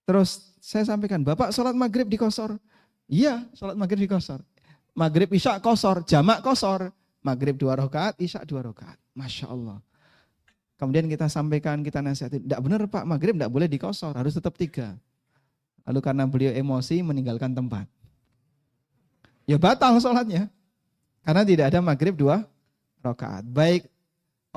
[0.04, 2.60] Terus saya sampaikan, Bapak sholat maghrib di kosor.
[3.08, 4.44] Iya, sholat maghrib di kosor.
[4.92, 6.92] Maghrib isya kosor, jamak kosor.
[7.24, 9.00] Maghrib dua rakaat, isya dua rakaat.
[9.16, 9.80] Masya Allah.
[10.82, 12.42] Kemudian kita sampaikan, kita nasihatin.
[12.42, 14.98] Tidak benar Pak, maghrib tidak boleh dikosor, harus tetap tiga.
[15.86, 17.86] Lalu karena beliau emosi meninggalkan tempat.
[19.46, 20.50] Ya batal sholatnya.
[21.22, 22.50] Karena tidak ada maghrib dua
[23.06, 23.46] rakaat.
[23.46, 23.86] Baik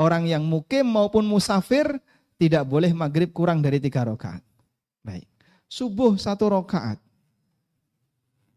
[0.01, 2.01] orang yang mukim maupun musafir
[2.41, 4.41] tidak boleh maghrib kurang dari tiga rakaat.
[5.05, 5.29] Baik.
[5.69, 6.97] Subuh satu rakaat.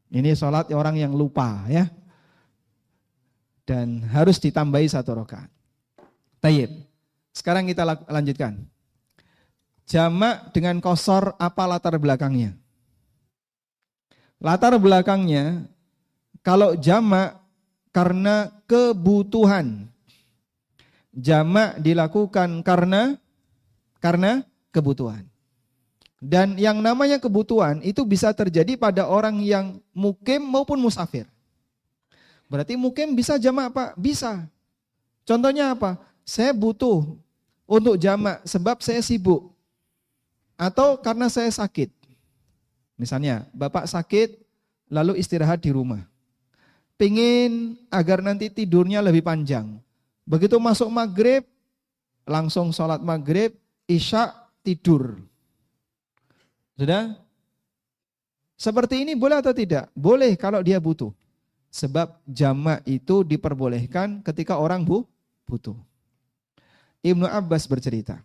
[0.08, 1.92] Ini sholat orang yang lupa ya.
[3.68, 5.52] Dan harus ditambahi satu rakaat.
[6.40, 6.87] Tayyib.
[7.38, 8.66] Sekarang kita lanjutkan.
[9.86, 12.58] Jamak dengan kosor apa latar belakangnya?
[14.42, 15.70] Latar belakangnya
[16.42, 17.38] kalau jamak
[17.94, 19.86] karena kebutuhan.
[21.14, 23.22] Jamak dilakukan karena
[24.02, 24.42] karena
[24.74, 25.30] kebutuhan.
[26.18, 31.30] Dan yang namanya kebutuhan itu bisa terjadi pada orang yang mukim maupun musafir.
[32.50, 33.90] Berarti mukim bisa jamak Pak?
[33.94, 34.50] Bisa.
[35.22, 36.02] Contohnya apa?
[36.26, 37.18] Saya butuh
[37.68, 39.52] untuk jamak sebab saya sibuk.
[40.58, 41.94] Atau karena saya sakit.
[42.98, 44.42] Misalnya, Bapak sakit
[44.90, 46.02] lalu istirahat di rumah.
[46.98, 49.78] Pingin agar nanti tidurnya lebih panjang.
[50.26, 51.46] Begitu masuk maghrib,
[52.26, 53.54] langsung sholat maghrib,
[53.86, 54.34] isya
[54.66, 55.22] tidur.
[56.74, 57.14] Sudah?
[58.58, 59.94] Seperti ini boleh atau tidak?
[59.94, 61.14] Boleh kalau dia butuh.
[61.70, 65.06] Sebab jamak itu diperbolehkan ketika orang bu
[65.46, 65.78] butuh.
[67.06, 68.22] Ibnu Abbas bercerita.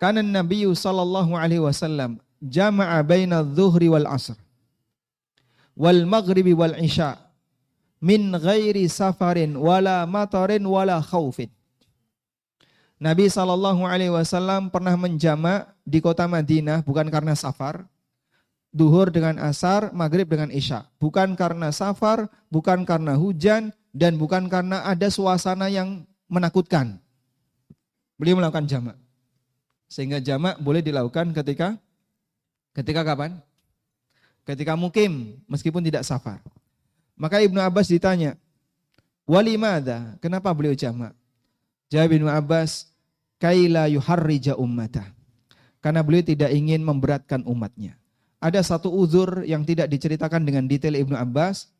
[0.00, 4.34] Karena Nabi sallallahu alaihi wasallam jama'a baina dhuhri wal asr
[5.78, 7.22] wal maghribi wal isya
[8.02, 11.48] min ghairi safarin wala matarin wala khaufin.
[13.02, 17.82] Nabi Shallallahu Alaihi Wasallam pernah menjamak di kota Madinah bukan karena safar,
[18.70, 20.86] duhur dengan asar, maghrib dengan isya.
[21.02, 26.98] Bukan karena safar, bukan karena hujan, dan bukan karena ada suasana yang menakutkan.
[28.18, 28.96] Beliau melakukan jamak.
[29.90, 31.76] Sehingga jamak boleh dilakukan ketika
[32.72, 33.36] ketika kapan?
[34.42, 36.42] Ketika mukim, meskipun tidak safar.
[37.14, 38.34] Maka Ibnu Abbas ditanya,
[39.22, 41.14] Walimada, kenapa beliau jamak?
[41.92, 42.90] Jawab Ibnu Abbas,
[43.38, 45.06] kaila yuharrija ummata.
[45.78, 47.94] Karena beliau tidak ingin memberatkan umatnya.
[48.42, 51.70] Ada satu uzur yang tidak diceritakan dengan detail Ibnu Abbas,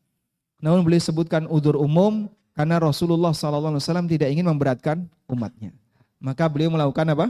[0.62, 5.72] namun beliau sebutkan uzur umum karena Rasulullah SAW tidak ingin memberatkan umatnya.
[6.20, 7.26] Maka beliau melakukan apa?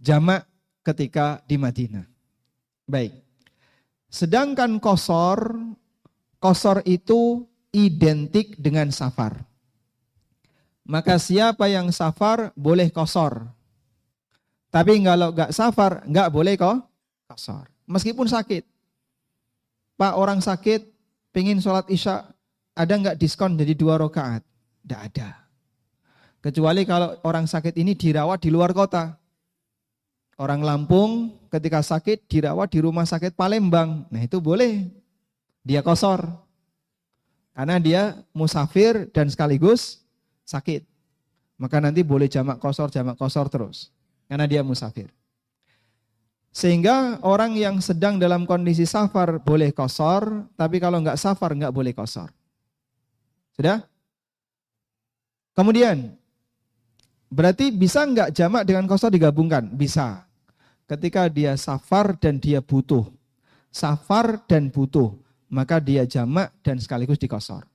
[0.00, 0.48] Jamak
[0.82, 2.08] ketika di Madinah.
[2.88, 3.14] Baik.
[4.12, 5.56] Sedangkan kosor,
[6.42, 9.40] kosor itu identik dengan safar.
[10.82, 13.46] Maka siapa yang safar boleh kosor.
[14.72, 16.80] Tapi kalau nggak safar nggak boleh kok
[17.28, 17.68] kosor.
[17.86, 18.64] Meskipun sakit.
[20.00, 20.88] Pak orang sakit
[21.30, 22.26] pengen sholat isya
[22.72, 24.42] ada nggak diskon jadi dua rakaat?
[24.82, 25.42] Tidak ada.
[26.42, 29.14] Kecuali kalau orang sakit ini dirawat di luar kota.
[30.40, 34.08] Orang Lampung ketika sakit dirawat di rumah sakit Palembang.
[34.10, 34.90] Nah itu boleh.
[35.62, 36.26] Dia kosor.
[37.54, 38.02] Karena dia
[38.34, 40.02] musafir dan sekaligus
[40.42, 40.82] sakit.
[41.60, 43.94] Maka nanti boleh jamak kosor, jamak kosor terus.
[44.26, 45.14] Karena dia musafir.
[46.50, 51.94] Sehingga orang yang sedang dalam kondisi safar boleh kosor, tapi kalau nggak safar nggak boleh
[51.94, 52.34] kosor.
[53.52, 53.84] Sudah?
[55.52, 56.16] Kemudian,
[57.28, 59.68] berarti bisa nggak jamak dengan kosor digabungkan?
[59.68, 60.24] Bisa.
[60.88, 63.04] Ketika dia safar dan dia butuh.
[63.68, 65.12] Safar dan butuh.
[65.52, 67.68] Maka dia jamak dan sekaligus dikosor.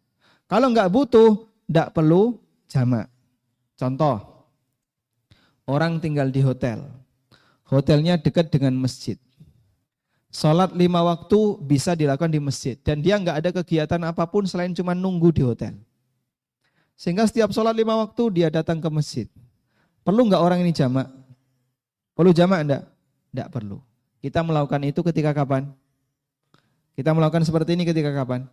[0.49, 3.05] Kalau nggak butuh, nggak perlu jamak.
[3.77, 4.17] Contoh,
[5.69, 6.81] orang tinggal di hotel.
[7.69, 9.19] Hotelnya dekat dengan masjid.
[10.27, 12.75] Sholat lima waktu bisa dilakukan di masjid.
[12.83, 15.73] Dan dia nggak ada kegiatan apa pun selain cuma nunggu di hotel.
[16.99, 19.27] Sehingga setiap sholat lima waktu dia datang ke masjid.
[20.03, 21.07] Perlu nggak orang ini jamak?
[22.17, 22.83] Perlu jamak enggak?
[23.31, 23.77] Enggak perlu.
[24.17, 25.69] Kita melakukan itu ketika kapan?
[26.97, 28.49] Kita melakukan seperti ini ketika kapan?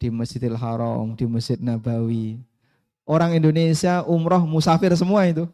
[0.00, 2.40] Di Masjidil Haram, di Masjid Nabawi,
[3.04, 5.44] orang Indonesia umroh musafir semua itu.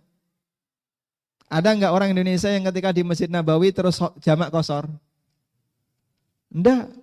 [1.50, 4.86] Ada nggak orang Indonesia yang ketika di Masjid Nabawi terus jamak kosor?
[6.54, 6.94] Enggak.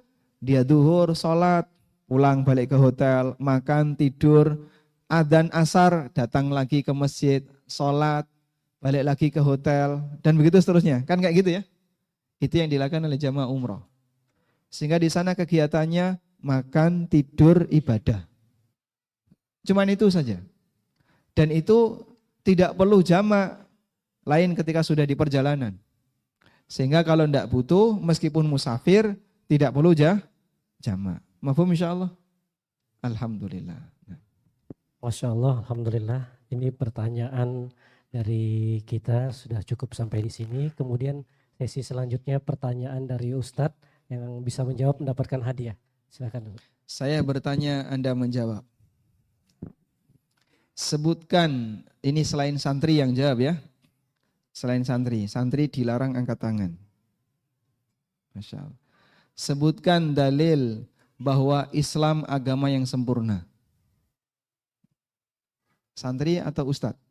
[0.42, 1.70] Dia duhur, sholat,
[2.10, 4.58] pulang balik ke hotel, makan, tidur,
[5.06, 8.26] adan asar, datang lagi ke masjid, sholat,
[8.82, 11.06] balik lagi ke hotel, dan begitu seterusnya.
[11.06, 11.62] Kan kayak gitu ya?
[12.42, 13.86] Itu yang dilakukan oleh jamaah umroh.
[14.74, 18.26] Sehingga di sana kegiatannya makan, tidur, ibadah.
[19.62, 20.42] Cuman itu saja.
[21.38, 22.02] Dan itu
[22.42, 23.62] tidak perlu jamak
[24.26, 25.78] lain ketika sudah di perjalanan.
[26.66, 29.14] Sehingga kalau tidak butuh, meskipun musafir,
[29.52, 30.16] tidak perlu jah,
[30.80, 31.20] jamak.
[31.44, 32.08] Mafhum insya Allah?
[33.04, 33.84] Alhamdulillah.
[35.04, 36.24] Masya Allah, Alhamdulillah.
[36.56, 37.68] Ini pertanyaan
[38.08, 40.72] dari kita sudah cukup sampai di sini.
[40.72, 41.20] Kemudian
[41.62, 45.78] Sesi selanjutnya pertanyaan dari Ustadz yang bisa menjawab mendapatkan hadiah.
[46.10, 46.58] Silakan.
[46.90, 48.66] Saya bertanya, Anda menjawab.
[50.74, 53.54] Sebutkan, ini selain santri yang jawab ya.
[54.50, 56.72] Selain santri, santri dilarang angkat tangan.
[58.34, 58.81] Masya Allah.
[59.42, 60.86] Sebutkan dalil
[61.18, 63.42] bahwa Islam agama yang sempurna.
[65.98, 67.02] Santri atau ustadz?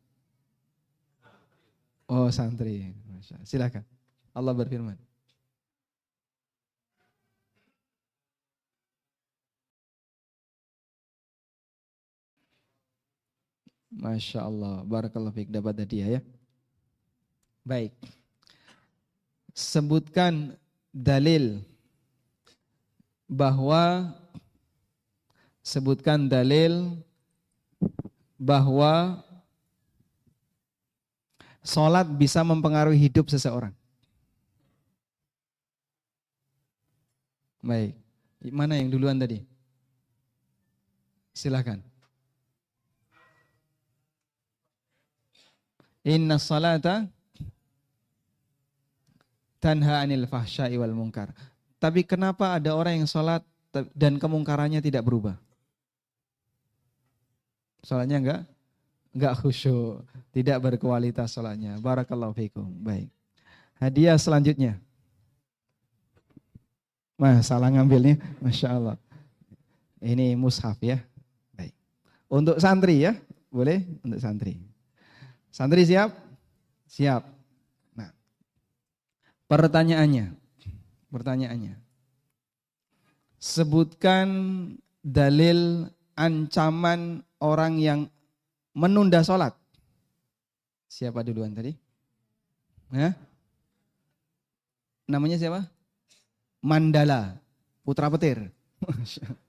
[2.07, 2.95] Oh santri.
[3.43, 3.83] Silakan.
[4.31, 4.95] Allah berfirman.
[13.91, 16.21] Masya Allah, Barakallah fiqh dapat hadiah ya.
[17.67, 17.91] Baik.
[19.51, 20.55] Sebutkan
[20.95, 21.59] dalil
[23.31, 24.11] bahwa
[25.63, 26.99] sebutkan dalil
[28.35, 29.23] bahwa
[31.63, 33.71] sholat bisa mempengaruhi hidup seseorang.
[37.63, 37.95] Baik.
[38.51, 39.45] Mana yang duluan tadi?
[41.31, 41.79] Silakan.
[46.01, 47.05] Inna salata
[49.61, 51.29] tanha anil fahsya'i wal munkar.
[51.81, 53.41] Tapi kenapa ada orang yang sholat
[53.97, 55.33] dan kemungkarannya tidak berubah?
[57.81, 58.41] Sholatnya enggak?
[59.17, 61.81] Enggak khusyuk, tidak berkualitas sholatnya.
[61.81, 62.69] Barakallahu fikum.
[62.85, 63.09] Baik.
[63.81, 64.77] Hadiah selanjutnya.
[67.17, 68.21] Wah, salah ngambilnya.
[68.45, 68.97] Masya Allah.
[69.97, 71.01] Ini mushaf ya.
[71.57, 71.73] Baik.
[72.29, 73.17] Untuk santri ya.
[73.49, 73.81] Boleh?
[74.05, 74.61] Untuk santri.
[75.49, 76.13] Santri siap?
[76.85, 77.25] Siap.
[77.97, 78.13] Nah.
[79.49, 80.40] Pertanyaannya.
[81.11, 81.75] Pertanyaannya.
[83.41, 84.27] Sebutkan
[85.03, 87.99] dalil ancaman orang yang
[88.71, 89.51] menunda sholat.
[90.87, 91.75] Siapa duluan tadi?
[92.95, 93.11] Hah?
[95.11, 95.67] Namanya siapa?
[96.63, 97.35] Mandala,
[97.83, 98.47] putra petir.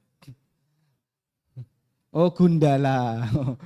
[2.12, 3.24] Oh Gundala.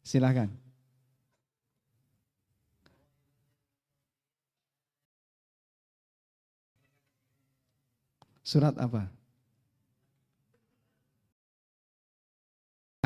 [0.00, 0.48] Silakan.
[8.50, 9.06] Surat apa?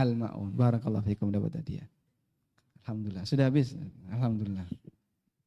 [0.01, 0.57] Al-Ma'un.
[0.57, 1.85] Barakallahu fikum dapat hadiah.
[2.81, 3.29] Alhamdulillah.
[3.29, 3.77] Sudah habis?
[4.09, 4.65] Alhamdulillah.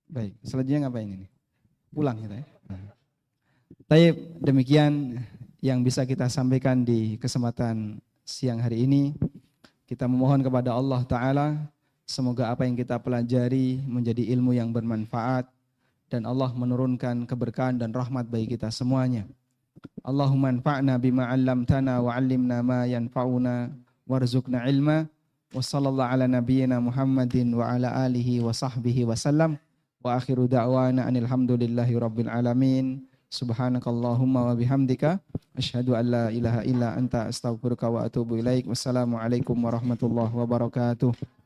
[0.06, 1.28] Baik, selanjutnya ngapain ini?
[1.98, 2.46] pulang kita ya.
[3.88, 4.06] Tapi
[4.38, 5.18] demikian
[5.64, 9.18] yang bisa kita sampaikan di kesempatan siang hari ini.
[9.88, 11.48] Kita memohon kepada Allah Ta'ala
[12.04, 15.48] semoga apa yang kita pelajari menjadi ilmu yang bermanfaat
[16.12, 19.24] dan Allah menurunkan keberkahan dan rahmat bagi kita semuanya.
[20.04, 23.72] 'Allamtana wa 'allimna ma yanfa'una
[24.08, 25.08] warzuqna ilma
[25.52, 29.60] wa sallallahu ala nabiyyina Muhammadin wa ala alihi wa sahbihi wa sallam.
[30.04, 33.04] Wa akhiru da'wana anil hamdulillahi rabbil alamin.
[33.28, 35.20] Subhanakallahumma wa bihamdika
[35.60, 38.64] asyhadu an la ilaha illa anta astaghfiruka wa atubu ilaik.
[38.72, 41.37] Wassalamualaikum warahmatullahi wabarakatuh.